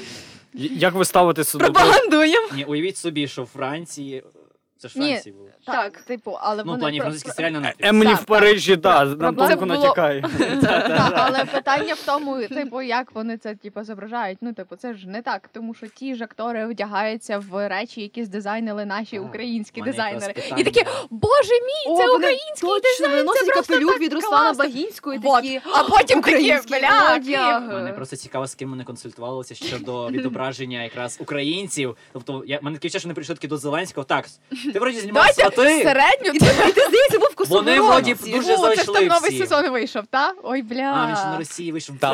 Як 0.59 0.95
ви 0.95 1.05
ставитеся 1.05 1.59
до 1.59 1.65
того? 1.65 1.73
Пропагандуємо. 1.75 2.49
Ні, 2.55 2.65
уявіть 2.65 2.97
собі, 2.97 3.29
що 3.29 3.43
в 3.43 3.47
Франції. 3.47 4.23
Це 4.79 4.89
ж 4.89 4.99
Ні. 4.99 5.09
Франції 5.09 5.33
було. 5.35 5.49
Так. 5.67 5.97
Типу, 6.03 6.39
але 6.41 6.57
Ну, 6.57 6.63
в 6.63 6.67
вони 6.67 6.79
плані 6.81 6.99
про- 6.99 7.05
французький 7.05 7.33
про- 7.33 7.37
серіал 7.45 7.53
на 7.63 7.69
Netflix. 7.69 7.75
Емілі 7.79 8.09
Так, 8.09 8.21
в 8.21 8.25
Парижі, 8.25 8.77
так, 8.77 9.09
нам 9.09 9.19
Проблема 9.19 9.49
тонко 9.49 9.67
було- 9.67 9.79
натякає. 9.81 10.23
Так, 10.63 11.13
але 11.15 11.45
питання 11.45 11.95
в 11.95 12.03
тому, 12.07 12.43
типу, 12.47 12.83
як 12.83 13.13
вони 13.13 13.37
це 13.39 13.55
типу, 13.55 13.85
зображають. 13.85 14.39
Ну, 14.41 14.53
типу, 14.53 14.77
це 14.77 14.95
ж 14.95 15.09
не 15.09 15.23
так, 15.23 15.49
тому 15.53 15.75
що 15.75 15.87
ті 15.87 16.15
ж 16.15 16.25
актори 16.25 16.67
вдягаються 16.67 17.39
в 17.39 17.69
речі, 17.69 18.01
які 18.03 18.25
здизайнили 18.25 18.85
наші 18.85 19.17
А, 19.17 19.21
українські 19.21 19.81
в 19.81 19.85
мене 19.85 19.97
якраз 19.97 20.13
дизайнери. 20.15 20.43
питання. 20.43 20.61
І 20.61 20.65
такі, 20.65 20.85
боже 21.11 21.53
мій, 21.53 21.97
це 21.97 22.11
український 22.11 22.69
точно 22.69 22.79
дизайн, 22.81 23.11
це 23.13 23.17
виносять 23.17 23.47
просто 23.53 23.73
капелюх 23.73 23.93
так 23.93 24.01
від 24.01 24.13
Руслана 24.13 24.45
класно. 24.45 24.65
Багінської 24.65 25.19
Вот. 25.19 25.43
такі. 25.43 25.61
А 25.73 25.85
потім 25.85 26.21
такі, 26.23 26.57
бля, 26.69 27.15
одяг. 27.17 27.63
Мене 27.73 27.93
просто 27.93 28.17
цікаво, 28.17 28.47
з 28.47 28.55
ким 28.55 28.71
вони 28.71 28.85
консультувалися 28.85 29.55
щодо 29.55 30.09
відображення 30.11 30.83
якраз 30.83 31.19
українців. 31.21 31.97
Тобто, 32.13 32.43
я 32.47 32.59
мене 32.63 32.77
таке, 32.79 32.89
що 32.89 32.99
вони 33.09 33.15
прийшли 33.15 33.35
таки 33.35 33.49
до 33.49 33.57
Зеленського. 33.57 34.05
Так, 34.05 34.25
ти 34.73 34.79
вроді 34.81 35.01
знімав 35.01 35.27
свати. 35.31 35.57
середню. 35.57 36.31
І 36.35 36.39
ти, 36.39 36.47
і 36.69 36.73
ти 36.73 36.81
здається, 36.89 37.19
був 37.19 37.29
в 37.47 37.49
Вони 37.51 37.81
вроді 37.81 38.15
дуже 38.15 38.55
О, 38.55 38.69
це 38.69 38.83
ж 38.83 38.93
там 38.93 39.07
новий 39.07 39.31
всі. 39.31 39.39
сезон 39.39 39.71
вийшов, 39.71 40.03
та? 40.11 40.33
Ой, 40.43 40.63
бля. 40.63 40.81
А, 40.97 41.09
він 41.09 41.17
ще 41.17 41.25
на 41.27 41.39
Росії 41.39 41.73
вийшов. 41.73 41.97
Та 42.01 42.13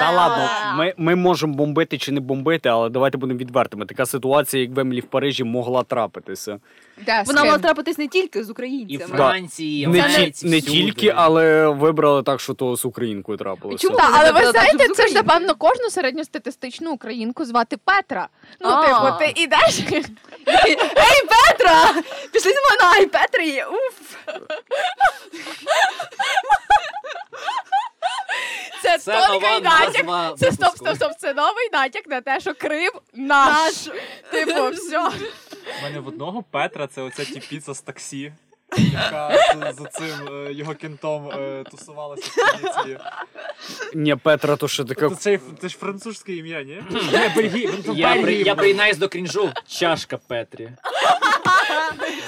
Та 0.00 0.10
ладно, 0.10 0.48
ми, 0.76 0.94
ми 0.96 1.14
можемо 1.14 1.54
бомбити 1.54 1.98
чи 1.98 2.12
не 2.12 2.20
бомбити, 2.20 2.68
але 2.68 2.88
давайте 2.88 3.18
будемо 3.18 3.38
відвертими. 3.38 3.86
Така 3.86 4.06
ситуація, 4.06 4.62
як 4.62 4.72
в 4.72 4.78
Емілі 4.80 5.00
в 5.00 5.04
Парижі, 5.06 5.44
могла 5.44 5.82
трапитися. 5.82 6.58
З 7.06 7.26
Вона 7.26 7.40
ким? 7.40 7.50
мала 7.50 7.58
трапитись 7.62 7.98
не 7.98 8.08
тільки 8.08 8.44
з 8.44 8.48
І 8.48 8.50
українцями. 8.52 9.16
Франції, 9.16 9.82
і 9.82 9.86
в 9.86 9.90
Не, 9.90 10.00
Америці, 10.04 10.46
не 10.48 10.58
всюди. 10.58 10.72
тільки, 10.72 11.12
але 11.16 11.68
вибрали 11.68 12.22
так, 12.22 12.40
що 12.40 12.54
то 12.54 12.76
з 12.76 12.84
українкою 12.84 13.38
трапилося. 13.38 13.86
Чому? 13.86 13.96
Та, 13.98 14.10
але 14.12 14.32
ви 14.32 14.50
знаєте, 14.50 14.84
щоб 14.84 14.94
з 14.94 14.96
це 14.96 15.02
ж 15.02 15.08
України. 15.08 15.22
напевно 15.22 15.54
кожну 15.54 15.90
середньостатистичну 15.90 16.92
українку 16.92 17.44
звати 17.44 17.76
Петра. 17.84 18.28
Ну, 18.60 18.68
А. 18.70 18.82
типу, 18.86 19.18
ти 19.34 19.40
ідеш. 19.42 19.78
Ей, 20.48 20.76
Петра! 21.64 22.02
Пішли 22.32 22.52
з 22.52 22.54
мною 22.54 22.78
на 22.80 23.18
Ай, 23.40 23.48
є. 23.48 23.66
Уф. 23.66 24.16
Це, 28.82 28.98
Це 28.98 29.26
тонкий 29.28 29.60
натяк. 29.60 30.04
назва 30.06 30.34
Це 30.38 30.52
стоп, 30.52 30.76
стоп, 30.76 30.96
стоп. 30.96 31.12
Це 31.18 31.34
новий 31.34 31.68
натяк 31.72 32.06
на 32.06 32.20
те, 32.20 32.40
що 32.40 32.54
Крим 32.54 32.92
наш. 33.14 33.74
Типу, 34.32 34.68
все. 34.70 34.98
У 35.78 35.82
мене 35.82 36.00
в 36.00 36.08
одного 36.08 36.42
Петра 36.42 36.86
це 36.86 37.02
оця 37.02 37.24
тіпіца 37.24 37.74
з 37.74 37.80
таксі, 37.80 38.32
яка 38.76 39.38
за 39.72 39.84
цим 39.84 40.28
е, 40.46 40.52
його 40.52 40.74
кінтом 40.74 41.30
е, 41.30 41.64
тусувалася 41.70 42.30
в 42.30 42.60
поліції. 42.60 42.98
Ні, 43.94 44.16
Петра, 44.16 44.56
то 44.56 44.68
що 44.68 44.84
таке. 44.84 45.00
Тобто 45.00 45.16
це, 45.60 45.68
ж 45.68 45.76
французьке 45.76 46.32
ім'я, 46.32 46.62
ні? 46.62 46.82
Я, 47.94 48.54
приєднаюсь 48.54 48.96
до 48.96 49.08
крінжу. 49.08 49.50
Чашка 49.66 50.18
Петрі. 50.28 50.70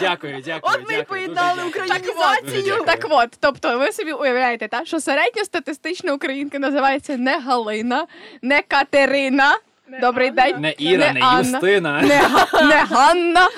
Дякую, 0.01 0.43
дякую. 0.45 0.75
От 0.83 0.91
ми 0.93 1.03
поєднали 1.03 1.63
українізацію. 1.65 2.85
Так 2.87 3.07
от, 3.11 3.29
тобто, 3.41 3.79
ви 3.79 3.93
собі 3.93 4.13
уявляєте, 4.13 4.69
та, 4.69 4.85
що 4.85 5.01
середньостатистична 5.01 6.13
українка 6.13 6.59
називається 6.59 7.17
не 7.17 7.39
Галина, 7.39 8.07
не 8.43 8.63
Катерина. 8.63 9.59
Добрий 10.01 10.31
день. 10.31 10.61
Не 10.61 10.75
Іра, 10.79 11.13
не, 11.13 11.21
Анна, 11.21 11.59
Юстина. 11.59 12.01
не, 12.03 12.23
не 12.67 12.85
Ганна, 12.91 13.49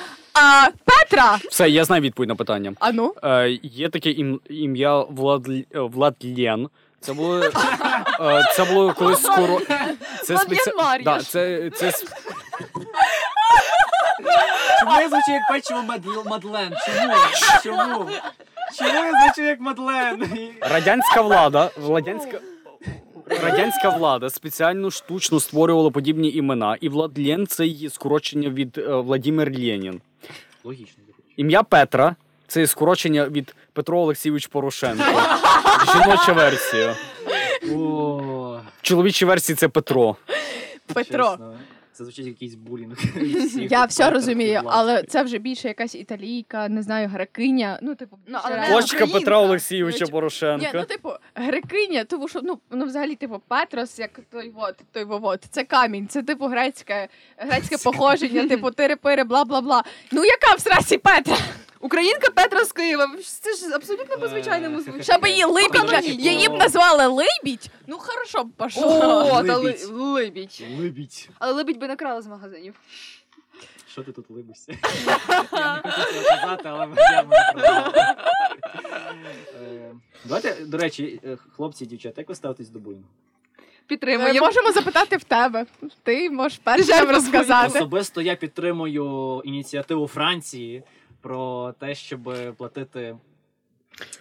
а 0.43 0.68
Петра. 0.84 1.39
Все, 1.51 1.68
я 1.70 1.84
знаю 1.84 2.03
відповідь 2.03 2.28
на 2.28 2.34
питання. 2.34 2.72
А 2.80 2.93
ну? 2.93 3.14
Е, 3.24 3.59
є 3.62 3.89
таке 3.89 4.11
ім, 4.11 4.41
ім'я 4.51 5.01
Влад, 5.01 5.49
е, 5.49 5.64
Владлен. 5.74 6.68
Це 7.01 7.12
було, 7.12 7.43
е, 8.20 8.45
це 8.57 8.64
було 8.64 8.93
колись 8.93 9.22
скоро. 9.22 9.61
Це 10.24 10.34
Владлен 10.34 10.59
Мар'яш. 10.76 11.05
Да, 11.05 11.22
це, 11.22 11.70
це 11.70 11.93
Чому 14.80 15.01
я 15.01 15.09
звучу 15.09 15.32
як 15.32 15.43
печиво 15.51 15.82
Мад- 15.82 16.26
Мадлен? 16.30 16.72
Чому? 16.86 17.14
Чому? 17.62 18.11
Чому 18.78 18.91
я 19.05 19.12
звучу 19.24 19.43
як 19.43 19.61
Мадлен? 19.61 20.28
радянська 20.61 21.22
влада. 21.22 21.70
Радянська, 21.89 22.39
радянська 23.43 23.89
влада 23.89 24.30
спеціально 24.30 24.91
штучно 24.91 25.41
створювала 25.41 25.91
подібні 25.91 26.32
імена, 26.32 26.76
і 26.80 26.89
Владлен 26.89 27.47
це 27.47 27.66
є 27.66 27.91
скорочення 27.91 28.49
від 28.49 28.78
е, 28.78 28.82
Владимир 28.95 29.53
Ленін. 29.53 30.01
Логічно. 30.69 31.03
Ім'я 31.37 31.62
Петра 31.62 32.16
це 32.47 32.66
скорочення 32.66 33.29
від 33.29 33.55
Петро 33.73 33.99
Олексійович 33.99 34.47
Порошенко. 34.47 35.05
Жіноча 35.93 36.33
версія. 36.33 36.97
О, 37.75 38.61
В 38.79 38.83
чоловічій 38.83 39.25
версії 39.25 39.57
це 39.57 39.69
Петро. 39.69 40.16
Петро. 40.95 41.25
чесно. 41.31 41.55
Це 41.99 42.05
звучить 42.05 42.26
якийсь 42.26 42.55
булінг. 42.55 42.96
всіх. 43.46 43.70
Я 43.70 43.84
все 43.84 44.11
розумію, 44.11 44.62
але 44.64 45.03
це 45.03 45.22
вже 45.22 45.38
більше 45.38 45.68
якась 45.68 45.94
італійка, 45.94 46.68
не 46.68 46.82
знаю, 46.82 47.09
грекиня. 47.09 47.78
Ну, 47.82 47.94
типу, 47.94 48.18
Ну, 48.26 48.38
але 48.42 48.68
Дочка. 48.70 49.07
Петра 49.07 49.38
Олексійовича 49.38 50.05
Ну, 50.12 50.59
Ні, 50.59 50.70
ну 50.74 50.84
типу, 50.84 51.11
грекиня, 51.34 52.05
тому 52.05 52.28
що 52.28 52.40
ну, 52.42 52.59
ну 52.70 52.84
взагалі, 52.84 53.14
типу, 53.14 53.42
Петрос, 53.49 53.99
як 53.99 54.20
той 54.30 54.51
вот, 54.51 54.74
той 54.92 55.05
вот, 55.05 55.44
це 55.51 55.64
камінь, 55.64 56.09
це 56.09 56.22
типу 56.22 56.46
грецьке, 56.46 57.09
грецьке 57.36 57.76
походження, 57.84 58.49
типу 58.49 58.66
тири-пири, 58.66 59.24
бла 59.24 59.44
бла 59.44 59.61
бла. 59.61 59.84
Ну 60.12 60.24
яка 60.24 60.55
в 60.55 60.61
срасі 60.61 60.99
Петра? 60.99 61.36
Українка 61.81 62.31
Петра 62.31 62.64
з 62.64 62.72
Києва. 62.72 63.11
Це 63.41 63.55
ж 63.55 63.74
абсолютно 63.74 64.14
Е, 64.14 64.18
по-звичайному 64.18 64.81
звучить. 64.81 65.05
Щоб 65.05 65.26
її 65.26 65.45
либідь, 65.45 66.05
її 66.20 66.49
б 66.49 66.53
назвали 66.53 67.07
либідь. 67.07 67.70
Ну 67.87 67.99
хорошо 67.99 68.45
б 68.45 68.51
пошло. 68.57 69.29
О, 69.33 69.43
та 69.43 69.57
ли- 69.57 69.76
Либідь. 69.91 70.59
либідь. 70.81 71.29
Але 71.39 71.53
либідь 71.53 71.79
би 71.79 71.89
не 71.89 71.97
крала 71.97 72.22
з 72.22 72.26
магазинів. 72.26 72.74
Що 73.91 74.03
ти 74.03 74.12
тут 74.12 74.31
либишся? 74.31 74.72
Я 75.53 75.83
не 75.85 75.91
хочу 75.93 76.12
цього 76.12 76.24
казати, 76.41 76.62
але 76.68 76.89
я. 76.99 77.24
Е, 79.62 79.95
Давайте, 80.24 80.57
до 80.66 80.79
речі, 80.79 81.20
е, 81.24 81.37
хлопці 81.57 81.85
і 81.85 81.87
дівчата, 81.87 82.20
як 82.20 82.29
ви 82.29 82.35
ставитесь 82.35 82.68
до 82.68 82.79
булінгу? 82.79 83.05
Ми 83.59 83.64
Підтримуємо. 83.87 84.47
можемо 84.47 84.72
запитати 84.72 85.16
в 85.16 85.24
тебе. 85.24 85.66
Ти 86.03 86.31
можеш 86.31 86.59
першим 86.64 87.09
розказати. 87.11 87.79
Особисто 87.79 88.20
я 88.22 88.37
підтримую 88.37 89.43
ініціативу 89.45 90.07
Франції 90.07 90.83
про 91.21 91.73
те, 91.79 91.95
щоб 91.95 92.33
платити 92.57 93.16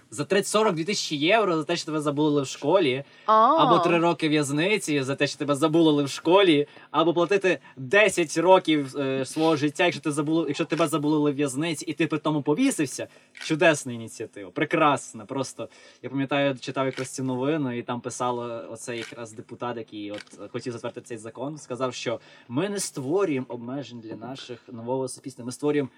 за 0.10 0.24
30-42 0.24 0.86
тисячі 0.86 1.16
євро 1.16 1.58
за 1.58 1.64
те, 1.64 1.76
що 1.76 1.86
тебе 1.86 2.02
забули 2.02 2.42
в 2.42 2.48
школі, 2.48 3.04
А. 3.26 3.34
або 3.34 3.80
3 3.80 4.00
роки 4.00 4.30
в'язниці 4.30 5.04
за 5.04 5.16
те, 5.16 5.28
що 5.28 5.38
тебе 5.38 5.56
забули 5.56 6.04
в 6.04 6.10
школі, 6.10 6.68
або 6.92 7.14
платити 7.14 7.60
10 7.78 8.38
років 8.38 8.98
е, 8.98 9.26
свого 9.26 9.56
життя, 9.56 9.84
якщо 9.84 10.02
ти 10.02 10.12
забули, 10.12 10.46
якщо 10.48 10.66
тебе 10.66 10.88
забули 10.88 11.32
в 11.32 11.36
в'язниці, 11.36 11.86
і 11.86 11.94
ти 11.94 12.08
при 12.08 12.20
тому 12.20 12.42
повісився. 12.42 13.08
Чудесна 13.34 13.94
ініціатива, 13.94 14.52
прекрасна. 14.52 15.26
Просто 15.26 15.70
я 16.04 16.10
пам'ятаю, 16.10 16.56
читав 16.60 16.86
якраз 16.86 17.10
цю 17.10 17.24
новину, 17.24 17.78
і 17.78 17.84
там 17.84 18.02
писало 18.02 18.64
оцей 18.72 18.98
якраз 18.98 19.32
депутат, 19.32 19.78
який 19.78 20.12
от 20.12 20.52
хотів 20.52 20.74
затвердити 20.74 21.08
цей 21.08 21.18
закон, 21.18 21.58
сказав, 21.58 21.94
що 21.94 22.20
ми 22.48 22.70
не 22.70 22.80
створюємо 22.80 23.46
обмежень 23.50 24.00
для 24.00 24.16
наших 24.16 24.60
нового 24.72 25.08
суспільства, 25.08 25.46
ми 25.46 25.52
створюємо 25.52 25.90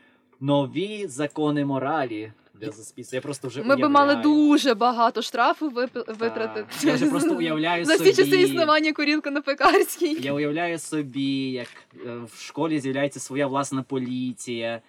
нові 0.41 1.07
закони 1.07 1.65
моралі 1.65 2.31
для 2.61 2.71
суспільства. 2.71 3.15
Я 3.15 3.21
просто 3.21 3.47
вже 3.47 3.63
Ми 3.63 3.75
би 3.75 3.89
мали 3.89 4.15
дуже 4.15 4.73
багато 4.73 5.21
штрафу 5.21 5.69
витратити. 6.07 6.65
Я 6.83 6.93
вже 6.93 7.05
просто 7.05 7.35
уявляю 7.37 7.85
За 7.85 7.97
собі. 7.97 8.11
всі 8.11 8.23
часи 8.23 8.41
існування 8.41 8.93
курілка 8.93 9.31
на 9.31 9.41
пекарській. 9.41 10.17
Я 10.21 10.33
уявляю 10.33 10.79
собі, 10.79 11.51
як 11.51 11.67
е, 12.05 12.17
в 12.33 12.41
школі 12.41 12.79
з'являється 12.79 13.19
своя 13.19 13.47
власна 13.47 13.83
поліція. 13.83 14.81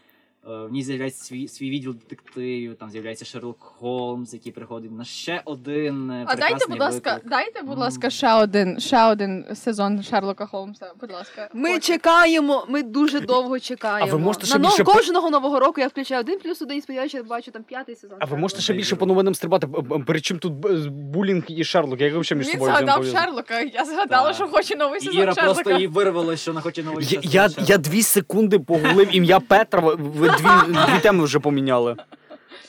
Е, 0.47 0.66
В 0.66 0.72
ній 0.72 0.82
з'являється 0.82 1.24
свій, 1.24 1.49
свій 1.49 1.70
відділ 1.70 1.93
детективів, 1.95 2.76
там 2.76 2.91
з'являється 2.91 3.24
Шерлок 3.24 3.57
Холмс, 3.61 4.32
який 4.34 4.53
приходить 4.53 4.93
на 4.93 5.05
ще 5.05 5.43
один. 5.45 6.11
е, 6.11 6.24
А 6.28 6.36
дайте, 6.36 6.66
будь 6.68 6.80
ласка, 6.80 7.14
виклик. 7.14 7.30
дайте, 7.30 7.62
будь 7.62 7.78
ласка, 7.78 8.11
ще 8.11 8.32
один, 8.34 8.80
ще 8.80 9.05
один 9.05 9.45
сезон 9.55 10.03
Шерлока 10.03 10.47
Холмса. 10.47 10.93
Будь 11.01 11.12
ласка. 11.12 11.49
Ми 11.55 11.68
Хочу. 11.68 11.80
чекаємо, 11.86 12.66
ми 12.68 12.82
дуже 12.82 13.20
довго 13.20 13.59
чекаємо. 13.61 14.11
А 14.11 14.12
ви 14.12 14.18
можете 14.18 14.47
ще 14.47 14.59
На 14.59 14.68
більше 14.68 14.84
кожного 14.84 15.30
нового 15.30 15.61
року 15.61 15.80
я 15.80 15.86
включаю 15.88 16.20
один 16.20 16.38
плюс 16.38 16.62
один 16.62 16.78
і 16.78 16.80
сподіваюся, 16.80 17.16
я 17.16 17.22
бачу 17.24 17.51
там 17.51 17.62
п'ятий 17.62 17.97
сезон. 17.97 18.16
А 18.20 18.24
ви 18.26 18.36
можете 18.36 18.61
ще 18.62 18.72
більше 18.74 18.97
по 18.97 19.07
новинам 19.07 19.34
стрибати? 19.34 19.68
При 20.07 20.20
чим 20.20 20.38
тут 20.38 20.53
булінг 20.91 21.43
і 21.49 21.64
Шерлок? 21.64 22.01
Як 22.01 22.12
ви 22.14 22.18
взагалі 22.20 22.38
між 22.38 22.47
Він 22.47 22.53
собою 22.55 22.72
згадав? 22.72 23.05
Шерлока. 23.07 23.61
Я 23.61 23.84
згадала, 23.84 24.26
Так. 24.26 24.34
що 24.34 24.47
хочу 24.49 24.76
новий 24.78 25.01
сезон 25.01 25.22
Іра 25.22 25.34
Шерлока. 25.34 25.55
просто 25.62 25.80
їй 25.80 25.86
вирвало, 25.86 26.36
що 26.36 26.51
вона 26.51 26.61
хоче 26.61 26.82
новий 26.82 27.05
Я, 27.05 27.09
сезон 27.11 27.30
я, 27.32 27.49
Шерлока. 27.49 27.72
я 27.72 27.78
дві 27.78 28.03
секунди 28.03 28.59
погуглив 28.59 29.16
ім'я 29.16 29.41
Петра, 29.41 29.80
ви 29.80 30.30
дві, 30.31 30.72
дві 30.72 31.01
теми 31.01 31.24
вже 31.24 31.39
поміняли. 31.39 31.97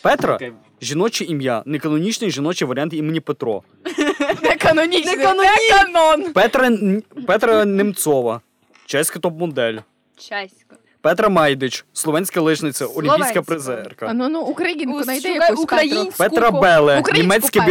Петра 0.01 0.39
жіноче 0.81 1.23
ім'я, 1.23 1.63
неканонічний 1.65 2.31
жіночий 2.31 2.67
варіант 2.67 2.93
імені 2.93 3.19
Петро. 3.19 3.63
Не 4.43 4.55
канонічний, 4.55 5.17
Не 5.17 5.23
канон. 5.23 6.33
Петра, 6.33 6.71
Петра 7.27 7.65
Немцова, 7.65 8.41
чеська 8.85 9.19
топ-модель. 9.19 9.77
Чесько. 10.17 10.75
Петра 11.01 11.29
Майдич, 11.29 11.85
словенська 11.93 12.41
лижниця, 12.41 12.85
олімпійська 12.85 13.41
призерка. 13.41 14.05
А 14.05 14.13
ну 14.13 14.29
ну 14.29 14.41
українку 14.41 15.03
знайди 15.03 15.29
якусь 15.29 15.59
українську. 15.59 16.23
Петра 16.23 16.51
Беле, 16.51 17.03
німецька 17.13 17.65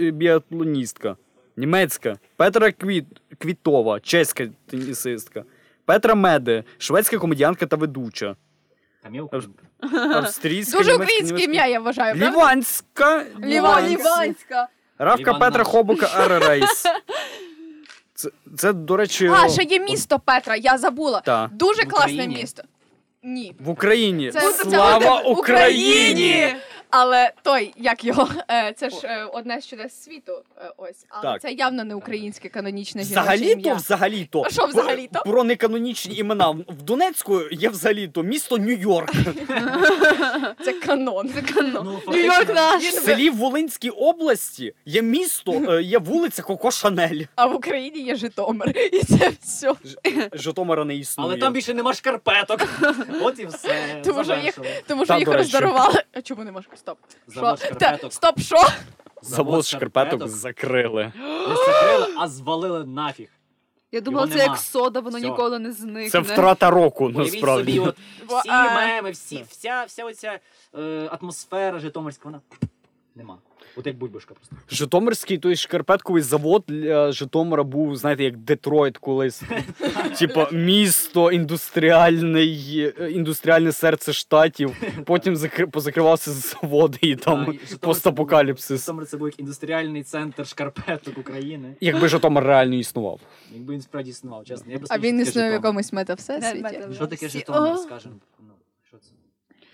е, 0.00 0.10
біатлоністка. 0.10 1.16
Німецька. 1.56 2.16
Петра 2.36 2.72
Квіт... 2.72 3.04
Квітова, 3.38 4.00
чеська 4.00 4.46
тенісистка. 4.70 5.44
Петра 5.84 6.14
Меде, 6.14 6.64
шведська 6.78 7.18
комедіанка 7.18 7.66
та 7.66 7.76
ведуча. 7.76 8.36
Там 9.04 9.14
є 9.14 9.22
українка. 9.22 9.62
Австрійська, 10.14 10.78
Дуже 10.78 10.94
українське 10.94 11.42
ім'я, 11.44 11.66
я 11.66 11.80
вважаю. 11.80 12.18
правда? 12.18 12.36
Ліванська. 12.38 13.24
Ліванська. 13.44 13.88
Ліванська. 13.90 14.68
Равка 14.98 15.20
Ліван 15.30 15.40
Петра 15.40 15.64
Хобука 15.64 16.06
Аререйс. 16.14 16.84
Це, 18.14 18.30
це, 18.56 18.72
до 18.72 18.96
речі, 18.96 19.30
А, 19.34 19.48
ще 19.48 19.62
є 19.62 19.80
місто 19.80 20.18
Петра, 20.18 20.56
я 20.56 20.78
забула. 20.78 21.20
та, 21.20 21.50
Дуже 21.52 21.82
В 21.82 21.88
класне 21.88 22.12
Україні? 22.12 22.36
місто. 22.36 22.62
Ні. 23.22 23.54
в 23.60 23.68
Україні. 23.68 24.30
Це- 24.30 24.40
Слава 24.52 25.22
це- 25.22 25.28
Україні! 25.28 26.54
Але 26.96 27.32
той, 27.42 27.74
як 27.76 28.04
його, 28.04 28.28
е, 28.50 28.72
це 28.76 28.90
ж 28.90 28.96
е, 29.04 29.24
одне 29.32 29.60
з 29.60 29.66
чудес 29.66 30.02
світу. 30.04 30.32
е, 30.58 30.72
Ось, 30.76 31.06
але 31.08 31.22
Так. 31.22 31.40
це 31.42 31.52
явно 31.52 31.84
не 31.84 31.94
українське 31.94 32.48
канонічне 32.48 33.02
Взагалі-то, 33.02 33.74
взагалі-то. 33.74 34.46
Що 34.50 34.66
взагалі-то? 34.66 35.20
Про, 35.22 35.32
про 35.32 35.44
неканонічні 35.44 36.16
імена. 36.16 36.50
В 36.50 36.82
Донецьку 36.82 37.40
є 37.50 37.68
взагалі-то 37.68 38.22
місто 38.22 38.56
Нью-Йорк. 38.56 39.12
Це 40.64 40.72
канон. 40.72 41.30
Це 41.34 41.42
канон. 41.42 42.00
Ну, 42.06 42.12
Нью-Йорк 42.12 42.54
наш. 42.54 42.82
В 42.84 42.92
селі 42.92 43.30
в 43.30 43.36
Волинській 43.36 43.90
області 43.90 44.74
є 44.86 45.02
місто, 45.02 45.80
є 45.80 45.98
вулиця 45.98 46.42
Коко 46.42 46.70
Шанель. 46.70 47.22
А 47.36 47.46
в 47.46 47.54
Україні 47.56 48.00
є 48.00 48.16
Житомир. 48.16 48.72
І 48.92 48.98
це 49.04 49.32
все. 49.42 49.74
Ж- 49.84 50.28
Житомира 50.32 50.84
не 50.84 50.96
існує. 50.96 51.30
Але 51.30 51.40
там 51.40 51.52
більше 51.52 51.74
нема 51.74 51.94
шкарпеток. 51.94 52.68
От 53.22 53.38
і 53.38 53.46
все. 53.46 54.00
Тому 54.04 54.24
що 54.24 54.34
їх- 54.34 54.58
Тому 54.86 55.04
що 55.04 55.18
їх 55.18 55.28
роздарували. 55.28 56.02
А 56.12 56.22
чому 56.22 56.44
не 56.44 56.52
можеш? 56.52 56.68
Стоп. 56.84 56.98
Завод 57.26 57.58
шкарпеток. 57.58 58.00
Та, 58.00 58.10
стоп, 58.10 58.40
що? 58.40 58.56
Завод 59.22 59.66
шкарпеток 59.66 60.28
закрили. 60.28 61.12
Не 61.48 61.56
закрили, 61.56 62.14
а 62.18 62.28
звалили 62.28 62.84
нафіг. 62.84 63.28
Я 63.92 64.00
думала, 64.00 64.24
Його 64.26 64.32
це 64.36 64.42
нема. 64.42 64.52
як 64.54 64.62
сода, 64.62 65.00
воно 65.00 65.18
Всьо. 65.18 65.28
ніколи 65.28 65.58
не 65.58 65.72
зникне. 65.72 66.10
Це 66.10 66.18
втрата 66.18 66.70
року, 66.70 67.04
Уявіть 67.04 67.32
насправді. 67.32 67.72
собі, 67.72 67.88
от 67.88 67.96
Бо, 68.28 68.38
всі 68.38 68.48
а- 68.48 68.74
меми, 68.74 69.10
всі, 69.10 69.44
вся, 69.50 69.84
вся 69.84 70.04
оця 70.04 70.38
е, 70.78 71.08
атмосфера 71.20 71.78
Житомирська, 71.78 72.22
вона 72.24 72.40
нема. 73.14 73.38
От 73.76 73.86
як 73.86 73.96
бульбашка 73.98 74.34
просто. 74.34 74.56
Житомирський 74.70 75.38
той 75.38 75.56
шкарпетковий 75.56 76.22
завод 76.22 76.64
для 76.68 77.12
Житомира 77.12 77.62
був, 77.62 77.96
знаєте, 77.96 78.24
як 78.24 78.36
Детройт 78.36 78.98
колись. 78.98 79.42
Типа 80.18 80.48
місто, 80.52 81.32
індустріальний, 81.32 82.92
індустріальне 83.10 83.72
серце 83.72 84.12
штатів. 84.12 84.76
Потім 85.04 85.34
закри- 85.34 85.66
позакривався 85.70 86.30
заводи 86.30 86.98
і 87.02 87.16
там 87.16 87.58
постапокаліпсис. 87.80 88.80
Житомир 88.80 89.06
це 89.06 89.16
був 89.16 89.28
як 89.28 89.40
індустріальний 89.40 90.02
центр 90.02 90.46
шкарпеток 90.46 91.18
України. 91.18 91.76
Якби 91.80 92.08
Житомир 92.08 92.44
реально 92.44 92.74
існував. 92.74 93.20
Якби 93.54 93.74
він 93.74 93.80
справді 93.82 94.10
існував, 94.10 94.44
чесно. 94.44 94.72
Я 94.72 94.78
А 94.88 94.98
він 94.98 95.20
існує 95.20 95.50
в 95.50 95.52
якомусь 95.52 95.92
метавсесвіті. 95.92 96.62
Мета- 96.64 96.94
Що 96.94 97.06
таке 97.06 97.28
Житомир, 97.28 97.72
О. 97.72 97.76
скажемо? 97.76 98.14
Ну, 98.40 98.46
що 98.88 98.96
це? 98.96 99.10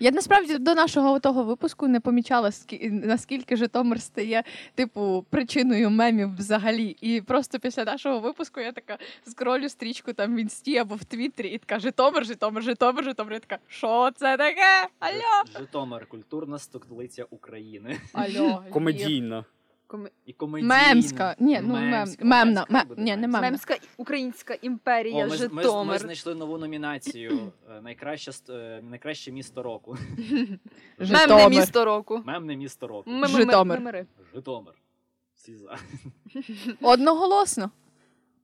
Я 0.01 0.11
насправді 0.11 0.57
до 0.57 0.75
нашого 0.75 1.19
того 1.19 1.43
випуску 1.43 1.87
не 1.87 1.99
помічала, 1.99 2.51
наскільки 2.81 3.55
Житомир 3.55 4.01
стає, 4.01 4.43
типу, 4.75 5.25
причиною 5.29 5.89
мемів 5.89 6.35
взагалі. 6.37 6.97
І 7.01 7.21
просто 7.21 7.59
після 7.59 7.83
нашого 7.83 8.19
випуску 8.19 8.59
я 8.59 8.71
така 8.71 8.97
скролю 9.27 9.69
стрічку 9.69 10.13
там 10.13 10.35
в 10.35 10.39
інсті 10.39 10.77
або 10.77 10.95
в 10.95 11.03
Твіттері 11.03 11.47
і 11.47 11.57
така 11.57 11.79
Житомир, 11.79 12.25
Житомир, 12.25 12.63
Житомир, 12.63 13.03
Житомир. 13.03 13.33
Я 13.33 13.39
така, 13.39 13.57
що 13.67 14.11
це 14.15 14.37
таке? 14.37 14.87
Алло? 14.99 15.59
Житомир, 15.59 16.05
культурна 16.05 16.59
столиця 16.59 17.25
України. 17.29 17.99
Алло. 18.13 18.63
Комедійна. 18.69 19.45
Коми- 19.91 20.09
І 20.25 20.33
комедійна. 20.33 20.75
Мемська. 20.87 21.35
Ні, 21.39 21.59
ну 21.63 21.73
мем. 21.73 21.89
Мемська. 21.89 22.25
Мемна. 22.25 22.65
Мемська 22.69 22.73
Мем... 22.73 22.87
буде 22.87 23.01
Ні, 23.01 23.11
не 23.15 23.27
мемна. 23.27 23.41
Мемська 23.41 23.77
українська 23.97 24.53
О, 24.53 24.57
імперія, 24.61 25.27
ми, 25.27 25.37
з- 25.37 25.51
ми, 25.51 25.63
з- 25.63 25.85
ми 25.85 25.97
знайшли 25.99 26.35
нову 26.35 26.57
номінацію 26.57 27.51
е, 27.77 27.81
найкраще, 27.81 28.31
е, 28.49 28.81
найкраще 28.89 29.31
місто 29.37 29.63
року. 29.63 29.97
Мемне 30.99 31.49
місто 31.49 31.85
року. 31.85 32.21
Мемне 32.25 32.55
місто 32.55 32.87
року. 32.87 33.11
Житомир. 33.27 33.79
мемери. 33.79 34.05
Житомир. 34.35 34.73
Всі 35.35 35.55
за. 35.55 35.77
Одноголосно. 36.81 37.71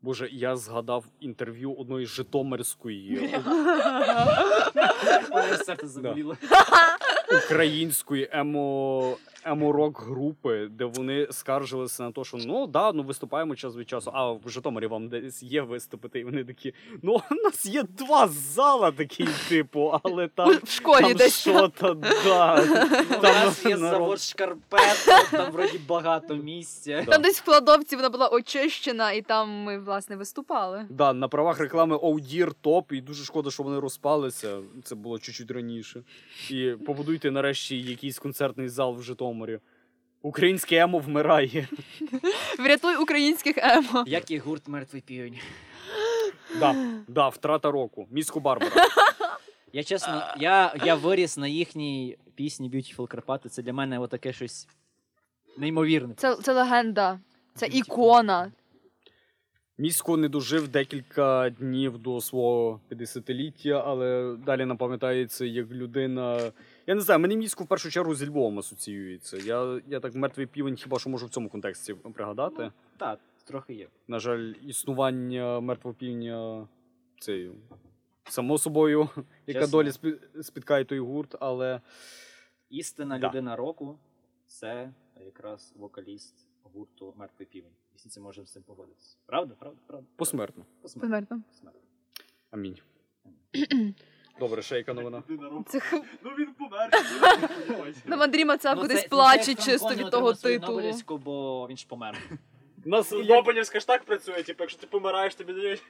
Боже, 0.01 0.29
я 0.31 0.55
згадав 0.55 1.05
інтерв'ю 1.19 1.73
одної 1.73 2.05
житомирської 2.05 3.29
серце 5.65 5.87
заболіло. 5.87 6.37
української 7.45 8.29
емо. 8.31 9.17
Емо-рок 9.51 10.01
групи, 10.07 10.67
де 10.71 10.85
вони 10.85 11.27
скаржилися 11.31 12.03
на 12.03 12.11
те, 12.11 12.23
що 12.23 12.37
ну 12.37 12.67
да, 12.67 12.91
ну 12.93 13.03
виступаємо 13.03 13.55
час 13.55 13.75
від 13.75 13.89
часу. 13.89 14.11
А 14.13 14.31
в 14.31 14.41
Житомирі 14.47 14.87
вам 14.87 15.09
десь 15.09 15.43
є 15.43 15.61
виступити, 15.61 16.19
і 16.19 16.23
вони 16.23 16.43
такі. 16.43 16.73
Ну, 17.01 17.21
у 17.31 17.35
нас 17.35 17.65
є 17.65 17.83
два 17.83 18.27
зала 18.27 18.91
такі, 18.91 19.27
типу, 19.49 19.99
але 20.03 20.27
там, 20.27 20.57
В 20.63 20.69
школі 20.69 21.01
там 21.03 21.13
десь. 21.13 21.39
що 21.41 21.67
то 21.67 21.93
да. 21.93 22.61
У 23.09 23.21
Там 23.21 23.21
нас 23.45 23.65
є 23.65 23.77
народ- 23.77 23.91
завод 23.91 24.21
шкарпеток, 24.21 25.27
там 25.31 25.51
вроді 25.51 25.79
багато 25.87 26.35
місця. 26.35 27.03
Да. 27.05 27.11
Там 27.11 27.21
десь 27.21 27.39
в 27.41 27.45
кладовці 27.45 27.95
вона 27.95 28.09
була 28.09 28.27
очищена, 28.29 29.11
і 29.11 29.21
там 29.21 29.49
ми, 29.49 29.79
власне, 29.79 30.15
виступали. 30.15 30.85
Да, 30.89 31.13
на 31.13 31.27
правах 31.27 31.59
реклами 31.59 31.95
Оудір 31.95 32.53
топ, 32.53 32.91
і 32.91 33.01
дуже 33.01 33.23
шкода, 33.23 33.51
що 33.51 33.63
вони 33.63 33.79
розпалися. 33.79 34.57
Це 34.83 34.95
було 34.95 35.19
чуть-чуть 35.19 35.51
раніше. 35.51 36.03
І 36.49 36.71
побудуйте 36.85 37.31
нарешті 37.31 37.79
якийсь 37.81 38.19
концертний 38.19 38.69
зал 38.69 38.95
в 38.95 39.01
Житомирі. 39.03 39.36
Українське 40.21 40.75
емо 40.75 40.99
вмирає. 40.99 41.67
Врятуй 42.59 42.95
українських 42.95 43.57
емо. 43.57 44.03
Як 44.07 44.31
і 44.31 44.37
гурт 44.37 44.67
мертвий 44.67 45.01
півень. 45.01 45.35
Да, 46.59 46.75
да, 47.07 47.29
втрата 47.29 47.71
року. 47.71 48.07
Міську 48.11 48.39
Барбара. 48.39 48.71
Я 49.73 49.83
чесно, 49.83 50.23
я, 50.39 50.73
я 50.85 50.95
виріс 50.95 51.37
на 51.37 51.47
їхній 51.47 52.17
пісні 52.35 52.69
Beautiful 52.69 53.07
Карпати. 53.07 53.49
Це 53.49 53.61
для 53.61 53.73
мене 53.73 53.99
отаке 53.99 54.33
щось 54.33 54.67
неймовірне. 55.57 56.13
Це, 56.17 56.35
це 56.35 56.53
легенда. 56.53 57.19
Це 57.55 57.65
Beautiful. 57.65 57.75
ікона. 57.75 58.51
Місько 59.77 60.17
не 60.17 60.29
дожив 60.29 60.67
декілька 60.67 61.49
днів 61.49 61.97
до 61.97 62.21
свого 62.21 62.81
50-ліття, 62.91 63.83
але 63.85 64.35
далі 64.45 64.65
нам 64.65 64.77
пам'ятається 64.77 65.45
як 65.45 65.71
людина. 65.71 66.51
Я 66.87 66.95
не 66.95 67.01
знаю, 67.01 67.19
мені 67.19 67.37
місько 67.37 67.63
в 67.63 67.67
першу 67.67 67.89
чергу 67.91 68.15
зі 68.15 68.25
Львовом 68.27 68.59
асоціюється. 68.59 69.37
Я, 69.37 69.81
я 69.87 69.99
так 69.99 70.15
мертвий 70.15 70.45
півень 70.47 70.75
хіба 70.75 70.99
що 70.99 71.09
можу 71.09 71.25
в 71.25 71.29
цьому 71.29 71.49
контексті 71.49 71.93
пригадати. 71.93 72.71
Так, 72.97 73.19
трохи 73.43 73.73
є. 73.73 73.87
На 74.07 74.19
жаль, 74.19 74.53
існування 74.63 75.59
мертвого 75.59 75.95
півня 75.95 76.67
це 77.19 77.49
само 78.29 78.57
собою, 78.57 79.09
яка 79.47 79.59
Чесно. 79.59 79.83
доля 79.83 79.91
спіткає 80.43 80.85
той 80.85 80.99
гурт, 80.99 81.35
але 81.39 81.81
Істинна 82.69 83.19
Да. 83.19 83.27
людина 83.27 83.55
року 83.55 83.99
це 84.45 84.93
якраз 85.25 85.73
вокаліст 85.77 86.35
гурту 86.63 87.13
Мертвий 87.17 87.47
півень. 87.51 87.71
Всі 87.95 88.09
це 88.09 88.19
можемо 88.21 88.47
з 88.47 88.51
цим 88.51 88.63
погодитися. 88.63 89.17
Правда, 89.25 89.55
правда, 89.59 89.79
правда. 89.87 90.07
посмертно. 90.15 90.65
Посмертно. 90.81 91.09
Померно. 91.09 91.43
Посмертно. 91.49 91.81
Амінь. 92.51 92.77
Добре, 94.39 94.61
ще 94.61 94.77
яка 94.77 94.93
новина. 94.93 95.23
Це 95.67 95.81
Ну 96.23 96.29
він 96.39 96.47
помер. 96.59 96.89
на 98.05 98.15
Андрій 98.17 98.45
Мацап 98.45 98.75
Ну, 98.75 98.81
кудись 98.81 99.03
плаче 99.03 99.55
чисто 99.55 99.93
від 99.95 100.09
того 100.11 100.33
титулу. 100.33 100.91
Бо 101.09 101.67
він 101.69 101.77
ж 101.77 101.87
помер. 101.87 102.17
У 102.85 102.89
нас 102.89 103.11
Нобелівська 103.11 103.79
ж 103.79 103.87
так 103.87 104.03
працює, 104.03 104.43
типу, 104.43 104.63
якщо 104.63 104.79
ти 104.79 104.87
помираєш, 104.87 105.35
тобі 105.35 105.53
дають. 105.53 105.83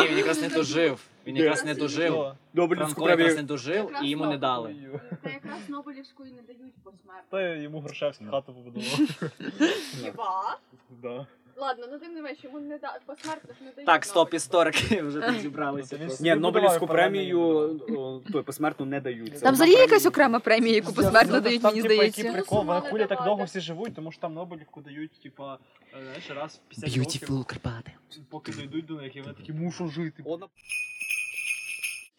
Ні, 0.00 0.08
він 0.08 0.16
якраз 0.18 0.42
не 0.42 0.48
дожив. 0.48 1.00
Він 1.26 1.36
якраз 1.36 1.64
не 1.64 1.74
дожив. 1.74 2.32
Франко 2.54 3.08
якраз 3.10 3.36
не 3.36 3.42
дожив 3.42 3.90
і 4.02 4.08
йому 4.10 4.26
не 4.26 4.38
дали. 4.38 4.74
Та 5.22 5.30
якраз 5.30 5.68
Нобелівської 5.68 6.32
не 6.32 6.42
дають 6.42 6.74
посмертно. 6.84 7.22
Та 7.30 7.54
йому 7.54 7.80
Грушевський 7.80 8.26
хату 8.26 8.54
побудував. 8.54 8.98
Хіба? 10.04 10.56
Ладно, 11.60 11.86
ну 11.92 11.98
тим 11.98 12.14
не 12.14 12.22
менш, 12.22 12.44
йому 12.44 12.60
не 12.60 12.78
да... 12.78 12.98
посмертно 13.06 13.54
не 13.60 13.72
дають. 13.72 13.86
Так, 13.86 14.04
стоп, 14.04 14.34
історики 14.34 15.02
вже 15.06 15.20
тут 15.20 15.40
зібралися. 15.40 15.98
Ні, 16.20 16.34
Нобелівську 16.34 16.86
премію 16.86 17.40
о, 17.88 18.20
той 18.32 18.42
посмертно 18.42 18.86
не 18.86 19.00
дають. 19.00 19.40
Там 19.40 19.54
взагалі 19.54 19.74
якась 19.74 20.06
окрема 20.06 20.38
премія, 20.40 20.74
яку 20.74 20.92
посмертно 20.92 21.40
дають, 21.40 21.62
Там, 21.62 21.70
мені 21.70 21.80
здається. 21.80 22.04
який 22.06 22.22
здається. 22.22 22.42
прикол, 22.42 22.58
вона 22.66 22.78
вони 22.78 22.90
хулі 22.90 23.06
так 23.06 23.24
довго 23.24 23.44
всі 23.44 23.60
живуть, 23.60 23.94
тому 23.94 24.12
що 24.12 24.20
там 24.20 24.34
Нобелівку 24.34 24.80
дають, 24.80 25.20
типа, 25.22 25.58
е, 25.94 26.04
знаєш, 26.04 26.30
раз 26.30 26.60
в 26.66 26.68
50 26.68 26.98
років, 27.28 27.44
Карпати. 27.46 27.92
поки 28.28 28.52
дійдуть 28.52 28.86
до 28.86 28.94
них, 28.94 29.16
і 29.16 29.20
вони 29.20 29.34
такі 29.34 29.52
мушу 29.52 29.88
жити. 29.88 30.22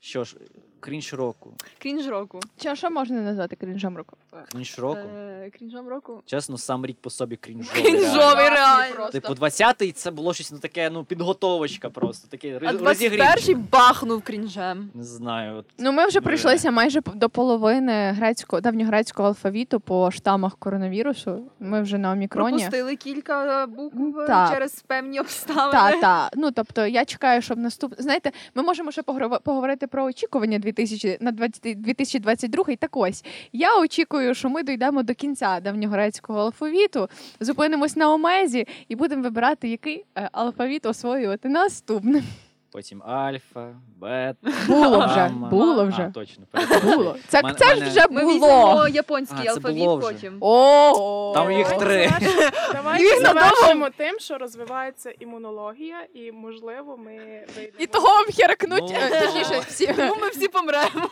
Що 0.09 0.23
ж, 0.23 0.35
крінж 0.79 1.13
року. 1.13 1.53
Крінж 1.81 2.07
року. 2.07 2.39
Чи 2.57 2.75
що 2.75 2.89
можна 2.89 3.21
назвати 3.21 3.55
крінжом 3.55 3.97
року? 3.97 4.17
Крінж 4.51 4.79
року. 4.79 4.99
Е, 5.17 5.49
Крінжом 5.57 5.87
року. 5.87 6.21
Чесно, 6.25 6.57
сам 6.57 6.85
рік 6.85 6.97
по 7.01 7.09
собі 7.09 7.35
крінжовий. 7.35 7.83
Крінжовий 7.83 8.49
реально. 8.49 9.09
Типу, 9.09 9.33
20-й 9.33 9.91
це 9.91 10.11
було 10.11 10.33
щось 10.33 10.51
ну 10.51 10.59
таке, 10.59 10.89
ну, 10.89 11.03
підготовочка 11.03 11.89
просто. 11.89 12.27
Таке 12.27 12.59
А 12.65 12.71
21-й 12.71 13.53
бахнув 13.55 14.21
крінжем. 14.21 14.89
Не 14.93 15.03
знаю. 15.03 15.55
От. 15.55 15.65
Ну, 15.77 15.91
ми 15.91 16.07
вже 16.07 16.21
прийшлися 16.21 16.71
майже 16.71 17.01
до 17.13 17.29
половини 17.29 18.11
грецького 18.11 18.61
давньогрецького 18.61 19.27
алфавіту 19.27 19.79
по 19.79 20.11
штамах 20.11 20.57
коронавірусу. 20.57 21.43
Ми 21.59 21.81
вже 21.81 21.97
на 21.97 22.11
омікроні. 22.11 22.57
Пропустили 22.57 22.95
кілька 22.95 23.67
букв 23.67 24.25
Так. 24.27 24.53
через 24.53 24.81
певні 24.87 25.19
обставини. 25.19 25.71
Та, 25.71 26.01
та. 26.01 26.29
Ну 26.35 26.51
тобто 26.51 26.85
я 26.87 27.05
чекаю, 27.05 27.41
щоб 27.41 27.57
наступ... 27.57 27.93
Знаєте, 27.97 28.31
ми 28.55 28.63
можемо 28.63 28.91
ще 28.91 29.03
поговорити 29.43 29.87
про 29.87 29.98
очікування 30.03 30.59
2000... 30.59 31.17
на 31.21 31.31
20... 31.31 31.81
2022. 31.81 32.63
Так 32.63 32.97
ось 32.97 33.25
я 33.53 33.79
очікую, 33.79 34.35
що 34.35 34.49
ми 34.49 34.63
дійдемо 34.63 35.03
до 35.03 35.13
кінця 35.13 35.59
давньогрецького 35.59 36.39
алфавіту, 36.39 37.09
зупинимось 37.39 37.95
на 37.95 38.13
омезі 38.13 38.67
і 38.87 38.95
будемо 38.95 39.23
вибирати, 39.23 39.69
який 39.69 40.05
е, 40.15 40.29
алфавіт 40.31 40.85
освоювати 40.85 41.49
наступним. 41.49 42.23
Потім 42.71 43.03
альфа, 43.03 43.75
бета. 43.97 44.51
Було 44.67 44.97
вже, 45.05 45.07
гамма. 45.19 45.49
було 45.49 45.81
А, 45.81 45.85
вже. 45.85 46.11
точно. 46.13 46.45
Було. 46.83 47.15
Це, 47.27 47.41
Мен- 47.41 47.55
це 47.55 47.65
ж 47.65 47.75
мене- 47.75 47.89
вже 47.89 48.07
Ми 48.09 48.21
було. 48.21 48.33
візьмемо 48.35 48.87
японський 48.87 49.39
А, 49.41 49.43
це 49.43 49.49
алфавіт 49.49 49.77
було 49.77 49.97
вже. 49.97 50.07
потім. 50.07 50.37
О, 50.41 51.31
Там 51.35 51.51
їх 51.51 51.77
три. 51.77 52.01
Їх 52.01 52.11
Давайте 52.73 53.21
надовго. 53.21 53.49
завершимо 53.49 53.89
тим, 53.97 54.19
що 54.19 54.37
розвивається 54.37 55.13
імунологія, 55.19 56.07
і 56.13 56.31
можливо 56.31 56.97
ми 56.97 57.11
вийдемо. 57.55 57.77
І 57.79 57.87
того 57.87 58.07
обхеркнуть, 58.27 58.83
Ну, 58.93 58.97
е, 59.11 59.21
точніше, 59.25 59.59
всі. 59.67 59.87
Тому 59.93 60.15
ми 60.21 60.29
всі 60.29 60.47
помремо. 60.47 61.09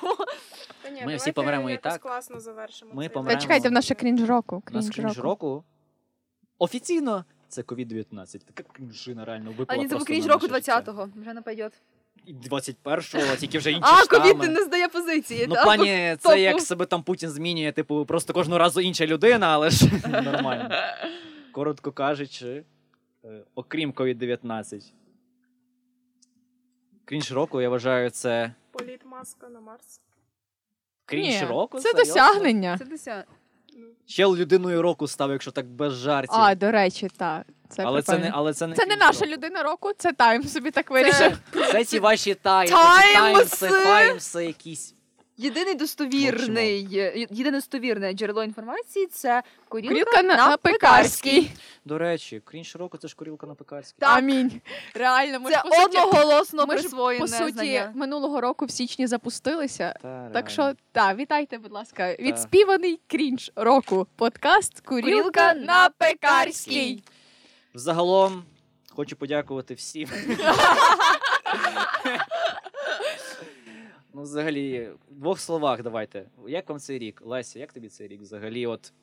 Та 0.83 0.89
ні, 0.89 0.93
Ми 0.93 0.99
давайте 0.99 1.15
всі 1.17 1.31
помремо 1.31 1.69
і 1.69 1.71
якось 1.71 1.93
так. 1.93 2.01
класно 2.01 2.39
завершимо. 2.39 2.91
Ми 2.93 3.03
цей 3.03 3.09
помремо. 3.09 3.35
Та 3.35 3.41
чекайте, 3.41 3.69
в 3.69 3.71
нас 3.71 3.85
ще 3.85 3.95
крінж 3.95 4.23
року. 4.23 4.63
У 4.71 4.75
нас 4.75 4.85
Крінж 4.89 4.95
крінж 4.95 5.17
року. 5.17 5.27
року. 5.47 5.63
Офіційно 6.59 7.25
це 7.49 7.61
COVID-19. 7.61 8.39
Така 8.53 8.63
крінжина 8.73 9.25
реально 9.25 9.51
випала 9.51 9.79
А 9.79 9.83
ні, 9.83 9.89
це 9.89 9.95
був 9.97 10.05
крінж 10.05 10.25
року 10.25 10.47
20-го. 10.47 11.09
Вже 11.15 11.33
не 11.33 11.41
пойдет. 11.41 11.73
21-го, 12.49 13.35
тільки 13.35 13.57
вже 13.57 13.71
інші 13.71 13.83
А, 13.85 14.03
штами. 14.03 14.33
ковід 14.33 14.51
не 14.51 14.63
здає 14.63 14.87
позиції. 14.87 15.45
Ну, 15.49 15.55
та? 15.55 15.65
пані, 15.65 16.17
Топу. 16.21 16.33
це 16.35 16.41
як 16.41 16.61
себе 16.61 16.85
там 16.85 17.03
Путін 17.03 17.29
змінює, 17.29 17.71
типу, 17.71 18.05
просто 18.05 18.33
кожного 18.33 18.59
разу 18.59 18.81
інша 18.81 19.05
людина, 19.05 19.47
але 19.47 19.69
ж 19.69 19.85
нормально. 20.07 20.69
Коротко 21.51 21.91
кажучи, 21.91 22.63
е, 23.25 23.41
окрім 23.55 23.91
COVID-19. 23.91 24.83
Крінж 27.05 27.31
року, 27.31 27.61
я 27.61 27.69
вважаю, 27.69 28.09
це 28.09 28.53
Політ 28.71 29.05
маска 29.05 29.49
на 29.49 29.59
Марс. 29.59 30.01
крінж 31.05 31.43
року. 31.43 31.79
Це 31.79 31.89
серйозно? 31.91 32.13
досягнення. 32.13 32.77
Це 32.77 32.85
десят. 32.85 33.25
Чел 34.05 34.35
людиною 34.35 34.81
року 34.81 35.07
став, 35.07 35.31
якщо 35.31 35.51
так 35.51 35.67
без 35.67 35.93
жартів. 35.93 36.35
А, 36.39 36.55
до 36.55 36.71
речі, 36.71 37.07
так. 37.17 37.43
Це 37.69 37.83
але, 37.85 38.01
це 38.01 38.17
не, 38.17 38.31
але 38.33 38.53
це 38.53 38.67
не 38.67 38.75
Це 38.75 38.85
не 38.85 38.95
наша 38.95 39.19
року. 39.19 39.31
людина 39.31 39.63
року, 39.63 39.91
це 39.97 40.13
тайм 40.13 40.43
собі 40.43 40.71
так 40.71 40.91
вирішив. 40.91 41.37
Це 41.71 41.83
ці 41.83 41.99
ваші 41.99 42.33
тайм, 42.33 42.69
Таймси! 42.69 43.69
таймси, 43.69 44.45
якісь. 44.45 44.93
Єдиний 45.39 45.75
достовірний, 45.75 46.87
єдине 47.29 47.51
достовірне 47.51 48.13
джерело 48.13 48.43
інформації 48.43 49.07
це 49.07 49.43
Курілка 49.69 49.93
курілка 49.93 50.21
на, 50.21 50.35
на, 50.35 50.57
пекарській. 50.57 51.41
пекарській. 51.41 51.51
До 51.85 51.97
речі, 51.97 52.41
крінж 52.45 52.75
року 52.75 52.97
це 52.97 53.07
ж 53.07 53.15
курілка 53.15 53.47
на 53.47 53.55
пекарській. 53.55 53.95
Так. 53.99 54.17
Амінь. 54.17 54.61
Реально, 54.93 55.39
ми 55.39 55.51
Це 55.51 55.57
ж, 55.57 55.63
по 55.63 55.75
суті, 55.75 55.97
одноголосно 55.97 56.65
ми 56.65 56.77
ж, 56.77 56.89
по 57.19 57.27
суті 57.27 57.51
знання. 57.51 57.91
минулого 57.95 58.41
року 58.41 58.65
в 58.65 58.71
січні 58.71 59.07
запустилися. 59.07 59.95
Та, 60.01 60.29
Так 60.33 60.49
що, 60.49 60.73
так, 60.91 61.17
вітайте, 61.17 61.57
будь 61.57 61.71
ласка, 61.71 62.15
відспіваний 62.19 62.99
крінж 63.07 63.51
року. 63.55 64.07
Подкаст 64.15 64.79
Курілка 64.79 65.11
Курілка 65.11 65.53
на 65.53 65.65
на 65.65 65.89
пекарській. 65.89 66.19
Пекарській. 66.19 67.03
Загалом 67.73 68.43
хочу 68.89 69.15
подякувати 69.15 69.73
всім. 69.73 70.09
ну, 74.17 74.23
взагалі, 74.23 74.91
в 75.09 75.15
двох 75.15 75.39
словах 75.39 75.83
давайте. 75.83 76.29
Як 76.47 76.69
вам 76.69 76.79
цей 76.79 76.99
рік? 76.99 77.21
Леся, 77.25 77.59
як 77.59 77.73
тобі 77.73 77.89
цей 77.89 78.07
рік 78.07 78.21
взагалі? 78.21 78.67
От 78.67 78.93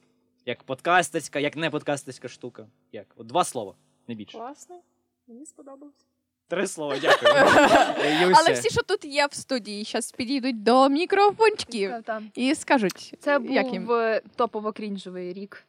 як 0.47 0.63
подкастерська, 0.63 1.39
як 1.39 1.57
не 1.57 1.71
подкастерська 1.71 2.29
штука? 2.29 2.67
Як? 2.93 3.07
От 3.17 3.27
два 3.27 3.45
слова, 3.45 3.75
не 4.09 4.15
більше. 4.15 4.39
Класно. 4.39 4.81
Мені 5.27 5.47
сподобалось. 5.47 6.07
Три 6.49 6.67
слова, 6.67 6.99
дякую. 6.99 7.33
Але 8.35 8.53
всі, 8.53 8.71
що 8.71 8.83
тут 8.83 9.05
є 9.05 9.27
в 9.27 9.35
студії, 9.35 9.85
зараз 9.85 10.13
підійдуть 10.13 10.63
до 10.63 10.89
мікрофончиків 10.89 11.93
і 12.35 12.55
скажуть, 12.55 13.15
Це 13.21 13.41
як 13.49 13.67
був 13.67 13.93
е, 13.93 14.23
топово-крінжовий 14.37 15.33
рік. 15.33 15.65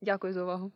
Дякую 0.00 0.32
за 0.32 0.42
увагу. 0.42 0.72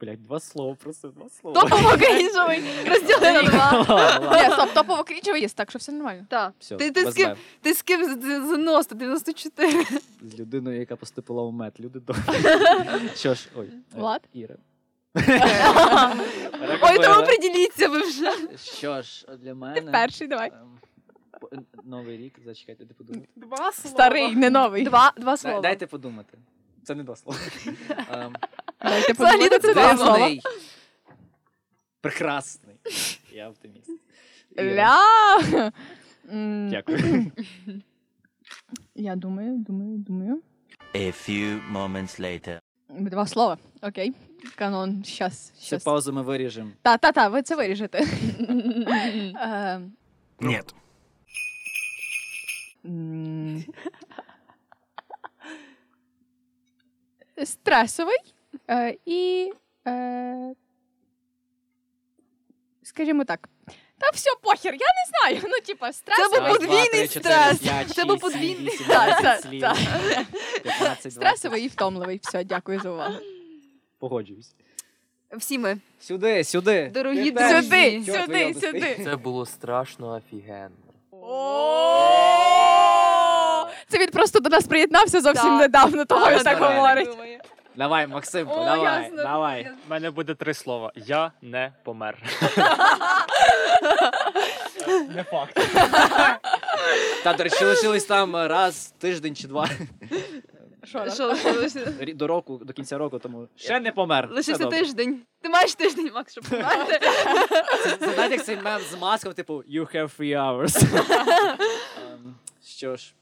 Блядь, 0.00 0.22
два 0.22 0.40
слова, 0.40 0.74
просто 0.74 1.08
два 1.08 1.28
слова. 1.28 1.60
Топово-крінжовий! 1.62 2.60
Розділи 2.88 3.32
на 3.32 3.42
два. 3.42 4.42
Ні, 4.48 4.52
стоп, 4.54 4.74
топово 4.74 5.04
крінжовий 5.04 5.42
є, 5.42 5.48
так 5.48 5.70
що 5.70 5.78
все 5.78 5.92
нормально. 5.92 6.26
Так. 6.30 6.52
Все, 6.58 6.76
Ти- 6.76 6.90
ти 6.90 7.10
з 7.10 7.14
ким? 7.14 7.30
Ти 7.60 7.74
з 7.74 7.82
ким 7.82 8.04
з 8.04 8.16
90, 8.16 8.94
94? 8.94 9.84
З 10.22 10.38
людиною, 10.38 10.80
яка 10.80 10.96
поступила 10.96 11.42
у 11.42 11.50
мед. 11.50 11.72
Люди 11.80 12.00
добрі. 12.00 12.22
Що 13.14 13.34
ж, 13.34 13.48
ой. 13.56 13.66
е, 13.66 13.98
Влад? 13.98 14.20
Іра. 14.32 14.54
Ой, 16.82 16.98
тому 16.98 17.26
приділіться 17.26 17.88
ви 17.88 18.00
вже. 18.02 18.32
Що 18.58 19.02
ж, 19.02 19.26
для 19.38 19.54
мене. 19.54 19.80
Ти 19.80 19.90
перший, 19.90 20.26
давай. 20.26 20.52
ем, 21.52 21.64
Новий 21.84 22.16
рік, 22.16 22.34
зачекайте, 22.44 22.84
де 22.84 22.94
подумати. 22.94 23.28
Два 23.36 23.72
слова. 23.72 23.94
Старий, 23.94 24.36
не 24.36 24.50
новий. 24.50 24.84
Два, 24.84 25.12
два 25.16 25.36
слова. 25.36 25.60
Дайте 25.60 25.86
подумати. 25.86 26.38
Це 26.84 26.94
не 26.94 27.02
два 27.02 27.16
слова. 27.16 27.38
Дайте 28.82 29.12
Взагалі, 29.12 29.38
подумати, 29.38 29.58
це 29.58 29.74
два 29.74 29.96
слова. 29.96 30.30
Прекрасний. 32.00 32.76
Я 33.32 33.48
оптиміст. 33.48 33.90
Ля. 34.58 34.98
Дякую. 36.70 37.32
Я 38.94 39.16
думаю, 39.16 39.56
думаю, 39.58 39.98
думаю. 39.98 40.42
A 40.94 41.06
few 41.28 41.72
moments 41.72 42.20
later. 42.20 42.58
Два 42.88 43.26
слова. 43.26 43.58
Окей. 43.82 44.12
Канон. 44.56 45.04
Щас. 45.04 45.50
Цю 45.50 45.78
паузу 45.78 46.12
ми 46.12 46.22
виріжемо. 46.22 46.70
Та, 46.82 46.96
та, 46.96 47.12
та, 47.12 47.28
ви 47.28 47.42
це 47.42 47.56
виріжете. 47.56 47.98
Е, 49.40 49.80
Нет. 50.40 50.74
м, 52.84 53.64
Стресовий 57.44 58.18
е, 58.70 58.96
і 59.06 59.52
е, 59.86 60.54
скажімо 62.82 63.24
так. 63.24 63.48
Та 63.98 64.10
все, 64.14 64.30
похер, 64.42 64.74
я 64.74 64.78
не 64.78 65.04
знаю. 65.10 65.42
Ну, 65.50 65.60
типа, 65.66 65.92
стрес. 65.92 66.18
Це 66.30 66.40
був 66.40 66.48
подвійний 66.58 67.06
стрес. 67.08 67.60
Це 67.94 68.04
був 68.04 68.20
подвійний. 68.20 68.78
15, 70.62 71.12
Стресовий 71.12 71.64
і 71.64 71.68
втомливий. 71.68 72.20
Все, 72.22 72.44
дякую 72.44 72.80
за 72.80 72.90
увагу. 72.90 73.14
Погоджуюсь. 73.98 74.54
Всі 75.36 75.58
ми. 75.58 75.78
Сюди, 76.00 76.44
сюди. 76.44 76.90
Дорогі 76.94 77.30
друзі. 77.30 77.62
Сюди, 77.62 78.02
сюди, 78.06 78.54
сюди. 78.54 79.00
Це 79.04 79.16
було 79.16 79.46
страшно 79.46 80.08
офігенно. 80.08 80.76
Це 83.88 83.98
він 83.98 84.10
просто 84.10 84.40
до 84.40 84.48
нас 84.48 84.66
приєднався 84.66 85.20
зовсім 85.20 85.56
недавно, 85.56 86.04
того 86.04 86.30
він 86.30 86.38
так. 86.38 86.58
говорить. 86.58 87.08
Давай, 87.78 88.06
Максимко, 88.08 88.52
О, 88.60 88.64
давай, 88.64 89.02
ясно. 89.02 89.22
давай. 89.22 89.70
У 89.86 89.90
мене 89.90 90.10
буде 90.10 90.34
три 90.34 90.54
слова. 90.54 90.92
Я 90.96 91.32
не 91.42 91.72
помер. 91.84 92.18
Не 95.14 95.24
факт. 95.24 95.54
Та, 97.24 97.32
до 97.32 97.44
речі, 97.44 97.64
лишились 97.64 98.04
там 98.04 98.36
раз, 98.36 98.94
тиждень 98.98 99.36
чи 99.36 99.48
два 99.48 99.68
Що, 100.84 101.10
Що 101.10 101.26
лишилося? 101.26 101.80
Рі- 102.00 102.14
до 102.16 102.26
року, 102.26 102.60
до 102.64 102.72
кінця 102.72 102.98
року, 102.98 103.18
тому 103.18 103.48
ще 103.56 103.80
не 103.80 103.92
помер. 103.92 104.24
Все 104.26 104.34
Лишився 104.34 104.62
добре. 104.62 104.78
тиждень. 104.78 105.20
Ти 105.42 105.48
маєш 105.48 105.74
тиждень, 105.74 106.10
Макс, 106.14 106.32
щоб 106.32 106.44
померти. 106.44 107.00
Це, 107.82 107.96
це 107.96 108.12
знаєте, 108.14 108.34
як 108.34 108.44
цей 108.44 108.56
мем 108.56 108.80
з 108.90 108.98
маском, 109.00 109.32
типу, 109.32 109.54
you 109.54 109.96
have 109.96 110.18
three 110.20 110.36
hours. 110.36 110.82
Ем, 112.12 112.34
Що 112.64 112.96
ж, 112.96 113.14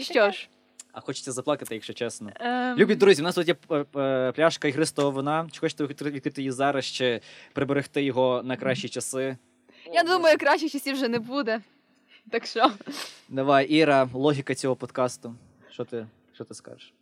Що 0.00 0.30
ж. 0.30 0.48
А 0.92 1.00
хочеться 1.00 1.32
заплакати, 1.32 1.74
якщо 1.74 1.92
чесно. 1.92 2.30
ем, 2.40 2.78
Любі 2.78 2.94
друзі, 2.94 3.22
у 3.22 3.24
нас 3.24 3.34
тут 3.34 3.48
є 3.48 3.54
е, 3.70 3.84
е, 3.96 4.32
пляшка 4.32 4.68
ігристого 4.68 5.10
вина. 5.10 5.48
Чи 5.52 5.60
хочете 5.60 5.86
відкрити 5.86 6.40
її 6.42 6.50
зараз, 6.50 6.84
чи 6.84 7.20
приберегти 7.52 8.02
його 8.02 8.42
на 8.44 8.56
кращі 8.56 8.88
часи? 8.88 9.36
Я 9.92 10.02
думаю, 10.02 10.38
кращих 10.38 10.72
часів 10.72 10.94
вже 10.94 11.08
не 11.08 11.18
буде. 11.18 11.60
Так 12.30 12.46
що. 12.46 12.72
Давай, 13.28 13.66
Іра, 13.66 14.08
логіка 14.12 14.54
цього 14.54 14.76
подкасту. 14.76 15.34
Що 15.70 15.84
ти, 15.84 16.06
що 16.34 16.44
ти 16.44 16.54
скажеш? 16.54 16.94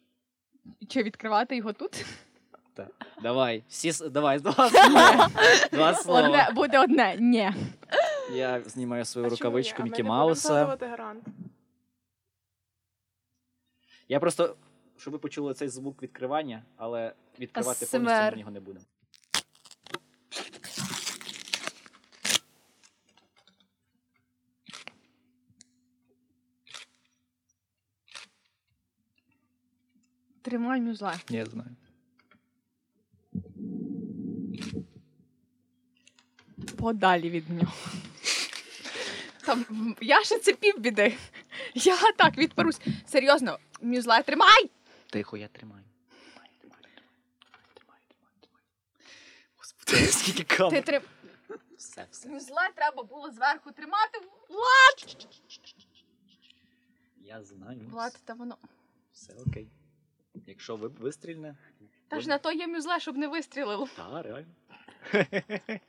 Чи 0.89 1.03
відкривати 1.03 1.57
його 1.57 1.72
тут? 1.72 2.05
Так. 2.74 2.89
Давай, 3.22 3.62
всі 3.68 3.93
давай, 4.11 4.39
два 4.39 4.53
слова. 4.70 5.28
Два 5.72 5.95
слова. 5.95 6.20
Одне, 6.28 6.49
буде 6.55 6.78
одне. 6.78 7.16
Ні. 7.18 7.51
Я 8.34 8.61
знімаю 8.66 9.05
свою 9.05 9.26
А 9.26 9.30
рукавичку 9.30 9.82
Мікі 9.82 10.03
Мауса. 10.03 10.76
Я 14.09 14.21
просто, 14.21 14.57
щоб 14.97 15.13
ви 15.13 15.19
почули 15.19 15.55
цей 15.55 15.69
звук 15.69 16.03
відкривання, 16.03 16.65
але 16.77 17.15
відкривати 17.39 17.85
ASMR. 17.87 17.91
повністю 17.91 18.33
ми 18.33 18.39
його 18.39 18.51
не 18.51 18.61
будемо. 18.61 18.85
Тримай 30.43 30.81
мюзла. 30.81 31.15
Я 31.29 31.47
знаю. 31.47 31.77
Подалі 36.77 37.31
від 37.31 37.51
нього. 37.51 37.73
Там, 39.45 39.65
я 40.01 40.25
ще 40.25 40.39
це 40.39 40.53
півбіди. 40.53 41.17
Я 41.75 42.13
так 42.17 42.39
відперусь. 42.39 42.81
Серйозно, 43.07 43.59
мюзла 43.81 44.22
тримай! 44.22 44.70
Тихо, 45.11 45.37
я 45.37 45.49
тримаю. 45.49 45.85
Тримаю. 46.61 48.01
Господи, 49.57 50.07
скільки 50.07 50.45
Ти 50.45 50.57
камер. 50.57 50.85
трим... 50.85 51.03
Все, 51.76 52.07
все. 52.11 52.29
Мюзла 52.29 52.68
треба 52.74 53.03
було 53.03 53.31
зверху 53.31 53.72
тримати. 53.72 54.20
Я 57.16 57.43
знаю. 57.43 57.81
Влад, 57.91 58.20
та 58.24 58.35
воно. 58.35 58.57
Все 59.12 59.33
окей. 59.47 59.68
Якщо 60.47 60.76
ви 60.76 60.89
вистрільне. 60.89 61.57
Та 62.09 62.20
ж 62.20 62.29
на 62.29 62.39
то 62.39 62.53
є 62.53 62.66
мюзла, 62.66 63.01
щоб 63.01 63.16
не 63.16 63.29
вистрілило. 63.29 63.89
Та, 63.97 64.22
реально. 64.22 64.55